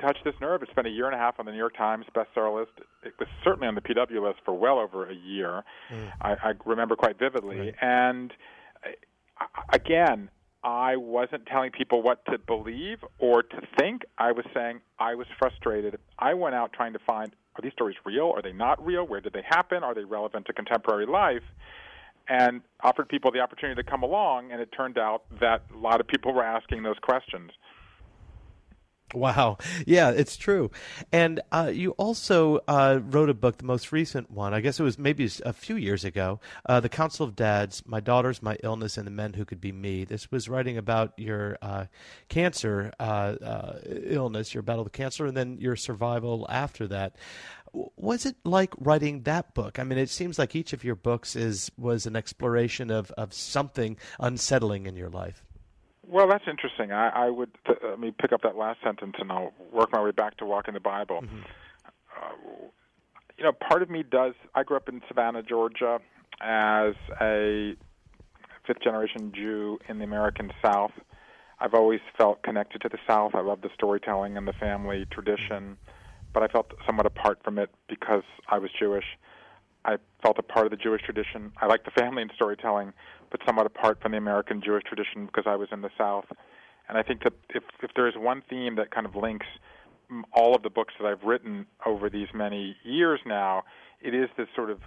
touched 0.01 0.23
this 0.25 0.33
nerve. 0.41 0.61
It 0.61 0.69
spent 0.71 0.87
a 0.87 0.89
year 0.89 1.05
and 1.05 1.15
a 1.15 1.17
half 1.17 1.39
on 1.39 1.45
the 1.45 1.51
New 1.51 1.57
York 1.57 1.77
Times 1.77 2.05
bestseller 2.13 2.59
list. 2.59 2.73
It 3.03 3.13
was 3.17 3.29
certainly 3.43 3.67
on 3.67 3.75
the 3.75 3.81
PW 3.81 4.21
list 4.21 4.39
for 4.43 4.53
well 4.53 4.77
over 4.77 5.09
a 5.09 5.15
year. 5.15 5.63
Mm. 5.89 6.11
I, 6.21 6.31
I 6.31 6.53
remember 6.65 6.95
quite 6.95 7.17
vividly, 7.17 7.59
right. 7.59 7.75
and 7.81 8.33
uh, 8.85 9.45
again, 9.71 10.29
I 10.63 10.95
wasn't 10.95 11.45
telling 11.45 11.71
people 11.71 12.01
what 12.01 12.23
to 12.25 12.37
believe 12.37 12.99
or 13.19 13.43
to 13.43 13.61
think. 13.77 14.03
I 14.17 14.31
was 14.31 14.45
saying 14.53 14.79
I 14.97 15.15
was 15.15 15.27
frustrated. 15.37 15.99
I 16.17 16.33
went 16.33 16.55
out 16.55 16.71
trying 16.73 16.93
to 16.93 16.99
find 17.05 17.35
are 17.55 17.61
these 17.61 17.73
stories 17.73 17.97
real? 18.03 18.31
Are 18.35 18.41
they 18.41 18.51
not 18.51 18.83
real? 18.83 19.05
Where 19.05 19.21
did 19.21 19.33
they 19.33 19.43
happen? 19.47 19.83
Are 19.83 19.93
they 19.93 20.03
relevant 20.03 20.47
to 20.47 20.53
contemporary 20.53 21.05
life? 21.05 21.43
And 22.27 22.61
offered 22.81 23.09
people 23.09 23.31
the 23.31 23.41
opportunity 23.41 23.81
to 23.83 23.87
come 23.87 24.01
along, 24.01 24.51
and 24.51 24.61
it 24.61 24.69
turned 24.75 24.97
out 24.97 25.23
that 25.39 25.65
a 25.73 25.77
lot 25.77 25.99
of 25.99 26.07
people 26.07 26.33
were 26.33 26.43
asking 26.43 26.83
those 26.83 26.97
questions. 27.01 27.51
Wow. 29.13 29.57
Yeah, 29.85 30.09
it's 30.09 30.37
true. 30.37 30.71
And 31.11 31.41
uh, 31.51 31.71
you 31.73 31.91
also 31.91 32.59
uh, 32.67 32.99
wrote 33.03 33.29
a 33.29 33.33
book, 33.33 33.57
the 33.57 33.65
most 33.65 33.91
recent 33.91 34.31
one, 34.31 34.53
I 34.53 34.61
guess 34.61 34.79
it 34.79 34.83
was 34.83 34.97
maybe 34.97 35.29
a 35.45 35.53
few 35.53 35.75
years 35.75 36.03
ago, 36.03 36.39
uh, 36.65 36.79
The 36.79 36.89
Council 36.89 37.25
of 37.25 37.35
Dads 37.35 37.83
My 37.85 37.99
Daughters, 37.99 38.41
My 38.41 38.57
Illness, 38.63 38.97
and 38.97 39.05
the 39.05 39.11
Men 39.11 39.33
Who 39.33 39.45
Could 39.45 39.61
Be 39.61 39.71
Me. 39.71 40.03
This 40.03 40.31
was 40.31 40.49
writing 40.49 40.77
about 40.77 41.13
your 41.17 41.57
uh, 41.61 41.85
cancer 42.29 42.91
uh, 42.99 43.03
uh, 43.03 43.79
illness, 43.85 44.53
your 44.53 44.63
battle 44.63 44.83
with 44.83 44.93
cancer, 44.93 45.25
and 45.25 45.37
then 45.37 45.57
your 45.59 45.75
survival 45.75 46.47
after 46.49 46.87
that. 46.87 47.15
Was 47.95 48.25
it 48.25 48.35
like 48.43 48.73
writing 48.77 49.23
that 49.23 49.55
book? 49.55 49.79
I 49.79 49.83
mean, 49.83 49.97
it 49.97 50.09
seems 50.09 50.37
like 50.37 50.55
each 50.55 50.73
of 50.73 50.83
your 50.83 50.95
books 50.95 51.35
is 51.35 51.71
was 51.77 52.05
an 52.05 52.15
exploration 52.15 52.91
of, 52.91 53.09
of 53.11 53.33
something 53.33 53.97
unsettling 54.19 54.85
in 54.85 54.95
your 54.95 55.09
life. 55.09 55.43
Well, 56.07 56.27
that's 56.27 56.43
interesting. 56.47 56.91
I, 56.91 57.09
I 57.09 57.29
would 57.29 57.51
th- 57.65 57.79
let 57.81 57.99
me 57.99 58.11
pick 58.11 58.33
up 58.33 58.41
that 58.41 58.57
last 58.57 58.81
sentence, 58.83 59.15
and 59.19 59.31
I'll 59.31 59.53
work 59.71 59.91
my 59.91 60.01
way 60.01 60.11
back 60.11 60.37
to 60.37 60.45
walking 60.45 60.73
the 60.73 60.79
Bible. 60.79 61.21
Mm-hmm. 61.21 61.39
Uh, 62.15 62.67
you 63.37 63.43
know, 63.43 63.51
part 63.53 63.81
of 63.81 63.89
me 63.89 64.03
does. 64.03 64.33
I 64.53 64.63
grew 64.63 64.77
up 64.77 64.89
in 64.89 65.01
Savannah, 65.07 65.43
Georgia, 65.43 65.99
as 66.41 66.93
a 67.21 67.75
fifth 68.65 68.81
generation 68.81 69.31
Jew 69.33 69.79
in 69.87 69.97
the 69.97 70.03
American 70.03 70.51
South. 70.63 70.91
I've 71.59 71.73
always 71.73 72.01
felt 72.17 72.43
connected 72.43 72.81
to 72.81 72.89
the 72.89 72.99
South. 73.07 73.35
I 73.35 73.41
love 73.41 73.61
the 73.61 73.69
storytelling 73.73 74.37
and 74.37 74.47
the 74.47 74.53
family 74.53 75.05
tradition, 75.09 75.77
but 76.33 76.43
I 76.43 76.47
felt 76.47 76.73
somewhat 76.85 77.05
apart 77.05 77.39
from 77.43 77.57
it 77.57 77.69
because 77.87 78.23
I 78.49 78.57
was 78.57 78.69
Jewish. 78.77 79.05
I 79.85 79.97
felt 80.21 80.39
a 80.39 80.43
part 80.43 80.65
of 80.65 80.71
the 80.71 80.77
Jewish 80.77 81.01
tradition. 81.03 81.51
I 81.61 81.65
like 81.65 81.83
the 81.83 81.91
family 81.91 82.21
and 82.21 82.31
storytelling, 82.35 82.93
but 83.31 83.41
somewhat 83.45 83.65
apart 83.65 84.01
from 84.01 84.11
the 84.13 84.17
American 84.17 84.61
Jewish 84.61 84.83
tradition 84.83 85.25
because 85.25 85.43
I 85.45 85.55
was 85.55 85.69
in 85.71 85.81
the 85.81 85.89
South. 85.97 86.25
And 86.87 86.97
I 86.97 87.03
think 87.03 87.23
that 87.23 87.33
if 87.49 87.63
if 87.81 87.91
there 87.95 88.07
is 88.07 88.15
one 88.17 88.43
theme 88.49 88.75
that 88.75 88.91
kind 88.91 89.05
of 89.05 89.15
links 89.15 89.47
all 90.31 90.55
of 90.55 90.63
the 90.63 90.69
books 90.69 90.93
that 90.99 91.07
I've 91.07 91.23
written 91.23 91.65
over 91.85 92.09
these 92.09 92.27
many 92.33 92.75
years 92.83 93.19
now, 93.25 93.63
it 94.01 94.13
is 94.13 94.29
this 94.37 94.47
sort 94.55 94.69
of 94.69 94.79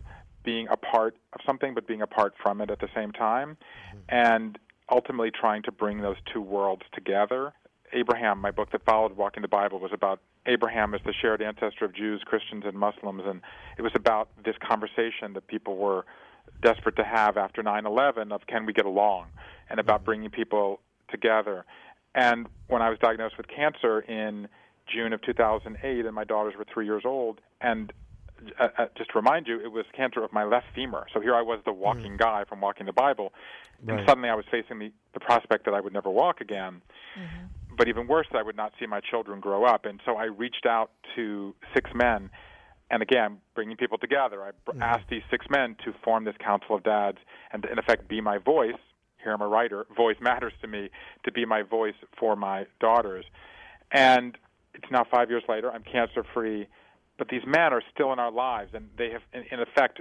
being 0.45 0.69
a 0.71 0.77
part 0.77 1.17
of 1.33 1.41
something 1.45 1.75
but 1.75 1.87
being 1.87 2.03
apart 2.03 2.35
from 2.41 2.61
it 2.61 2.71
at 2.71 2.81
the 2.81 2.89
same 2.95 3.13
time, 3.13 3.57
mm-hmm. 3.89 3.99
and 4.09 4.59
ultimately 4.91 5.31
trying 5.31 5.63
to 5.65 5.73
bring 5.73 6.01
those 6.01 6.17
two 6.33 6.41
worlds 6.41 6.83
together. 6.95 7.53
Abraham, 7.93 8.41
my 8.41 8.51
book 8.51 8.71
that 8.73 8.85
followed 8.85 9.17
Walking 9.17 9.43
the 9.43 9.49
Bible, 9.49 9.79
was 9.79 9.93
about 9.93 10.21
Abraham 10.47 10.95
as 10.95 11.01
the 11.05 11.13
shared 11.13 11.43
ancestor 11.43 11.85
of 11.85 11.95
Jews, 11.95 12.23
Christians, 12.25 12.65
and 12.67 12.79
Muslims, 12.79 13.23
and 13.27 13.41
it 13.79 13.83
was 13.83 13.93
about 13.95 14.29
this 14.45 14.57
conversation 14.67 15.33
that 15.35 15.47
people 15.47 15.77
were 15.77 16.05
desperate 16.63 16.97
to 16.97 17.05
have 17.05 17.37
after 17.37 17.63
9/11 17.63 18.33
of 18.33 18.47
can 18.47 18.67
we 18.67 18.73
get 18.73 18.87
along, 18.87 19.27
and 19.69 19.81
about 19.81 19.99
mm-hmm. 19.99 20.05
bringing 20.05 20.31
people 20.31 20.81
together. 21.09 21.65
And 22.15 22.47
when 22.69 22.83
I 22.83 22.91
was 22.91 22.99
diagnosed 22.99 23.37
with 23.37 23.47
cancer 23.49 24.01
in 24.01 24.49
June 24.87 25.13
of 25.13 25.21
2008, 25.23 26.07
and 26.07 26.15
my 26.15 26.25
daughters 26.25 26.55
were 26.57 26.65
three 26.65 26.87
years 26.87 27.03
old, 27.05 27.41
and 27.61 27.93
uh, 28.59 28.69
uh, 28.79 28.87
just 28.97 29.11
to 29.11 29.19
remind 29.19 29.47
you, 29.47 29.61
it 29.61 29.73
was 29.73 29.85
cancer 29.93 30.23
of 30.23 30.33
my 30.33 30.45
left 30.45 30.67
femur. 30.75 31.07
So 31.13 31.21
here 31.21 31.35
I 31.35 31.43
was, 31.43 31.61
the 31.65 31.73
walking 31.73 32.13
mm. 32.13 32.19
guy 32.19 32.45
from 32.45 32.61
Walking 32.61 32.87
the 32.87 32.93
Bible, 32.93 33.33
right. 33.83 33.99
and 33.99 34.09
suddenly 34.09 34.29
I 34.29 34.35
was 34.35 34.45
facing 34.51 34.79
the, 34.79 34.93
the 35.15 35.21
prospect 35.21 35.65
that 35.65 35.75
I 35.75 35.81
would 35.81 35.93
never 35.93 36.11
walk 36.11 36.41
again. 36.41 36.83
Mm-hmm. 37.19 37.45
But 37.77 37.89
even 37.89 38.07
worse, 38.07 38.27
I 38.33 38.43
would 38.43 38.57
not 38.57 38.73
see 38.79 38.87
my 38.87 39.01
children 39.01 39.41
grow 39.41 39.65
up. 39.65 39.85
And 39.85 40.01
so 40.05 40.17
I 40.17 40.25
reached 40.25 40.67
out 40.67 40.91
to 41.15 41.55
six 41.75 41.91
men, 41.95 42.31
and 42.91 43.03
again, 43.03 43.39
bringing 43.55 43.77
people 43.77 43.99
together. 43.99 44.43
I 44.43 44.51
mm-hmm. 44.71 44.83
asked 44.83 45.09
these 45.11 45.23
six 45.31 45.47
men 45.51 45.77
to 45.85 45.93
form 46.05 46.25
this 46.25 46.37
council 46.45 46.77
of 46.77 46.85
dads 46.85 47.19
and, 47.53 47.65
in 47.65 47.79
effect, 47.79 48.09
be 48.09 48.21
my 48.21 48.39
voice. 48.39 48.79
Here 49.23 49.33
I'm 49.33 49.43
a 49.43 49.49
writer. 49.49 49.87
Voice 49.97 50.17
matters 50.21 50.53
to 50.63 50.69
me 50.69 50.91
to 51.25 51.33
be 51.33 51.45
my 51.45 51.63
voice 51.63 51.95
for 52.19 52.37
my 52.37 52.67
daughters. 52.81 53.25
And 53.91 54.39
it's 54.75 54.91
now 54.91 55.05
five 55.11 55.31
years 55.31 55.43
later. 55.49 55.71
I'm 55.71 55.83
cancer 55.83 56.25
free 56.33 56.69
but 57.19 57.29
these 57.29 57.43
men 57.47 57.73
are 57.73 57.83
still 57.95 58.13
in 58.13 58.19
our 58.19 58.31
lives, 58.31 58.73
and 58.75 58.89
they 58.99 59.11
have, 59.11 59.23
in, 59.33 59.45
in 59.51 59.61
effect, 59.61 60.01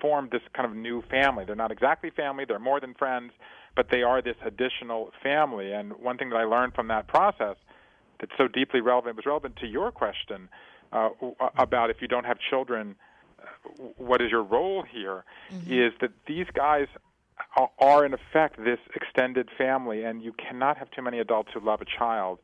formed 0.00 0.30
this 0.30 0.42
kind 0.54 0.68
of 0.68 0.76
new 0.76 1.02
family. 1.10 1.44
They're 1.44 1.56
not 1.56 1.70
exactly 1.70 2.10
family; 2.10 2.44
they're 2.46 2.58
more 2.58 2.80
than 2.80 2.94
friends, 2.94 3.32
but 3.76 3.86
they 3.90 4.02
are 4.02 4.20
this 4.22 4.36
additional 4.44 5.10
family. 5.22 5.72
And 5.72 5.92
one 5.92 6.18
thing 6.18 6.30
that 6.30 6.36
I 6.36 6.44
learned 6.44 6.74
from 6.74 6.88
that 6.88 7.06
process 7.08 7.56
that's 8.20 8.32
so 8.36 8.48
deeply 8.48 8.80
relevant 8.80 9.16
was 9.16 9.26
relevant 9.26 9.56
to 9.56 9.66
your 9.66 9.92
question 9.92 10.48
uh, 10.92 11.10
about 11.56 11.90
if 11.90 11.98
you 12.00 12.08
don't 12.08 12.24
have 12.24 12.38
children, 12.50 12.96
what 13.96 14.20
is 14.20 14.30
your 14.30 14.42
role 14.42 14.82
here? 14.90 15.24
Mm-hmm. 15.52 15.72
Is 15.72 15.92
that 16.00 16.10
these 16.26 16.46
guys 16.54 16.86
are 17.78 18.04
in 18.04 18.14
effect 18.14 18.56
this 18.64 18.78
extended 18.94 19.48
family, 19.56 20.04
and 20.04 20.22
you 20.22 20.32
cannot 20.32 20.76
have 20.76 20.90
too 20.90 21.02
many 21.02 21.18
adults 21.18 21.50
who 21.54 21.60
love 21.60 21.80
a 21.80 21.84
child. 21.84 22.38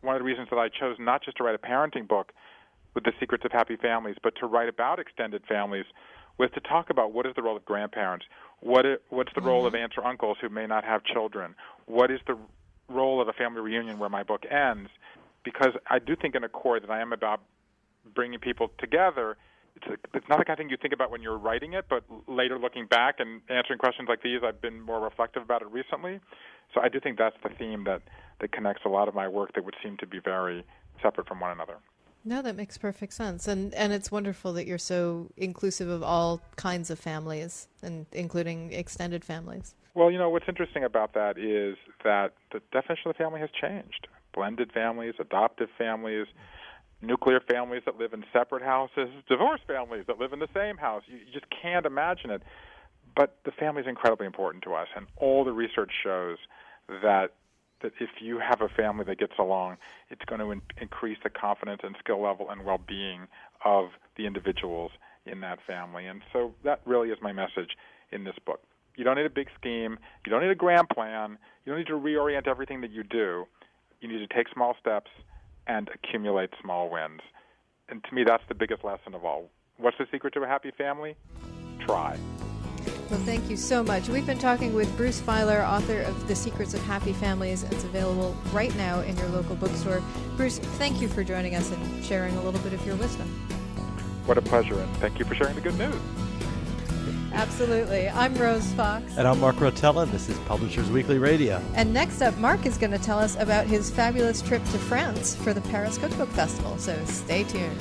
One 0.00 0.16
of 0.16 0.20
the 0.20 0.24
reasons 0.24 0.48
that 0.50 0.58
I 0.58 0.68
chose 0.68 0.96
not 0.98 1.22
just 1.24 1.36
to 1.36 1.44
write 1.44 1.54
a 1.54 1.58
parenting 1.58 2.08
book 2.08 2.32
with 2.94 3.04
the 3.04 3.12
secrets 3.20 3.44
of 3.44 3.52
happy 3.52 3.76
families, 3.76 4.16
but 4.22 4.34
to 4.40 4.46
write 4.46 4.68
about 4.68 4.98
extended 4.98 5.42
families 5.48 5.84
was 6.42 6.50
to 6.54 6.60
talk 6.60 6.90
about 6.90 7.12
what 7.12 7.26
is 7.26 7.34
the 7.36 7.42
role 7.42 7.56
of 7.56 7.64
grandparents, 7.64 8.26
what 8.60 8.84
is, 8.84 8.98
what's 9.08 9.32
the 9.34 9.40
mm-hmm. 9.40 9.48
role 9.48 9.66
of 9.66 9.72
mm-hmm. 9.72 9.84
aunts 9.84 9.96
or 9.96 10.04
uncles 10.04 10.36
who 10.40 10.48
may 10.48 10.66
not 10.66 10.84
have 10.84 11.04
children, 11.04 11.54
what 11.86 12.10
is 12.10 12.20
the 12.26 12.36
role 12.88 13.20
of 13.20 13.28
a 13.28 13.32
family 13.32 13.60
reunion 13.60 13.98
where 13.98 14.10
my 14.10 14.22
book 14.22 14.42
ends, 14.50 14.90
because 15.44 15.72
I 15.88 15.98
do 15.98 16.14
think 16.16 16.34
in 16.34 16.44
a 16.44 16.48
core 16.48 16.80
that 16.80 16.90
I 16.90 17.00
am 17.00 17.12
about 17.12 17.40
bringing 18.14 18.40
people 18.40 18.70
together. 18.78 19.36
It's, 19.76 19.86
a, 19.86 20.16
it's 20.16 20.28
not 20.28 20.38
the 20.38 20.44
kind 20.44 20.58
of 20.58 20.58
thing 20.58 20.70
you 20.70 20.76
think 20.76 20.92
about 20.92 21.10
when 21.10 21.22
you're 21.22 21.38
writing 21.38 21.72
it, 21.72 21.86
but 21.88 22.04
later 22.26 22.58
looking 22.58 22.86
back 22.86 23.16
and 23.20 23.40
answering 23.48 23.78
questions 23.78 24.08
like 24.08 24.22
these, 24.22 24.40
I've 24.44 24.60
been 24.60 24.80
more 24.80 25.00
reflective 25.00 25.42
about 25.42 25.62
it 25.62 25.68
recently. 25.70 26.20
So 26.74 26.80
I 26.80 26.88
do 26.88 27.00
think 27.00 27.18
that's 27.18 27.36
the 27.42 27.50
theme 27.50 27.84
that, 27.84 28.02
that 28.40 28.52
connects 28.52 28.82
a 28.84 28.88
lot 28.88 29.08
of 29.08 29.14
my 29.14 29.28
work 29.28 29.54
that 29.54 29.64
would 29.64 29.76
seem 29.82 29.96
to 29.98 30.06
be 30.06 30.18
very 30.18 30.64
separate 31.02 31.26
from 31.28 31.40
one 31.40 31.52
another. 31.52 31.76
No, 32.24 32.40
that 32.42 32.54
makes 32.54 32.78
perfect 32.78 33.12
sense, 33.12 33.48
and 33.48 33.74
and 33.74 33.92
it's 33.92 34.12
wonderful 34.12 34.52
that 34.52 34.66
you're 34.66 34.78
so 34.78 35.30
inclusive 35.36 35.88
of 35.88 36.02
all 36.02 36.40
kinds 36.56 36.90
of 36.90 36.98
families, 36.98 37.66
and 37.82 38.06
including 38.12 38.72
extended 38.72 39.24
families. 39.24 39.74
Well, 39.94 40.10
you 40.10 40.18
know 40.18 40.30
what's 40.30 40.48
interesting 40.48 40.84
about 40.84 41.14
that 41.14 41.36
is 41.36 41.76
that 42.04 42.32
the 42.52 42.60
definition 42.72 43.10
of 43.10 43.16
the 43.16 43.22
family 43.22 43.40
has 43.40 43.50
changed. 43.50 44.06
Blended 44.34 44.72
families, 44.72 45.14
adoptive 45.18 45.68
families, 45.76 46.26
nuclear 47.02 47.40
families 47.40 47.82
that 47.84 47.98
live 47.98 48.12
in 48.12 48.24
separate 48.32 48.62
houses, 48.62 49.10
divorced 49.28 49.64
families 49.66 50.04
that 50.06 50.18
live 50.18 50.32
in 50.32 50.38
the 50.38 50.48
same 50.54 50.76
house. 50.76 51.02
You, 51.06 51.18
you 51.18 51.32
just 51.32 51.46
can't 51.60 51.84
imagine 51.84 52.30
it. 52.30 52.42
But 53.14 53.36
the 53.44 53.50
family 53.50 53.82
is 53.82 53.88
incredibly 53.88 54.26
important 54.26 54.64
to 54.64 54.72
us, 54.74 54.88
and 54.96 55.06
all 55.16 55.44
the 55.44 55.52
research 55.52 55.90
shows 56.02 56.38
that 56.88 57.34
that 57.82 57.92
if 58.00 58.10
you 58.20 58.38
have 58.38 58.60
a 58.60 58.68
family 58.68 59.04
that 59.04 59.18
gets 59.18 59.34
along, 59.38 59.76
it's 60.10 60.24
going 60.24 60.40
to 60.40 60.50
in- 60.50 60.62
increase 60.80 61.18
the 61.22 61.30
confidence 61.30 61.80
and 61.84 61.96
skill 61.98 62.22
level 62.22 62.50
and 62.50 62.64
well-being 62.64 63.26
of 63.64 63.90
the 64.16 64.26
individuals 64.26 64.92
in 65.26 65.40
that 65.40 65.58
family. 65.66 66.06
And 66.06 66.22
so 66.32 66.54
that 66.64 66.80
really 66.84 67.10
is 67.10 67.18
my 67.20 67.32
message 67.32 67.76
in 68.10 68.24
this 68.24 68.34
book. 68.44 68.60
You 68.96 69.04
don't 69.04 69.16
need 69.16 69.26
a 69.26 69.30
big 69.30 69.48
scheme. 69.58 69.98
You 70.26 70.30
don't 70.30 70.42
need 70.42 70.50
a 70.50 70.54
grand 70.54 70.88
plan. 70.88 71.38
You 71.64 71.72
don't 71.72 71.78
need 71.78 71.86
to 71.86 71.98
reorient 71.98 72.46
everything 72.46 72.80
that 72.82 72.90
you 72.90 73.02
do. 73.02 73.46
You 74.00 74.08
need 74.08 74.26
to 74.26 74.34
take 74.34 74.48
small 74.52 74.76
steps 74.80 75.10
and 75.66 75.88
accumulate 75.94 76.50
small 76.60 76.90
wins. 76.90 77.20
And 77.88 78.02
to 78.04 78.14
me, 78.14 78.24
that's 78.24 78.42
the 78.48 78.54
biggest 78.54 78.84
lesson 78.84 79.14
of 79.14 79.24
all. 79.24 79.48
What's 79.76 79.98
the 79.98 80.06
secret 80.10 80.34
to 80.34 80.42
a 80.42 80.46
happy 80.46 80.72
family? 80.76 81.16
Try. 81.86 82.18
Well, 83.12 83.20
thank 83.20 83.50
you 83.50 83.58
so 83.58 83.84
much. 83.84 84.08
We've 84.08 84.24
been 84.24 84.38
talking 84.38 84.72
with 84.72 84.96
Bruce 84.96 85.20
Feiler, 85.20 85.68
author 85.68 86.00
of 86.00 86.28
The 86.28 86.34
Secrets 86.34 86.72
of 86.72 86.82
Happy 86.84 87.12
Families. 87.12 87.62
It's 87.64 87.84
available 87.84 88.34
right 88.54 88.74
now 88.78 89.00
in 89.00 89.14
your 89.18 89.28
local 89.28 89.54
bookstore. 89.54 90.02
Bruce, 90.38 90.58
thank 90.58 90.98
you 91.02 91.08
for 91.08 91.22
joining 91.22 91.54
us 91.54 91.70
and 91.70 92.02
sharing 92.02 92.34
a 92.36 92.42
little 92.42 92.60
bit 92.60 92.72
of 92.72 92.86
your 92.86 92.96
wisdom. 92.96 93.28
What 94.24 94.38
a 94.38 94.40
pleasure, 94.40 94.80
and 94.80 94.96
thank 94.96 95.18
you 95.18 95.26
for 95.26 95.34
sharing 95.34 95.54
the 95.54 95.60
good 95.60 95.76
news. 95.76 95.94
Absolutely. 97.34 98.08
I'm 98.08 98.34
Rose 98.34 98.72
Fox. 98.72 99.04
And 99.18 99.28
I'm 99.28 99.40
Mark 99.40 99.56
Rotella, 99.56 100.04
and 100.04 100.12
this 100.12 100.30
is 100.30 100.38
Publishers 100.46 100.90
Weekly 100.90 101.18
Radio. 101.18 101.62
And 101.74 101.92
next 101.92 102.22
up, 102.22 102.34
Mark 102.38 102.64
is 102.64 102.78
going 102.78 102.92
to 102.92 102.98
tell 102.98 103.18
us 103.18 103.36
about 103.36 103.66
his 103.66 103.90
fabulous 103.90 104.40
trip 104.40 104.64
to 104.64 104.78
France 104.78 105.36
for 105.36 105.52
the 105.52 105.60
Paris 105.60 105.98
Cookbook 105.98 106.30
Festival, 106.30 106.78
so 106.78 106.98
stay 107.04 107.44
tuned. 107.44 107.78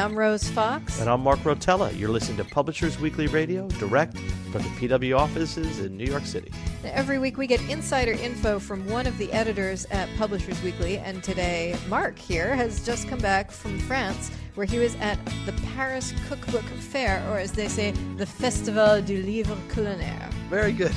I'm 0.00 0.18
Rose 0.18 0.48
Fox. 0.48 0.98
And 0.98 1.10
I'm 1.10 1.20
Mark 1.20 1.40
Rotella. 1.40 1.94
You're 1.98 2.08
listening 2.08 2.38
to 2.38 2.44
Publishers 2.44 2.98
Weekly 2.98 3.26
Radio, 3.26 3.68
direct 3.68 4.18
from 4.50 4.62
the 4.62 4.68
PW 4.70 5.18
offices 5.18 5.80
in 5.80 5.94
New 5.94 6.06
York 6.06 6.24
City. 6.24 6.50
Every 6.84 7.18
week 7.18 7.36
we 7.36 7.46
get 7.46 7.60
insider 7.68 8.12
info 8.12 8.58
from 8.58 8.88
one 8.88 9.06
of 9.06 9.18
the 9.18 9.30
editors 9.30 9.84
at 9.90 10.08
Publishers 10.16 10.62
Weekly, 10.62 10.96
and 10.96 11.22
today 11.22 11.76
Mark 11.90 12.18
here 12.18 12.56
has 12.56 12.82
just 12.82 13.08
come 13.08 13.18
back 13.18 13.50
from 13.50 13.78
France 13.80 14.30
where 14.54 14.66
he 14.66 14.78
was 14.78 14.94
at 14.96 15.18
the 15.46 15.52
Paris 15.74 16.12
Cookbook 16.28 16.64
Fair, 16.64 17.24
or 17.30 17.38
as 17.38 17.52
they 17.52 17.68
say, 17.68 17.92
the 18.16 18.26
Festival 18.26 19.00
du 19.02 19.22
Livre 19.22 19.56
Culinaire. 19.68 20.30
Very 20.48 20.72
good. 20.72 20.92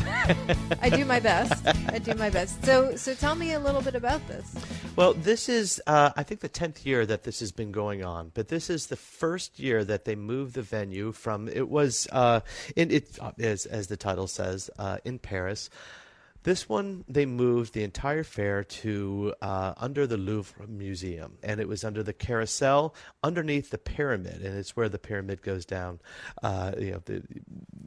I 0.81 0.89
do 0.89 1.05
my 1.05 1.19
best. 1.21 1.65
I 1.89 1.99
do 1.99 2.15
my 2.15 2.29
best. 2.29 2.63
So, 2.65 2.95
so 2.95 3.13
tell 3.13 3.35
me 3.35 3.53
a 3.53 3.59
little 3.59 3.81
bit 3.81 3.93
about 3.95 4.27
this. 4.27 4.55
Well, 4.95 5.13
this 5.13 5.47
is, 5.47 5.81
uh, 5.85 6.11
I 6.15 6.23
think, 6.23 6.41
the 6.41 6.49
tenth 6.49 6.85
year 6.85 7.05
that 7.05 7.23
this 7.23 7.39
has 7.39 7.51
been 7.51 7.71
going 7.71 8.03
on, 8.03 8.31
but 8.33 8.47
this 8.47 8.69
is 8.69 8.87
the 8.87 8.95
first 8.95 9.59
year 9.59 9.83
that 9.83 10.05
they 10.05 10.15
moved 10.15 10.55
the 10.55 10.61
venue 10.63 11.11
from. 11.11 11.47
It 11.47 11.69
was, 11.69 12.07
uh, 12.11 12.41
in, 12.75 12.91
it 12.91 13.19
as 13.39 13.65
as 13.65 13.87
the 13.87 13.97
title 13.97 14.27
says, 14.27 14.69
uh, 14.79 14.97
in 15.05 15.19
Paris. 15.19 15.69
This 16.43 16.67
one, 16.67 17.05
they 17.07 17.25
moved 17.25 17.73
the 17.73 17.83
entire 17.83 18.23
fair 18.23 18.65
to 18.65 19.33
uh, 19.41 19.73
under 19.77 20.05
the 20.05 20.17
Louvre 20.17 20.67
Museum, 20.67 21.37
and 21.41 21.61
it 21.61 21.69
was 21.69 21.85
under 21.85 22.03
the 22.03 22.11
carousel 22.11 22.93
underneath 23.23 23.69
the 23.69 23.77
pyramid, 23.77 24.41
and 24.41 24.57
it's 24.57 24.75
where 24.75 24.89
the 24.89 24.99
pyramid 24.99 25.41
goes 25.41 25.65
down. 25.65 26.01
Uh, 26.41 26.73
you 26.77 26.91
know, 26.91 27.01
the, 27.05 27.23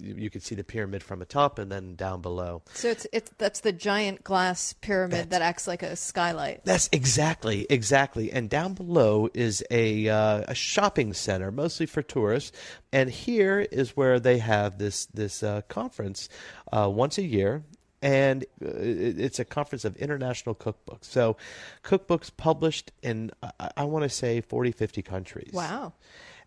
you 0.01 0.31
can 0.31 0.41
see 0.41 0.55
the 0.55 0.65
pyramid 0.65 1.03
from 1.03 1.19
the 1.19 1.27
top 1.27 1.59
and 1.59 1.71
then 1.71 1.97
down 1.97 2.23
below. 2.23 2.63
So 2.73 2.89
it's 2.89 3.07
it's 3.13 3.31
that's 3.37 3.61
the 3.61 3.73
giant 3.73 4.25
glass 4.25 4.73
pyramid 4.73 5.13
that's, 5.13 5.29
that 5.29 5.43
acts 5.43 5.67
like 5.69 5.83
a 5.83 5.95
skylight. 5.95 6.65
That's 6.65 6.89
exactly 6.93 7.67
exactly, 7.69 8.33
and 8.33 8.49
down 8.49 8.73
below 8.73 9.29
is 9.35 9.63
a 9.71 10.09
uh, 10.09 10.45
a 10.49 10.55
shopping 10.55 11.13
center, 11.13 11.53
mostly 11.53 11.85
for 11.85 12.01
tourists, 12.01 12.53
and 12.91 13.11
here 13.11 13.61
is 13.61 13.97
where 13.97 14.19
they 14.19 14.39
have 14.39 14.79
this 14.79 15.05
this 15.07 15.43
uh, 15.43 15.61
conference 15.69 16.31
uh, 16.73 16.89
once 16.91 17.19
a 17.19 17.23
year 17.23 17.65
and 18.07 18.45
uh, 18.65 18.69
it's 18.71 19.41
a 19.41 19.45
conference 19.45 19.85
of 19.85 19.97
international 19.97 20.55
cookbooks. 20.55 21.05
So, 21.05 21.37
cookbooks 21.83 22.31
published 22.37 22.93
in, 23.03 23.33
I 23.77 23.83
want 23.83 24.05
to 24.05 24.09
say, 24.09 24.41
40, 24.41 24.71
50 24.71 25.03
countries. 25.03 25.51
Wow. 25.53 25.93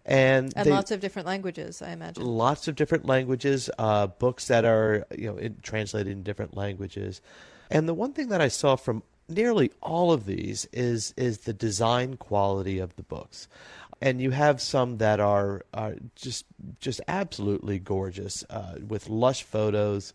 And, 0.06 0.54
and 0.56 0.66
they, 0.66 0.72
lots 0.72 0.92
of 0.92 1.02
different 1.02 1.28
languages, 1.28 1.82
I 1.82 1.92
imagine. 1.92 2.24
Lots 2.24 2.70
of 2.70 2.76
different 2.76 3.06
languages, 3.06 3.70
uh, 3.78 4.08
books 4.08 4.48
that 4.48 4.64
are 4.64 5.06
you 5.16 5.28
know 5.28 5.38
in, 5.38 5.58
translated 5.62 6.12
in 6.12 6.24
different 6.24 6.56
languages. 6.56 7.22
And 7.70 7.90
the 7.90 7.94
one 7.94 8.14
thing 8.14 8.30
that 8.30 8.40
I 8.40 8.48
saw 8.48 8.78
from 8.78 9.04
nearly 9.28 9.72
all 9.82 10.14
of 10.14 10.26
these 10.26 10.66
is 10.72 11.14
is 11.18 11.40
the 11.40 11.54
design 11.54 12.16
quality 12.16 12.80
of 12.80 12.96
the 12.96 13.04
books 13.04 13.50
and 14.02 14.22
you 14.22 14.32
have 14.32 14.62
some 14.62 14.98
that 14.98 15.20
are, 15.20 15.66
are 15.74 15.96
just 16.16 16.46
just 16.80 17.02
absolutely 17.08 17.80
gorgeous 17.80 18.44
uh, 18.50 18.76
with 18.88 19.10
lush 19.10 19.44
photos 19.44 20.14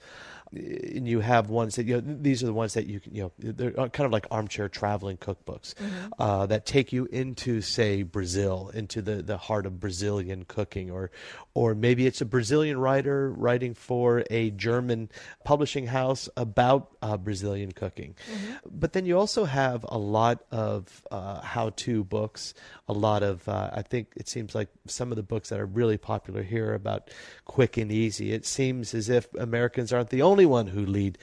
and 0.54 1.08
you 1.08 1.20
have 1.20 1.50
ones 1.50 1.76
that 1.76 1.86
you 1.86 2.00
know 2.00 2.16
these 2.20 2.42
are 2.42 2.46
the 2.46 2.52
ones 2.52 2.74
that 2.74 2.86
you 2.86 3.00
can 3.00 3.14
you 3.14 3.22
know 3.22 3.32
they're 3.38 3.72
kind 3.72 4.06
of 4.06 4.12
like 4.12 4.26
armchair 4.30 4.68
traveling 4.68 5.16
cookbooks 5.16 5.74
mm-hmm. 5.74 6.08
uh, 6.18 6.46
that 6.46 6.66
take 6.66 6.92
you 6.92 7.06
into 7.06 7.60
say 7.60 8.02
Brazil 8.02 8.70
into 8.74 9.02
the 9.02 9.16
the 9.22 9.36
heart 9.36 9.66
of 9.66 9.80
Brazilian 9.80 10.44
cooking 10.44 10.90
or 10.90 11.10
or 11.54 11.74
maybe 11.74 12.06
it's 12.06 12.20
a 12.20 12.24
Brazilian 12.24 12.78
writer 12.78 13.30
writing 13.30 13.74
for 13.74 14.24
a 14.30 14.50
German 14.50 15.08
publishing 15.44 15.86
house 15.86 16.28
about 16.36 16.96
uh, 17.00 17.16
Brazilian 17.16 17.70
cooking. 17.72 18.16
Mm-hmm. 18.30 18.54
But 18.70 18.92
then 18.92 19.06
you 19.06 19.18
also 19.18 19.44
have 19.44 19.84
a 19.88 19.98
lot 19.98 20.44
of 20.50 21.02
uh, 21.10 21.40
how-to 21.42 22.02
books, 22.04 22.54
a 22.88 22.92
lot 22.92 23.22
of 23.22 23.48
uh, 23.48 23.70
I 23.72 23.82
think 23.82 24.08
it 24.16 24.28
seems 24.28 24.54
like 24.54 24.68
some 24.86 25.12
of 25.12 25.16
the 25.16 25.22
books 25.22 25.50
that 25.50 25.60
are 25.60 25.66
really 25.66 25.98
popular 25.98 26.42
here 26.42 26.74
about 26.74 27.10
quick 27.44 27.76
and 27.76 27.92
easy. 27.92 28.32
It 28.32 28.46
seems 28.46 28.94
as 28.94 29.08
if 29.08 29.32
Americans 29.34 29.92
aren't 29.92 30.10
the 30.10 30.22
only 30.22 30.43
one 30.46 30.68
who 30.68 30.84
lead 30.84 31.18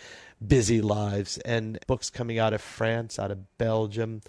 busy 0.45 0.81
lives 0.81 1.37
and 1.39 1.79
books 1.87 2.09
coming 2.09 2.39
out 2.39 2.53
of 2.53 2.61
France, 2.61 3.19
out 3.19 3.31
of 3.31 3.57
Belgium, 3.57 4.21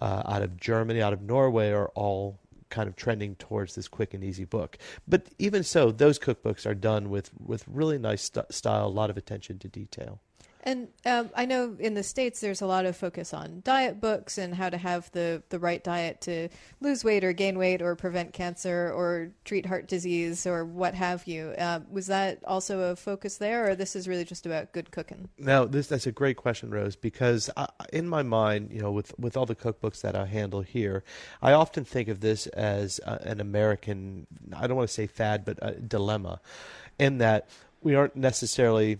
uh, 0.00 0.22
out 0.26 0.42
of 0.42 0.56
Germany, 0.56 1.00
out 1.00 1.12
of 1.12 1.22
Norway 1.22 1.70
are 1.70 1.88
all 1.94 2.38
kind 2.70 2.88
of 2.88 2.96
trending 2.96 3.34
towards 3.34 3.74
this 3.74 3.88
quick 3.88 4.14
and 4.14 4.22
easy 4.24 4.44
book. 4.44 4.78
But 5.06 5.28
even 5.38 5.62
so, 5.62 5.90
those 5.90 6.18
cookbooks 6.18 6.66
are 6.66 6.74
done 6.74 7.10
with 7.10 7.30
with 7.38 7.64
really 7.68 7.98
nice 7.98 8.22
st- 8.22 8.52
style, 8.52 8.86
a 8.86 8.88
lot 8.88 9.10
of 9.10 9.16
attention 9.16 9.58
to 9.60 9.68
detail. 9.68 10.20
And 10.62 10.88
um, 11.06 11.30
I 11.34 11.46
know 11.46 11.76
in 11.78 11.94
the 11.94 12.02
States 12.02 12.40
there's 12.40 12.60
a 12.60 12.66
lot 12.66 12.84
of 12.84 12.96
focus 12.96 13.32
on 13.32 13.62
diet 13.64 14.00
books 14.00 14.36
and 14.36 14.54
how 14.54 14.68
to 14.68 14.76
have 14.76 15.10
the, 15.12 15.42
the 15.48 15.58
right 15.58 15.82
diet 15.82 16.20
to 16.22 16.48
lose 16.80 17.02
weight 17.02 17.24
or 17.24 17.32
gain 17.32 17.58
weight 17.58 17.80
or 17.80 17.96
prevent 17.96 18.32
cancer 18.32 18.92
or 18.94 19.30
treat 19.44 19.64
heart 19.66 19.88
disease 19.88 20.46
or 20.46 20.64
what 20.64 20.94
have 20.94 21.26
you. 21.26 21.54
Uh, 21.58 21.80
was 21.90 22.08
that 22.08 22.40
also 22.44 22.90
a 22.90 22.96
focus 22.96 23.38
there, 23.38 23.70
or 23.70 23.74
this 23.74 23.96
is 23.96 24.06
really 24.06 24.24
just 24.24 24.44
about 24.44 24.72
good 24.72 24.90
cooking? 24.90 25.28
No, 25.38 25.64
this 25.64 25.86
that's 25.86 26.06
a 26.06 26.12
great 26.12 26.36
question, 26.36 26.70
Rose, 26.70 26.96
because 26.96 27.48
I, 27.56 27.68
in 27.92 28.08
my 28.08 28.22
mind, 28.22 28.70
you 28.70 28.80
know, 28.80 28.92
with, 28.92 29.18
with 29.18 29.36
all 29.36 29.46
the 29.46 29.56
cookbooks 29.56 30.02
that 30.02 30.14
I 30.14 30.26
handle 30.26 30.60
here, 30.60 31.04
I 31.40 31.52
often 31.52 31.84
think 31.84 32.08
of 32.08 32.20
this 32.20 32.46
as 32.48 33.00
a, 33.06 33.26
an 33.26 33.40
American, 33.40 34.26
I 34.54 34.66
don't 34.66 34.76
want 34.76 34.88
to 34.88 34.94
say 34.94 35.06
fad, 35.06 35.44
but 35.44 35.58
a 35.62 35.72
dilemma, 35.72 36.40
in 36.98 37.18
that 37.18 37.48
we 37.82 37.94
aren't 37.94 38.16
necessarily 38.16 38.98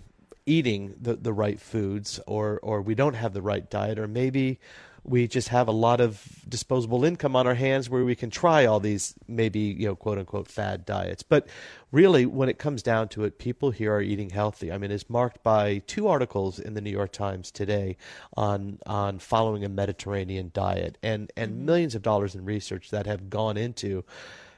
eating 0.51 0.97
the, 1.01 1.15
the 1.15 1.33
right 1.33 1.61
foods 1.61 2.19
or, 2.27 2.59
or 2.63 2.83
we 2.83 2.97
don't 2.97 3.15
have 3.15 3.33
the 3.33 3.43
right 3.43 3.71
diet 3.71 3.99
or 4.01 4.09
maybe 4.09 4.59
we 5.05 5.27
just 5.29 5.49
have 5.49 5.69
a 5.69 5.73
lot 5.73 6.01
of 6.01 6.45
disposable 6.49 7.05
income 7.05 7.35
on 7.37 7.47
our 7.47 7.55
hands 7.55 7.89
where 7.89 8.05
we 8.05 8.15
can 8.15 8.31
try 8.31 8.67
all 8.67 8.81
these 8.81 9.15
maybe 9.29 9.61
you 9.61 9.87
know 9.87 9.95
quote 9.95 10.19
unquote 10.19 10.49
fad 10.49 10.85
diets 10.85 11.23
but 11.23 11.47
really 11.93 12.27
when 12.27 12.49
it 12.49 12.59
comes 12.59 12.83
down 12.83 13.09
to 13.09 13.25
it 13.25 13.39
people 13.39 13.71
here 13.71 13.95
are 13.95 14.03
eating 14.03 14.31
healthy 14.31 14.71
i 14.71 14.77
mean 14.77 14.91
it's 14.91 15.09
marked 15.09 15.43
by 15.43 15.79
two 15.87 16.09
articles 16.09 16.59
in 16.59 16.75
the 16.75 16.81
new 16.81 16.91
york 16.91 17.13
times 17.13 17.51
today 17.51 17.97
on 18.37 18.79
on 18.87 19.19
following 19.19 19.65
a 19.65 19.69
mediterranean 19.69 20.51
diet 20.53 20.99
and 21.03 21.33
and 21.37 21.53
mm-hmm. 21.53 21.67
millions 21.67 21.95
of 21.95 22.03
dollars 22.03 22.35
in 22.35 22.45
research 22.45 22.91
that 22.91 23.07
have 23.07 23.31
gone 23.31 23.57
into 23.57 24.05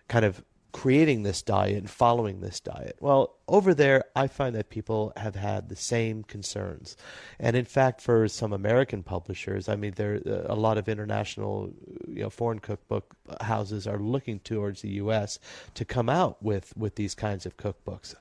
kind 0.09 0.25
of 0.25 0.43
creating 0.73 1.23
this 1.23 1.43
diet 1.43 1.77
and 1.77 1.91
following 1.91 2.41
this 2.41 2.59
diet. 2.59 2.97
Well, 2.99 3.37
over 3.47 3.75
there, 3.75 4.05
I 4.17 4.27
find 4.27 4.55
that 4.57 4.71
people 4.71 5.13
have 5.17 5.35
had 5.35 5.69
the 5.69 5.77
same 5.77 6.25
concerns. 6.25 6.97
And 7.39 7.55
in 7.55 7.67
fact, 7.67 8.01
for 8.01 8.27
some 8.27 8.53
American 8.55 9.03
publishers, 9.03 9.69
I 9.69 9.77
mean, 9.77 9.93
there 9.97 10.21
a 10.47 10.55
lot 10.55 10.79
of 10.79 10.89
international, 10.89 11.73
you 12.09 12.23
know, 12.23 12.31
foreign 12.31 12.59
cookbook 12.59 13.15
houses 13.43 13.87
are 13.87 13.99
looking 13.99 14.41
towards 14.41 14.81
the 14.81 14.91
U.S. 14.91 15.39
to 15.75 15.85
come 15.85 16.09
out 16.09 16.43
with, 16.43 16.75
with 16.77 16.95
these 16.95 17.15
kinds 17.15 17.45
of 17.45 17.59
cookbooks, 17.59 18.15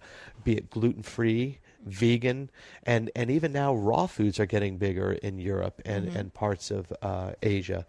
be 0.44 0.58
it 0.58 0.70
gluten 0.70 1.04
free, 1.04 1.60
vegan, 1.86 2.50
and, 2.84 3.10
and 3.16 3.32
even 3.32 3.54
now 3.54 3.74
raw 3.74 4.08
foods 4.08 4.40
are 4.40 4.46
getting 4.46 4.78
bigger 4.78 5.14
in 5.14 5.40
Europe 5.40 5.82
and, 5.86 6.08
mm-hmm. 6.08 6.18
and 6.18 6.34
parts 6.34 6.70
of 6.70 6.92
uh, 7.02 7.32
Asia. 7.42 7.86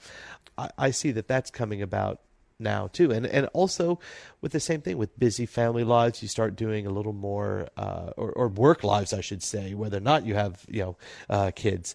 I, 0.57 0.71
I 0.79 0.91
see 0.93 1.11
that 1.13 1.27
that's 1.27 1.51
coming 1.51 1.83
about 1.83 2.21
now 2.63 2.89
too. 2.93 3.11
And 3.11 3.27
and 3.27 3.47
also 3.53 3.99
with 4.41 4.53
the 4.53 4.61
same 4.61 4.81
thing 4.81 4.99
with 4.99 5.19
busy 5.19 5.47
family 5.47 5.85
lives 5.85 6.23
you 6.23 6.29
start 6.29 6.57
doing 6.57 6.87
a 6.87 6.91
little 6.91 7.13
more 7.13 7.69
uh, 7.77 8.11
or, 8.17 8.33
or 8.33 8.49
work 8.49 8.83
lives 8.83 9.13
i 9.13 9.21
should 9.21 9.43
say 9.43 9.75
whether 9.75 9.99
or 9.99 10.01
not 10.01 10.27
you 10.27 10.35
have 10.35 10.65
you 10.69 10.83
know 10.83 10.97
uh, 11.29 11.51
kids. 11.55 11.95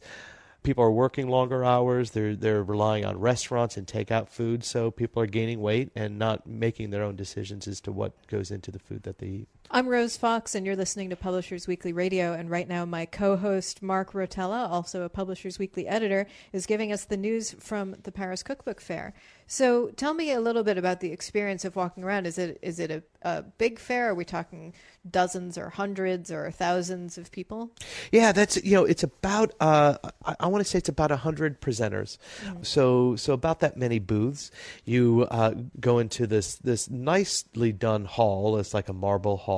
People 0.63 0.83
are 0.83 0.91
working 0.91 1.29
longer 1.29 1.63
hours. 1.63 2.11
They're 2.11 2.35
they're 2.35 2.63
relying 2.63 3.05
on 3.05 3.19
restaurants 3.19 3.77
and 3.77 3.87
takeout 3.87 4.27
food. 4.27 4.65
So 4.65 4.91
people 4.91 5.21
are 5.21 5.27
gaining 5.27 5.61
weight 5.61 5.91
and 5.95 6.19
not 6.19 6.45
making 6.45 6.89
their 6.89 7.03
own 7.03 7.15
decisions 7.15 7.67
as 7.67 7.79
to 7.81 7.91
what 7.91 8.27
goes 8.27 8.51
into 8.51 8.71
the 8.71 8.79
food 8.79 9.03
that 9.03 9.19
they 9.19 9.27
eat 9.27 9.47
I'm 9.69 9.89
Rose 9.89 10.15
Fox, 10.15 10.55
and 10.55 10.65
you're 10.65 10.77
listening 10.77 11.09
to 11.09 11.17
Publishers 11.17 11.67
Weekly 11.67 11.91
Radio. 11.91 12.31
And 12.31 12.49
right 12.49 12.69
now, 12.69 12.85
my 12.85 13.05
co 13.05 13.35
host, 13.35 13.83
Mark 13.83 14.13
Rotella, 14.13 14.69
also 14.69 15.03
a 15.03 15.09
Publishers 15.09 15.59
Weekly 15.59 15.85
editor, 15.85 16.25
is 16.53 16.65
giving 16.65 16.93
us 16.93 17.03
the 17.03 17.17
news 17.17 17.51
from 17.59 17.97
the 18.03 18.11
Paris 18.13 18.43
Cookbook 18.43 18.79
Fair. 18.79 19.13
So 19.45 19.87
tell 19.95 20.13
me 20.13 20.31
a 20.31 20.41
little 20.41 20.63
bit 20.63 20.77
about 20.77 20.99
the 21.01 21.11
experience 21.11 21.65
of 21.65 21.75
walking 21.75 22.03
around. 22.03 22.27
Is 22.27 22.37
it 22.37 22.59
is 22.61 22.79
it 22.79 22.91
a, 22.91 23.03
a 23.21 23.41
big 23.43 23.79
fair? 23.79 24.09
Are 24.09 24.13
we 24.13 24.25
talking 24.25 24.73
dozens 25.09 25.57
or 25.57 25.69
hundreds 25.69 26.31
or 26.31 26.51
thousands 26.51 27.17
of 27.17 27.31
people? 27.31 27.71
Yeah, 28.11 28.33
that's 28.33 28.61
you 28.63 28.73
know 28.73 28.83
it's 28.83 29.03
about 29.03 29.53
uh, 29.61 29.97
I, 30.25 30.35
I 30.41 30.47
want 30.47 30.63
to 30.65 30.69
say 30.69 30.77
it's 30.79 30.89
about 30.89 31.11
hundred 31.11 31.61
presenters. 31.61 32.17
Mm-hmm. 32.43 32.63
So 32.63 33.15
so 33.15 33.31
about 33.31 33.61
that 33.61 33.77
many 33.77 33.99
booths. 33.99 34.51
You 34.83 35.27
uh, 35.31 35.55
go 35.79 35.99
into 35.99 36.27
this 36.27 36.55
this 36.55 36.89
nicely 36.89 37.71
done 37.71 38.03
hall. 38.03 38.57
It's 38.57 38.73
like 38.73 38.89
a 38.89 38.93
marble 38.93 39.37
hall 39.37 39.56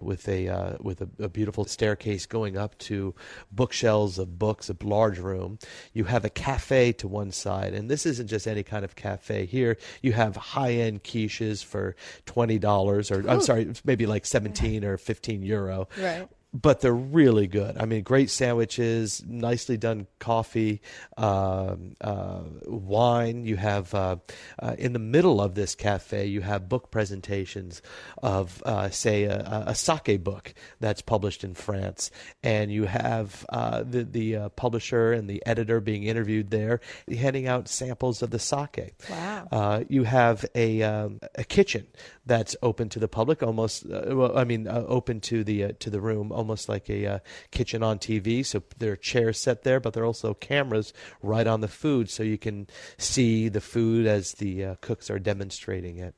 with 0.00 0.28
a 0.28 0.48
uh, 0.48 0.76
with 0.80 1.00
a, 1.00 1.08
a 1.18 1.28
beautiful 1.28 1.64
staircase 1.64 2.26
going 2.26 2.56
up 2.56 2.76
to 2.78 3.14
bookshelves 3.50 4.18
of 4.18 4.38
books. 4.38 4.68
A 4.70 4.76
large 4.82 5.18
room. 5.18 5.58
You 5.92 6.04
have 6.04 6.24
a 6.24 6.30
cafe 6.30 6.92
to 6.94 7.08
one 7.08 7.32
side, 7.32 7.74
and 7.74 7.90
this 7.90 8.06
isn't 8.06 8.28
just 8.28 8.46
any 8.46 8.62
kind 8.62 8.84
of 8.84 8.96
cafe. 8.96 9.46
Here 9.46 9.76
you 10.02 10.12
have 10.12 10.36
high 10.36 10.72
end 10.72 11.04
quiches 11.04 11.64
for 11.64 11.96
twenty 12.26 12.58
dollars, 12.58 13.10
or 13.10 13.20
Ooh. 13.20 13.28
I'm 13.28 13.40
sorry, 13.40 13.72
maybe 13.84 14.06
like 14.06 14.26
seventeen 14.26 14.84
or 14.84 14.96
fifteen 14.96 15.42
euro. 15.42 15.88
Right 15.98 16.28
but 16.52 16.80
they're 16.80 16.92
really 16.92 17.46
good. 17.46 17.76
I 17.78 17.84
mean, 17.84 18.02
great 18.02 18.28
sandwiches, 18.28 19.22
nicely 19.26 19.76
done 19.76 20.08
coffee, 20.18 20.82
um, 21.16 21.94
uh, 22.00 22.42
wine. 22.64 23.44
You 23.44 23.56
have 23.56 23.94
uh, 23.94 24.16
uh, 24.58 24.74
in 24.76 24.92
the 24.92 24.98
middle 24.98 25.40
of 25.40 25.54
this 25.54 25.74
cafe, 25.74 26.26
you 26.26 26.40
have 26.40 26.68
book 26.68 26.90
presentations 26.90 27.82
of, 28.22 28.62
uh, 28.66 28.90
say, 28.90 29.24
a, 29.24 29.64
a, 29.68 29.74
sake 29.74 30.22
book 30.24 30.52
that's 30.80 31.02
published 31.02 31.44
in 31.44 31.54
France, 31.54 32.10
and 32.42 32.72
you 32.72 32.84
have 32.84 33.46
uh, 33.50 33.84
the 33.84 34.02
the 34.04 34.36
uh, 34.36 34.48
publisher 34.50 35.12
and 35.12 35.30
the 35.30 35.42
editor 35.46 35.80
being 35.80 36.02
interviewed 36.02 36.50
there, 36.50 36.80
handing 37.08 37.46
out 37.46 37.68
samples 37.68 38.22
of 38.22 38.30
the 38.30 38.38
sake. 38.38 38.94
Wow. 39.08 39.84
you 39.88 40.02
have 40.04 40.44
a 40.54 40.82
um, 40.82 41.20
a 41.36 41.44
kitchen 41.44 41.86
that's 42.26 42.56
open 42.62 42.88
to 42.90 42.98
the 42.98 43.08
public, 43.08 43.42
almost. 43.42 43.86
well, 43.86 44.36
I 44.36 44.44
mean, 44.44 44.66
open 44.68 45.20
to 45.20 45.44
the 45.44 45.74
to 45.74 45.90
the 45.90 46.00
room 46.00 46.32
almost 46.40 46.68
like 46.70 46.88
a 46.88 47.06
uh, 47.06 47.18
kitchen 47.50 47.82
on 47.82 47.98
TV. 47.98 48.44
So 48.44 48.62
there 48.78 48.92
are 48.92 48.96
chairs 48.96 49.38
set 49.38 49.62
there, 49.62 49.78
but 49.78 49.92
there 49.92 50.02
are 50.04 50.06
also 50.06 50.32
cameras 50.32 50.94
right 51.22 51.46
on 51.46 51.60
the 51.60 51.68
food, 51.68 52.08
so 52.08 52.22
you 52.22 52.38
can 52.38 52.66
see 52.96 53.48
the 53.48 53.60
food 53.60 54.06
as 54.06 54.32
the 54.32 54.64
uh, 54.64 54.74
cooks 54.80 55.10
are 55.10 55.18
demonstrating 55.18 55.98
it. 55.98 56.14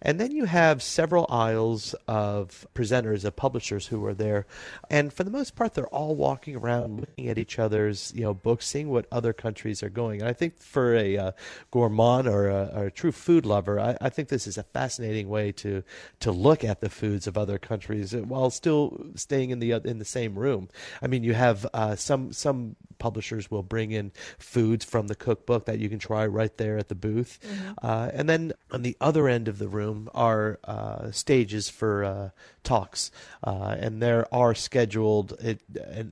And 0.00 0.18
then 0.18 0.32
you 0.32 0.46
have 0.46 0.82
several 0.82 1.26
aisles 1.28 1.94
of 2.08 2.66
presenters, 2.74 3.26
of 3.26 3.36
publishers 3.36 3.86
who 3.86 4.02
are 4.06 4.14
there, 4.14 4.46
and 4.88 5.12
for 5.12 5.24
the 5.24 5.30
most 5.30 5.54
part, 5.56 5.74
they're 5.74 5.86
all 5.88 6.16
walking 6.16 6.56
around, 6.56 7.00
looking 7.00 7.28
at 7.28 7.36
each 7.36 7.58
other's 7.58 8.12
you 8.14 8.22
know 8.22 8.32
books, 8.32 8.66
seeing 8.66 8.88
what 8.88 9.06
other 9.12 9.34
countries 9.34 9.82
are 9.82 9.90
going. 9.90 10.20
And 10.20 10.28
I 10.28 10.32
think 10.32 10.58
for 10.58 10.94
a 10.94 11.18
uh, 11.18 11.32
gourmand 11.70 12.26
or 12.26 12.48
a, 12.48 12.70
or 12.74 12.84
a, 12.86 12.90
true 12.90 13.12
food 13.12 13.44
lover, 13.44 13.78
I, 13.78 13.96
I 14.00 14.08
think 14.08 14.28
this 14.28 14.46
is 14.46 14.56
a 14.56 14.62
fascinating 14.62 15.28
way 15.28 15.52
to 15.52 15.82
to 16.20 16.32
look 16.32 16.64
at 16.64 16.80
the 16.80 16.88
foods 16.88 17.26
of 17.26 17.36
other 17.36 17.58
countries 17.58 18.14
while 18.14 18.50
still 18.50 19.06
staying 19.14 19.50
in 19.50 19.58
the 19.58 19.65
the 19.70 19.88
in 19.88 19.98
the 19.98 20.04
same 20.04 20.38
room. 20.38 20.68
I 21.02 21.06
mean, 21.06 21.24
you 21.24 21.34
have 21.34 21.66
uh, 21.74 21.96
some 21.96 22.32
some 22.32 22.76
publishers 22.98 23.50
will 23.50 23.62
bring 23.62 23.92
in 23.92 24.12
foods 24.38 24.84
from 24.84 25.06
the 25.08 25.14
cookbook 25.14 25.66
that 25.66 25.78
you 25.78 25.88
can 25.88 25.98
try 25.98 26.26
right 26.26 26.56
there 26.56 26.78
at 26.78 26.88
the 26.88 26.94
booth, 26.94 27.38
mm-hmm. 27.42 27.72
uh, 27.82 28.10
and 28.12 28.28
then 28.28 28.52
on 28.70 28.82
the 28.82 28.96
other 29.00 29.28
end 29.28 29.48
of 29.48 29.58
the 29.58 29.68
room 29.68 30.08
are 30.14 30.58
uh, 30.64 31.10
stages 31.10 31.68
for 31.68 32.04
uh, 32.04 32.30
talks, 32.62 33.10
uh, 33.44 33.76
and 33.78 34.02
there 34.02 34.26
are 34.34 34.54
scheduled 34.54 35.32
a, 35.42 35.58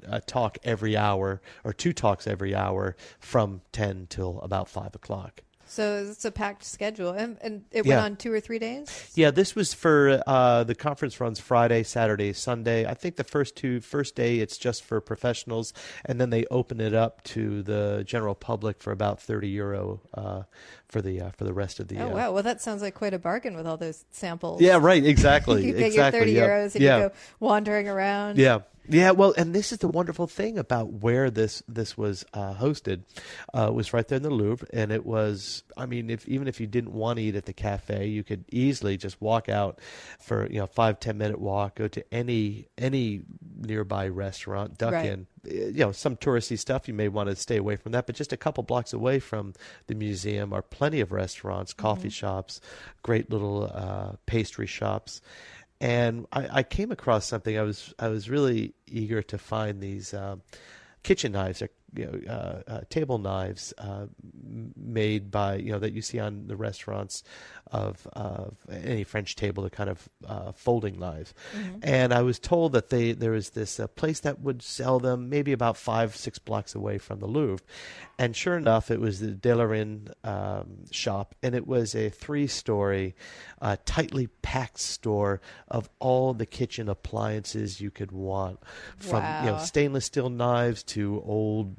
a 0.08 0.20
talk 0.20 0.58
every 0.64 0.96
hour 0.96 1.40
or 1.64 1.72
two 1.72 1.92
talks 1.92 2.26
every 2.26 2.54
hour 2.54 2.96
from 3.18 3.60
ten 3.72 4.06
till 4.08 4.40
about 4.40 4.68
five 4.68 4.94
o'clock. 4.94 5.42
So 5.74 6.06
it's 6.08 6.24
a 6.24 6.30
packed 6.30 6.62
schedule, 6.62 7.10
and, 7.10 7.36
and 7.40 7.64
it 7.72 7.84
yeah. 7.84 7.96
went 7.96 8.04
on 8.04 8.16
two 8.16 8.32
or 8.32 8.38
three 8.38 8.60
days. 8.60 9.10
Yeah, 9.16 9.32
this 9.32 9.56
was 9.56 9.74
for 9.74 10.22
uh, 10.24 10.62
the 10.62 10.76
conference 10.76 11.20
runs 11.20 11.40
Friday, 11.40 11.82
Saturday, 11.82 12.32
Sunday. 12.32 12.86
I 12.86 12.94
think 12.94 13.16
the 13.16 13.24
first 13.24 13.56
two 13.56 13.80
first 13.80 14.14
day 14.14 14.38
it's 14.38 14.56
just 14.56 14.84
for 14.84 15.00
professionals, 15.00 15.72
and 16.04 16.20
then 16.20 16.30
they 16.30 16.44
open 16.46 16.80
it 16.80 16.94
up 16.94 17.24
to 17.24 17.64
the 17.64 18.04
general 18.06 18.36
public 18.36 18.80
for 18.80 18.92
about 18.92 19.20
thirty 19.20 19.48
euro 19.48 20.00
uh, 20.14 20.42
for 20.88 21.02
the 21.02 21.20
uh, 21.20 21.30
for 21.30 21.42
the 21.42 21.52
rest 21.52 21.80
of 21.80 21.88
the. 21.88 21.96
Year. 21.96 22.04
Oh 22.04 22.10
uh, 22.10 22.14
wow! 22.14 22.32
Well, 22.32 22.44
that 22.44 22.62
sounds 22.62 22.80
like 22.80 22.94
quite 22.94 23.12
a 23.12 23.18
bargain 23.18 23.56
with 23.56 23.66
all 23.66 23.76
those 23.76 24.04
samples. 24.12 24.60
Yeah, 24.60 24.78
right. 24.80 25.04
Exactly. 25.04 25.66
you 25.66 25.74
pay 25.74 25.86
exactly. 25.86 25.96
your 25.96 26.10
thirty 26.12 26.32
yep. 26.32 26.48
euros 26.48 26.74
and 26.76 26.84
yeah. 26.84 26.96
you 26.96 27.02
go 27.08 27.14
wandering 27.40 27.88
around. 27.88 28.38
Yeah. 28.38 28.60
Yeah, 28.88 29.12
well, 29.12 29.32
and 29.36 29.54
this 29.54 29.72
is 29.72 29.78
the 29.78 29.88
wonderful 29.88 30.26
thing 30.26 30.58
about 30.58 30.92
where 30.92 31.30
this 31.30 31.62
this 31.66 31.96
was 31.96 32.24
uh, 32.34 32.54
hosted. 32.54 33.02
Uh, 33.56 33.68
it 33.68 33.74
was 33.74 33.92
right 33.94 34.06
there 34.06 34.16
in 34.16 34.22
the 34.22 34.30
Louvre, 34.30 34.66
and 34.72 34.92
it 34.92 35.06
was. 35.06 35.62
I 35.76 35.86
mean, 35.86 36.10
if 36.10 36.28
even 36.28 36.48
if 36.48 36.60
you 36.60 36.66
didn't 36.66 36.92
want 36.92 37.18
to 37.18 37.22
eat 37.24 37.34
at 37.34 37.46
the 37.46 37.52
cafe, 37.54 38.06
you 38.08 38.22
could 38.22 38.44
easily 38.50 38.96
just 38.98 39.20
walk 39.22 39.48
out 39.48 39.80
for 40.20 40.46
you 40.50 40.58
know 40.58 40.66
five 40.66 41.00
ten 41.00 41.16
minute 41.16 41.40
walk, 41.40 41.76
go 41.76 41.88
to 41.88 42.04
any 42.14 42.68
any 42.76 43.22
nearby 43.58 44.08
restaurant, 44.08 44.76
duck 44.76 44.92
Right. 44.92 45.06
in. 45.10 45.26
You 45.46 45.72
know, 45.84 45.92
some 45.92 46.16
touristy 46.16 46.58
stuff 46.58 46.88
you 46.88 46.94
may 46.94 47.08
want 47.08 47.28
to 47.28 47.36
stay 47.36 47.56
away 47.58 47.76
from 47.76 47.92
that, 47.92 48.06
but 48.06 48.14
just 48.16 48.32
a 48.32 48.36
couple 48.36 48.64
blocks 48.64 48.92
away 48.94 49.18
from 49.18 49.52
the 49.88 49.94
museum 49.94 50.52
are 50.54 50.62
plenty 50.62 51.00
of 51.00 51.12
restaurants, 51.12 51.72
coffee 51.74 52.08
shops, 52.10 52.60
great 53.02 53.30
little 53.30 53.70
uh, 53.72 54.12
pastry 54.26 54.66
shops 54.66 55.20
and 55.80 56.26
I, 56.32 56.58
I 56.58 56.62
came 56.62 56.92
across 56.92 57.26
something. 57.26 57.58
I 57.58 57.62
was 57.62 57.92
I 57.98 58.08
was 58.08 58.30
really 58.30 58.74
eager 58.86 59.22
to 59.22 59.38
find 59.38 59.80
these 59.80 60.14
um, 60.14 60.42
kitchen 61.02 61.32
knives, 61.32 61.62
or, 61.62 61.70
you 61.94 62.06
know, 62.06 62.32
uh, 62.32 62.62
uh, 62.70 62.80
table 62.90 63.18
knives 63.18 63.72
uh, 63.78 64.06
made 64.76 65.30
by 65.30 65.56
you 65.56 65.72
know 65.72 65.78
that 65.78 65.92
you 65.92 66.02
see 66.02 66.18
on 66.18 66.46
the 66.46 66.56
restaurants 66.56 67.22
of 67.70 68.06
of 68.12 68.56
any 68.70 69.04
French 69.04 69.36
table, 69.36 69.62
the 69.62 69.70
kind 69.70 69.90
of 69.90 70.08
uh, 70.26 70.52
folding 70.52 70.98
knives. 70.98 71.34
And 71.82 72.12
I 72.12 72.22
was 72.22 72.38
told 72.38 72.72
that 72.72 72.90
they 72.90 73.12
there 73.12 73.32
was 73.32 73.50
this 73.50 73.78
uh, 73.78 73.86
place 73.88 74.20
that 74.20 74.40
would 74.40 74.62
sell 74.62 74.98
them 74.98 75.28
maybe 75.28 75.52
about 75.52 75.76
five 75.76 76.16
six 76.16 76.38
blocks 76.38 76.74
away 76.74 76.98
from 76.98 77.20
the 77.20 77.26
Louvre, 77.26 77.64
and 78.18 78.34
sure 78.34 78.56
enough, 78.56 78.90
it 78.90 79.00
was 79.00 79.20
the 79.20 79.28
Dehillerin 79.28 80.12
um, 80.24 80.90
shop, 80.90 81.34
and 81.42 81.54
it 81.54 81.66
was 81.66 81.94
a 81.94 82.10
three 82.10 82.46
story, 82.46 83.14
uh, 83.60 83.76
tightly 83.84 84.28
packed 84.42 84.78
store 84.80 85.40
of 85.68 85.88
all 85.98 86.34
the 86.34 86.46
kitchen 86.46 86.88
appliances 86.88 87.80
you 87.80 87.90
could 87.90 88.12
want, 88.12 88.58
from 88.96 89.22
you 89.44 89.50
know 89.50 89.58
stainless 89.58 90.06
steel 90.06 90.30
knives 90.30 90.82
to 90.82 91.22
old 91.24 91.74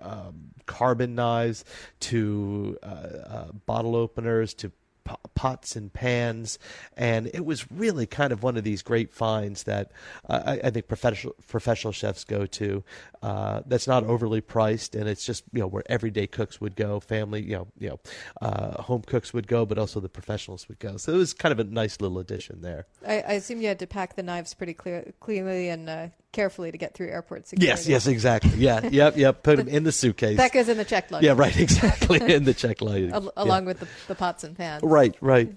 um, 0.00 0.50
carbon 0.66 1.14
knives 1.14 1.64
to 2.00 2.78
uh, 2.82 2.86
uh, 2.86 3.52
bottle 3.66 3.96
openers 3.96 4.54
to 4.54 4.72
po- 5.04 5.18
pots 5.34 5.76
and 5.76 5.92
pans, 5.92 6.58
and 6.96 7.30
it 7.34 7.44
was 7.44 7.70
really 7.70 8.06
kind 8.06 8.32
of 8.32 8.42
one 8.42 8.56
of 8.56 8.64
these 8.64 8.82
great 8.82 9.12
finds 9.12 9.64
that 9.64 9.92
uh, 10.28 10.42
I, 10.44 10.68
I 10.68 10.70
think 10.70 10.88
professional 10.88 11.34
professional 11.46 11.92
chefs 11.92 12.24
go 12.24 12.46
to. 12.46 12.84
Uh, 13.22 13.62
that's 13.66 13.86
not 13.86 14.04
overly 14.04 14.40
priced, 14.40 14.94
and 14.94 15.08
it's 15.08 15.24
just 15.24 15.44
you 15.52 15.60
know 15.60 15.66
where 15.66 15.82
everyday 15.86 16.26
cooks 16.26 16.60
would 16.60 16.76
go, 16.76 17.00
family 17.00 17.42
you 17.42 17.56
know 17.56 17.66
you 17.78 17.88
know 17.90 18.00
uh, 18.40 18.82
home 18.82 19.02
cooks 19.02 19.32
would 19.32 19.46
go, 19.46 19.66
but 19.66 19.78
also 19.78 20.00
the 20.00 20.08
professionals 20.08 20.68
would 20.68 20.78
go. 20.78 20.96
So 20.96 21.12
it 21.12 21.16
was 21.16 21.34
kind 21.34 21.52
of 21.52 21.58
a 21.58 21.64
nice 21.64 22.00
little 22.00 22.18
addition 22.18 22.62
there. 22.62 22.86
I, 23.06 23.20
I 23.20 23.32
assume 23.34 23.60
you 23.60 23.68
had 23.68 23.78
to 23.80 23.86
pack 23.86 24.16
the 24.16 24.22
knives 24.22 24.54
pretty 24.54 24.74
clear, 24.74 25.12
cleanly 25.20 25.68
and 25.68 25.88
uh, 25.88 26.08
carefully 26.32 26.70
to 26.72 26.78
get 26.78 26.94
through 26.94 27.08
airport 27.08 27.46
security. 27.48 27.66
Yes, 27.66 27.88
yes, 27.88 28.06
exactly. 28.06 28.52
Yeah, 28.56 28.86
yep, 28.90 29.16
yep. 29.16 29.42
Put 29.42 29.56
them 29.56 29.68
in 29.68 29.84
the 29.84 29.92
suitcase. 29.92 30.36
That 30.36 30.52
goes 30.52 30.68
in 30.68 30.76
the 30.76 30.84
check 30.84 31.10
luggage. 31.10 31.26
yeah, 31.26 31.34
right, 31.36 31.56
exactly. 31.58 32.20
in 32.32 32.44
the 32.44 32.54
check 32.54 32.80
luggage. 32.80 33.12
al- 33.12 33.32
along 33.36 33.64
with 33.64 33.80
the, 33.80 33.88
the 34.08 34.14
pots 34.14 34.44
and 34.44 34.56
pans. 34.56 34.82
Right, 34.82 35.14
right. 35.20 35.52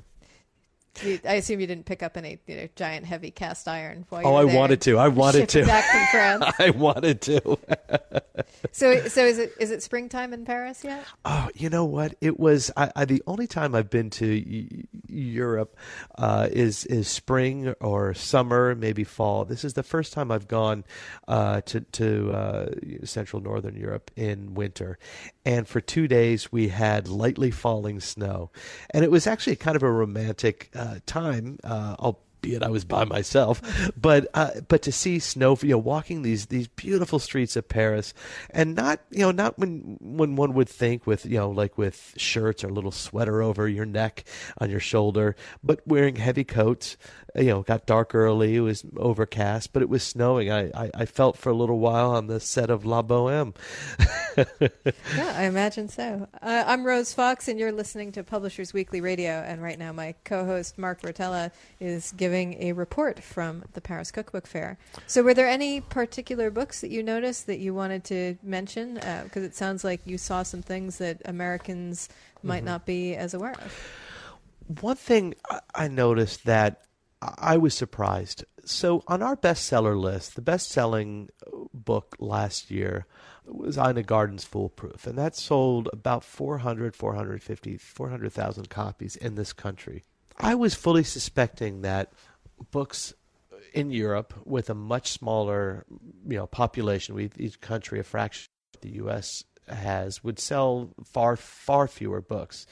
You- 1.01 1.19
I 1.27 1.33
assume 1.35 1.59
you 1.59 1.67
didn't 1.67 1.85
pick 1.85 2.03
up 2.03 2.17
any 2.17 2.39
you 2.47 2.55
know, 2.55 2.67
giant 2.75 3.05
heavy 3.05 3.31
cast 3.31 3.67
iron. 3.67 4.05
While 4.09 4.21
you 4.21 4.27
Oh, 4.27 4.35
I 4.35 4.43
wanted 4.45 4.81
to. 4.81 4.97
I 4.97 5.07
wanted 5.07 5.49
to. 5.49 5.65
Back 5.65 5.85
from 5.85 6.05
France. 6.11 6.55
I 6.59 6.69
wanted 6.69 7.21
to. 7.21 7.57
So, 8.71 9.07
so 9.07 9.23
is 9.23 9.37
it 9.37 9.53
is 9.59 9.69
it 9.71 9.83
springtime 9.83 10.33
in 10.33 10.45
Paris 10.45 10.83
yet? 10.83 11.05
Oh, 11.25 11.49
you 11.53 11.69
know 11.69 11.85
what? 11.85 12.15
It 12.21 12.39
was 12.39 12.71
I, 12.75 12.91
I, 12.95 13.05
the 13.05 13.21
only 13.27 13.45
time 13.45 13.75
I've 13.75 13.89
been 13.89 14.09
to 14.11 14.83
Europe 15.07 15.75
uh, 16.17 16.47
is 16.51 16.85
is 16.85 17.07
spring 17.07 17.75
or 17.81 18.13
summer, 18.15 18.73
maybe 18.73 19.03
fall. 19.03 19.45
This 19.45 19.63
is 19.63 19.73
the 19.73 19.83
first 19.83 20.13
time 20.13 20.31
I've 20.31 20.47
gone 20.47 20.85
uh, 21.27 21.61
to 21.61 21.81
to 21.81 22.31
uh, 22.31 22.69
central 23.03 23.41
northern 23.43 23.75
Europe 23.75 24.09
in 24.15 24.55
winter, 24.55 24.97
and 25.45 25.67
for 25.67 25.81
two 25.81 26.07
days 26.07 26.51
we 26.51 26.69
had 26.69 27.07
lightly 27.07 27.51
falling 27.51 27.99
snow, 27.99 28.49
and 28.89 29.03
it 29.03 29.11
was 29.11 29.27
actually 29.27 29.55
kind 29.57 29.75
of 29.75 29.83
a 29.83 29.91
romantic 29.91 30.71
uh, 30.75 30.82
time. 31.05 31.59
Uh, 31.63 31.95
albeit 32.43 32.63
I 32.63 32.69
was 32.69 32.85
by 32.85 33.05
myself. 33.05 33.61
But 33.99 34.27
uh, 34.33 34.51
but 34.67 34.81
to 34.83 34.91
see 34.91 35.19
snow, 35.19 35.57
you 35.61 35.69
know, 35.69 35.77
walking 35.77 36.21
these 36.21 36.47
these 36.47 36.67
beautiful 36.67 37.19
streets 37.19 37.55
of 37.55 37.67
Paris, 37.67 38.13
and 38.49 38.75
not 38.75 38.99
you 39.11 39.19
know 39.19 39.31
not 39.31 39.57
when 39.57 39.97
when 40.01 40.35
one 40.35 40.53
would 40.53 40.69
think 40.69 41.07
with 41.07 41.25
you 41.25 41.37
know 41.37 41.49
like 41.49 41.77
with 41.77 42.13
shirts 42.17 42.63
or 42.63 42.67
a 42.67 42.73
little 42.73 42.91
sweater 42.91 43.41
over 43.41 43.67
your 43.67 43.85
neck 43.85 44.25
on 44.57 44.69
your 44.69 44.79
shoulder, 44.79 45.35
but 45.63 45.85
wearing 45.87 46.15
heavy 46.15 46.43
coats. 46.43 46.97
You 47.35 47.45
know, 47.45 47.59
it 47.61 47.65
got 47.65 47.87
dark 47.87 48.13
early. 48.13 48.55
It 48.55 48.59
was 48.59 48.85
overcast, 48.95 49.73
but 49.73 49.81
it 49.81 49.89
was 49.89 50.03
snowing. 50.03 50.51
I, 50.51 50.69
I, 50.69 50.91
I 50.93 51.05
felt 51.05 51.35
for 51.35 51.49
a 51.49 51.55
little 51.55 51.79
while 51.79 52.11
on 52.11 52.27
the 52.27 52.39
set 52.39 52.69
of 52.69 52.85
La 52.85 53.01
Boheme. 53.01 53.53
Yeah, 55.15 55.31
I 55.35 55.43
imagine 55.43 55.89
so. 55.89 56.27
Uh, 56.41 56.63
I'm 56.65 56.83
Rose 56.83 57.13
Fox, 57.13 57.47
and 57.47 57.59
you're 57.59 57.71
listening 57.71 58.11
to 58.13 58.23
Publishers 58.23 58.73
Weekly 58.73 58.99
Radio. 58.99 59.31
And 59.31 59.61
right 59.61 59.77
now, 59.77 59.91
my 59.91 60.15
co-host 60.23 60.79
Mark 60.79 61.01
Rotella 61.03 61.51
is 61.79 62.11
giving 62.13 62.61
a 62.61 62.71
report 62.71 63.21
from 63.21 63.63
the 63.73 63.81
Paris 63.81 64.09
Cookbook 64.09 64.47
Fair. 64.47 64.79
So, 65.05 65.21
were 65.21 65.35
there 65.35 65.47
any 65.47 65.81
particular 65.81 66.49
books 66.49 66.81
that 66.81 66.89
you 66.89 67.03
noticed 67.03 67.45
that 67.45 67.59
you 67.59 67.75
wanted 67.75 68.03
to 68.05 68.37
mention? 68.41 68.95
Because 68.95 69.43
it 69.43 69.55
sounds 69.55 69.83
like 69.83 70.01
you 70.05 70.17
saw 70.17 70.41
some 70.41 70.63
things 70.63 70.97
that 70.97 71.21
Americans 71.25 72.09
might 72.41 72.63
not 72.63 72.85
be 72.87 73.15
as 73.15 73.35
aware 73.35 73.53
of. 73.53 74.81
One 74.81 74.95
thing 74.95 75.35
I 75.75 75.87
noticed 75.89 76.45
that 76.45 76.81
I 77.37 77.57
was 77.57 77.73
surprised. 77.73 78.45
So 78.65 79.03
on 79.07 79.21
our 79.21 79.35
bestseller 79.35 79.99
list, 79.99 80.35
the 80.35 80.41
best-selling 80.41 81.29
book 81.73 82.15
last 82.19 82.71
year 82.71 83.05
was 83.45 83.77
Ina 83.77 84.03
Garten's 84.03 84.45
Foolproof, 84.45 85.05
and 85.05 85.17
that 85.17 85.35
sold 85.35 85.89
about 85.91 86.23
400, 86.23 86.95
450, 86.95 87.77
400,000 87.77 88.69
copies 88.69 89.15
in 89.17 89.35
this 89.35 89.51
country. 89.51 90.03
I 90.37 90.55
was 90.55 90.75
fully 90.75 91.03
suspecting 91.03 91.81
that 91.81 92.13
books 92.71 93.13
in 93.73 93.91
Europe 93.91 94.33
with 94.45 94.69
a 94.69 94.75
much 94.75 95.11
smaller, 95.11 95.85
you 96.27 96.37
know, 96.37 96.47
population, 96.47 97.15
we 97.15 97.29
each 97.37 97.59
country 97.59 97.99
a 97.99 98.03
fraction 98.03 98.49
of 98.75 98.81
the 98.81 98.95
U.S. 98.95 99.43
has, 99.67 100.23
would 100.23 100.39
sell 100.39 100.93
far 101.03 101.35
far 101.35 101.87
fewer 101.87 102.21
books. 102.21 102.65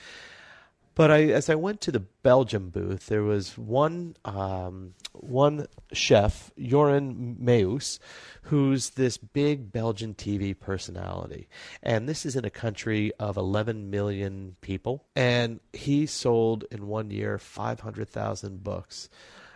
But 0.94 1.10
I, 1.10 1.24
as 1.26 1.50
I 1.50 1.56
went 1.56 1.80
to 1.82 1.92
the 1.92 2.02
Belgium 2.02 2.70
booth, 2.70 3.06
there 3.08 3.24
was 3.24 3.58
one 3.58 4.16
um, 4.26 4.94
one 5.14 5.68
chef, 5.94 6.52
Jeroen 6.60 7.40
Meus, 7.40 8.00
who's 8.44 8.92
this 8.92 9.18
big 9.18 9.72
Belgian 9.72 10.14
TV 10.14 10.58
personality, 10.58 11.48
and 11.82 12.10
this 12.10 12.26
is 12.26 12.36
in 12.36 12.44
a 12.44 12.50
country 12.50 13.14
of 13.20 13.38
11 13.38 13.90
million 13.90 14.58
people, 14.62 15.06
and 15.16 15.62
he 15.72 16.06
sold 16.06 16.66
in 16.72 16.88
one 16.88 17.10
year 17.10 17.38
500,000 17.38 18.64
books. 18.64 19.10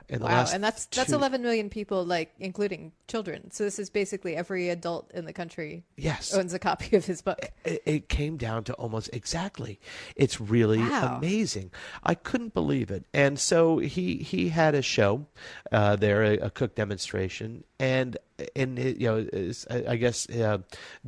In 0.07 0.19
the 0.19 0.25
Wow, 0.25 0.31
last 0.33 0.53
and 0.53 0.63
that's 0.63 0.85
that's 0.87 1.09
two- 1.09 1.15
11 1.15 1.41
million 1.41 1.69
people, 1.69 2.05
like 2.05 2.31
including 2.39 2.91
children. 3.07 3.49
So 3.51 3.63
this 3.63 3.79
is 3.79 3.89
basically 3.89 4.35
every 4.35 4.69
adult 4.69 5.09
in 5.13 5.25
the 5.25 5.33
country 5.33 5.83
Yes, 5.97 6.33
owns 6.33 6.53
a 6.53 6.59
copy 6.59 6.95
of 6.95 7.05
his 7.05 7.21
book. 7.23 7.39
it, 7.65 7.81
it 7.85 8.09
came 8.09 8.37
down 8.37 8.63
to 8.65 8.73
almost 8.73 9.09
exactly. 9.13 9.79
It's 10.15 10.39
really 10.39 10.77
Wow. 10.79 11.17
amazing. 11.17 11.71
I 12.03 12.13
couldn't 12.13 12.53
believe 12.53 12.91
it. 12.91 13.05
And 13.13 13.39
so 13.39 13.79
he 13.79 14.17
he 14.17 14.49
had 14.49 14.75
a 14.75 14.81
show 14.83 15.25
uh, 15.71 15.95
there, 15.95 16.23
a, 16.23 16.37
a 16.37 16.49
cook 16.51 16.75
demonstration, 16.75 17.63
and 17.79 18.17
in 18.53 18.77
you 18.77 19.07
know, 19.07 19.17
is, 19.33 19.65
I 19.71 19.85
I 19.89 19.95
guess 19.95 20.29
uh, 20.29 20.59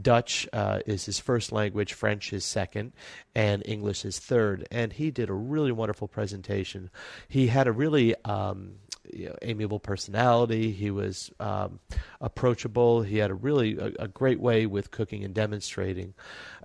Dutch 0.02 0.48
uh, 0.54 0.80
is 0.88 1.06
his 1.06 1.20
first 1.20 1.52
language, 1.52 1.94
French 1.94 2.34
is 2.34 2.46
second, 2.46 2.94
and 3.36 3.62
English 3.66 4.06
is 4.06 4.18
third. 4.18 4.68
And 4.72 4.94
he 4.94 5.12
did 5.12 5.30
a 5.30 5.34
really 5.34 5.72
wonderful 5.72 6.08
presentation. 6.08 6.90
He 7.28 7.48
had 7.48 7.68
a 7.68 7.72
really 7.72 8.16
um, 8.26 8.76
you 9.14 9.30
know, 9.30 9.36
amiable 9.42 9.80
personality. 9.80 10.72
He 10.72 10.92
was 10.92 11.32
um, 11.40 11.80
approachable. 12.22 13.02
He 13.02 13.18
had 13.18 13.32
a 13.32 13.36
really 13.36 13.78
a, 13.78 13.92
a 14.04 14.08
great 14.08 14.40
way 14.40 14.66
with 14.66 14.92
cooking 14.92 15.24
and 15.24 15.34
demonstrating. 15.34 16.14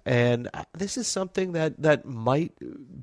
And 0.04 0.48
uh, 0.52 0.64
this 0.76 0.96
is 0.96 1.06
something 1.06 1.52
that, 1.52 1.80
that 1.80 2.04
might 2.04 2.52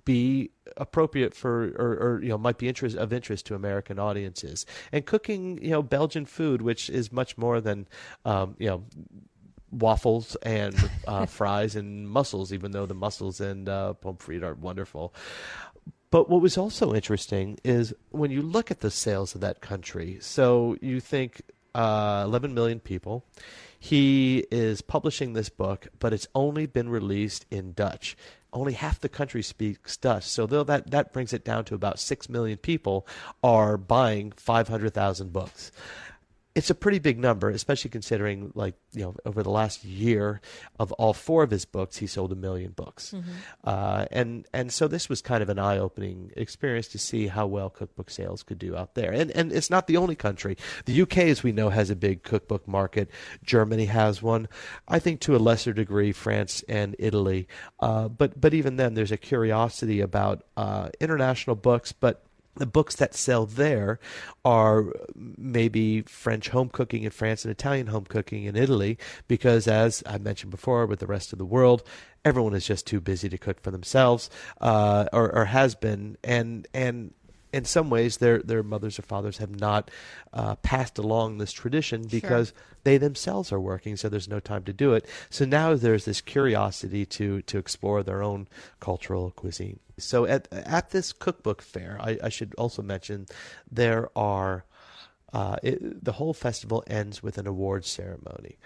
be 0.03 0.51
appropriate 0.75 1.33
for, 1.33 1.69
or, 1.77 1.97
or 1.97 2.19
you 2.21 2.29
know, 2.29 2.37
might 2.37 2.57
be 2.57 2.67
interest 2.67 2.97
of 2.97 3.13
interest 3.13 3.45
to 3.47 3.55
American 3.55 3.99
audiences. 3.99 4.65
And 4.91 5.05
cooking, 5.05 5.63
you 5.63 5.71
know, 5.71 5.81
Belgian 5.81 6.25
food, 6.25 6.61
which 6.61 6.89
is 6.89 7.11
much 7.11 7.37
more 7.37 7.61
than, 7.61 7.87
um, 8.25 8.55
you 8.59 8.67
know, 8.67 8.83
waffles 9.71 10.35
and 10.41 10.75
uh, 11.07 11.25
fries 11.27 11.75
and 11.75 12.09
mussels, 12.09 12.51
even 12.51 12.71
though 12.71 12.85
the 12.85 12.93
mussels 12.93 13.39
and 13.39 13.69
uh, 13.69 13.93
pommes 13.93 14.19
frites 14.19 14.43
are 14.43 14.55
wonderful. 14.55 15.13
But 16.11 16.29
what 16.29 16.41
was 16.41 16.57
also 16.57 16.93
interesting 16.93 17.59
is 17.63 17.93
when 18.09 18.31
you 18.31 18.41
look 18.41 18.71
at 18.71 18.79
the 18.79 18.89
sales 18.89 19.35
of 19.35 19.41
that 19.41 19.61
country. 19.61 20.17
So 20.21 20.75
you 20.81 20.99
think 20.99 21.41
uh, 21.75 22.23
11 22.25 22.53
million 22.53 22.79
people. 22.79 23.25
He 23.79 24.45
is 24.51 24.81
publishing 24.81 25.33
this 25.33 25.49
book, 25.49 25.87
but 25.99 26.13
it's 26.13 26.27
only 26.35 26.65
been 26.65 26.89
released 26.89 27.45
in 27.49 27.73
Dutch. 27.73 28.17
Only 28.51 28.73
half 28.73 28.99
the 28.99 29.09
country 29.09 29.43
speaks 29.43 29.95
Dutch, 29.95 30.23
so 30.23 30.47
that 30.47 30.89
that 30.89 31.13
brings 31.13 31.33
it 31.33 31.45
down 31.45 31.65
to 31.65 31.75
about 31.75 31.99
six 31.99 32.27
million 32.27 32.57
people 32.57 33.07
are 33.43 33.77
buying 33.77 34.31
500,000 34.31 35.31
books 35.31 35.71
it's 36.59 36.69
a 36.69 36.75
pretty 36.75 36.99
big 36.99 37.17
number, 37.17 37.49
especially 37.49 37.89
considering 37.89 38.51
like 38.53 38.75
you 38.91 39.01
know 39.01 39.15
over 39.25 39.41
the 39.41 39.49
last 39.49 39.85
year 39.85 40.41
of 40.77 40.91
all 40.93 41.13
four 41.13 41.41
of 41.41 41.51
his 41.51 41.63
books, 41.63 41.95
he 41.95 42.05
sold 42.05 42.33
a 42.33 42.35
million 42.35 42.71
books, 42.71 43.13
mm-hmm. 43.15 43.31
uh, 43.63 44.05
and 44.11 44.45
and 44.53 44.69
so 44.73 44.89
this 44.89 45.07
was 45.07 45.21
kind 45.21 45.41
of 45.41 45.47
an 45.47 45.57
eye 45.57 45.77
opening 45.77 46.33
experience 46.35 46.89
to 46.89 46.97
see 46.97 47.27
how 47.27 47.47
well 47.47 47.69
cookbook 47.69 48.09
sales 48.09 48.43
could 48.43 48.59
do 48.59 48.75
out 48.75 48.93
there. 48.95 49.09
And 49.09 49.31
and 49.31 49.53
it's 49.53 49.69
not 49.69 49.87
the 49.87 49.95
only 49.95 50.17
country. 50.17 50.57
The 50.83 51.01
UK, 51.01 51.19
as 51.19 51.43
we 51.43 51.53
know, 51.53 51.69
has 51.69 51.89
a 51.89 51.95
big 51.95 52.23
cookbook 52.23 52.67
market. 52.67 53.09
Germany 53.41 53.85
has 53.85 54.21
one. 54.21 54.49
I 54.85 54.99
think 54.99 55.21
to 55.21 55.37
a 55.37 55.39
lesser 55.39 55.71
degree, 55.71 56.11
France 56.11 56.61
and 56.67 56.93
Italy. 56.99 57.47
Uh, 57.79 58.09
but 58.09 58.39
but 58.39 58.53
even 58.53 58.75
then, 58.75 58.95
there's 58.95 59.13
a 59.13 59.17
curiosity 59.17 60.01
about 60.01 60.43
uh, 60.57 60.89
international 60.99 61.55
books, 61.55 61.93
but 61.93 62.25
the 62.59 62.65
books 62.65 62.95
that 62.95 63.15
sell 63.15 63.45
there 63.45 63.99
are 64.45 64.85
maybe 65.15 66.01
French 66.03 66.49
home 66.49 66.69
cooking 66.69 67.03
in 67.03 67.11
France 67.11 67.43
and 67.43 67.51
Italian 67.51 67.87
home 67.87 68.05
cooking 68.05 68.43
in 68.43 68.55
Italy, 68.55 68.97
because 69.27 69.67
as 69.67 70.03
I 70.05 70.17
mentioned 70.17 70.51
before, 70.51 70.85
with 70.85 70.99
the 70.99 71.07
rest 71.07 71.33
of 71.33 71.39
the 71.39 71.45
world, 71.45 71.83
everyone 72.23 72.53
is 72.53 72.67
just 72.67 72.85
too 72.85 73.01
busy 73.01 73.29
to 73.29 73.37
cook 73.37 73.61
for 73.61 73.71
themselves, 73.71 74.29
uh, 74.61 75.05
or, 75.11 75.33
or 75.33 75.45
has 75.45 75.75
been, 75.75 76.17
and 76.23 76.67
and 76.73 77.13
in 77.51 77.65
some 77.65 77.89
ways 77.89 78.17
their 78.17 78.39
their 78.39 78.63
mothers 78.63 78.99
or 78.99 79.01
fathers 79.01 79.37
have 79.37 79.59
not 79.59 79.89
uh, 80.33 80.55
passed 80.55 80.97
along 80.97 81.37
this 81.37 81.51
tradition 81.51 82.07
because 82.07 82.49
sure. 82.49 82.57
they 82.83 82.97
themselves 82.97 83.51
are 83.51 83.59
working, 83.59 83.97
so 83.97 84.09
there's 84.09 84.27
no 84.27 84.39
time 84.39 84.63
to 84.63 84.73
do 84.73 84.93
it. 84.93 85.05
So 85.29 85.45
now 85.45 85.75
there's 85.75 86.05
this 86.05 86.21
curiosity 86.21 87.05
to 87.07 87.41
to 87.43 87.57
explore 87.57 88.03
their 88.03 88.21
own 88.21 88.47
cultural 88.79 89.31
cuisine. 89.31 89.79
So 89.97 90.25
at 90.25 90.47
at 90.51 90.91
this 90.91 91.11
cookbook 91.11 91.61
fair, 91.61 91.97
I, 91.99 92.17
I 92.23 92.29
should 92.29 92.53
also 92.55 92.81
mention 92.81 93.27
there 93.71 94.09
are. 94.15 94.65
Uh, 95.31 95.57
it, 95.61 96.03
the 96.03 96.13
whole 96.13 96.33
festival 96.33 96.83
ends 96.87 97.21
with 97.21 97.37
an 97.37 97.45
awards 97.45 97.87
ceremony, 97.87 98.57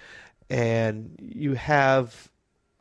and 0.50 1.14
you 1.20 1.56
have 1.56 2.30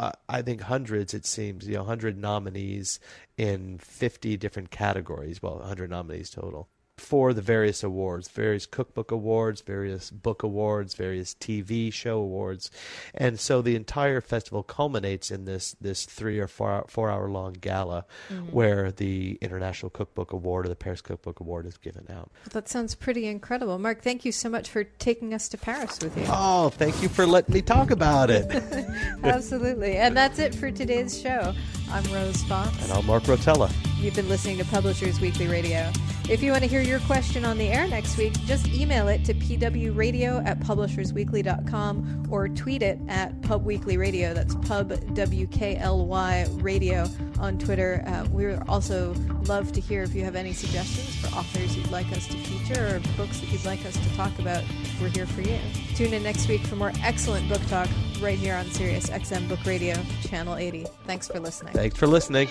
uh, 0.01 0.12
I 0.28 0.43
think 0.43 0.62
hundreds, 0.62 1.14
it 1.14 1.26
seems, 1.26 1.66
you 1.66 1.74
know, 1.74 1.80
100 1.80 2.18
nominees 2.18 3.01
in 3.36 3.78
50 3.78 4.36
different 4.36 4.70
categories. 4.70 5.43
Well, 5.43 5.59
100 5.59 5.90
nominees 5.90 6.30
total 6.30 6.68
for 7.03 7.35
the 7.35 7.43
various 7.43 7.83
awards, 7.83 8.29
various 8.29 8.65
cookbook 8.65 9.11
awards, 9.11 9.61
various 9.61 10.09
book 10.11 10.45
awards, 10.45 10.95
various 10.95 11.35
TV 11.35 11.93
show 11.93 12.19
awards, 12.19 12.71
and 13.13 13.41
so 13.41 13.61
the 13.61 13.75
entire 13.75 14.21
festival 14.21 14.63
culminates 14.63 15.31
in 15.31 15.45
this 15.45 15.75
this 15.81 16.07
three 16.07 16.39
or 16.39 16.47
four 16.47 16.85
four 16.89 17.11
hour 17.11 17.29
long 17.29 17.55
gala, 17.55 18.07
mm-hmm. 18.31 18.47
where 18.47 18.93
the 18.93 19.37
International 19.41 19.91
Cookbook 19.91 20.33
Award 20.33 20.67
or 20.67 20.69
the 20.69 20.77
Paris 20.77 21.03
Cookbook 21.03 21.41
Award 21.41 21.67
is 21.67 21.77
given 21.77 22.07
out. 22.09 22.31
That 22.51 22.69
sounds 22.69 22.95
pretty 22.95 23.27
incredible, 23.27 23.79
Mark. 23.79 24.01
Thank 24.03 24.25
you 24.25 24.31
so 24.31 24.49
much 24.49 24.71
for 24.71 24.85
taking 24.85 25.35
us 25.35 25.49
to 25.49 25.59
Paris 25.59 25.99
with 26.01 26.17
you. 26.17 26.25
Oh, 26.29 26.71
thank 26.71 27.03
you 27.03 27.09
for 27.09 27.27
letting 27.27 27.53
me 27.53 27.63
talk 27.63 27.91
about 27.91 28.31
it. 28.31 28.49
Absolutely, 29.25 29.97
and 29.97 30.17
that's 30.17 30.39
it 30.39 30.55
for 30.55 30.71
today's 30.71 31.21
show. 31.21 31.53
I'm 31.91 32.05
Rose 32.13 32.43
Fox, 32.45 32.81
and 32.85 32.93
I'm 32.93 33.05
Mark 33.07 33.25
Rotella. 33.25 33.71
You've 33.99 34.15
been 34.15 34.29
listening 34.29 34.59
to 34.59 34.65
Publishers 34.65 35.21
Weekly 35.21 35.49
Radio. 35.49 35.91
If 36.29 36.43
you 36.43 36.53
want 36.53 36.63
to 36.63 36.69
hear 36.69 36.81
your 36.81 36.91
question 37.01 37.45
on 37.45 37.59
the 37.59 37.68
air 37.68 37.86
next 37.88 38.16
week, 38.16 38.32
just 38.45 38.68
email 38.68 39.09
it 39.09 39.24
to 39.24 39.34
pwradio 39.34 40.45
at 40.47 40.61
publishersweekly.com 40.61 42.26
or 42.30 42.49
tweet 42.49 42.82
it 42.82 42.99
at 43.09 43.40
pubweeklyradio. 43.43 44.34
That's 44.34 44.55
pub 44.55 45.14
W-K-L-Y 45.14 46.47
radio 46.53 47.09
on 47.38 47.59
Twitter. 47.59 48.03
Uh, 48.07 48.26
we 48.30 48.55
also 48.68 49.14
love 49.47 49.72
to 49.72 49.80
hear 49.80 50.03
if 50.03 50.14
you 50.14 50.24
have 50.24 50.36
any 50.36 50.53
suggestions 50.53 51.14
for 51.16 51.26
authors 51.36 51.76
you'd 51.76 51.90
like 51.90 52.11
us 52.12 52.26
to 52.28 52.36
feature 52.36 52.97
or 52.97 53.01
books 53.16 53.40
that 53.40 53.51
you'd 53.51 53.64
like 53.64 53.84
us 53.84 53.95
to 53.95 54.16
talk 54.16 54.36
about. 54.38 54.64
We're 55.01 55.09
here 55.09 55.26
for 55.26 55.43
you. 55.43 55.59
Tune 55.95 56.14
in 56.14 56.22
next 56.22 56.49
week 56.49 56.62
for 56.62 56.76
more 56.76 56.93
excellent 57.03 57.49
book 57.49 57.64
talk 57.66 57.88
right 58.20 58.38
here 58.38 58.55
on 58.55 58.70
Sirius 58.70 59.11
XM 59.11 59.49
Book 59.49 59.64
Radio, 59.64 59.97
Channel 60.22 60.57
80. 60.57 60.86
Thanks 61.07 61.28
for 61.28 61.40
listening. 61.40 61.72
Thanks 61.74 61.97
for 61.97 62.07
listening. 62.07 62.49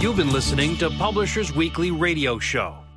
You've 0.00 0.16
been 0.16 0.30
listening 0.30 0.76
to 0.76 0.90
Publishers 0.90 1.52
Weekly 1.52 1.90
Radio 1.90 2.38
Show. 2.38 2.87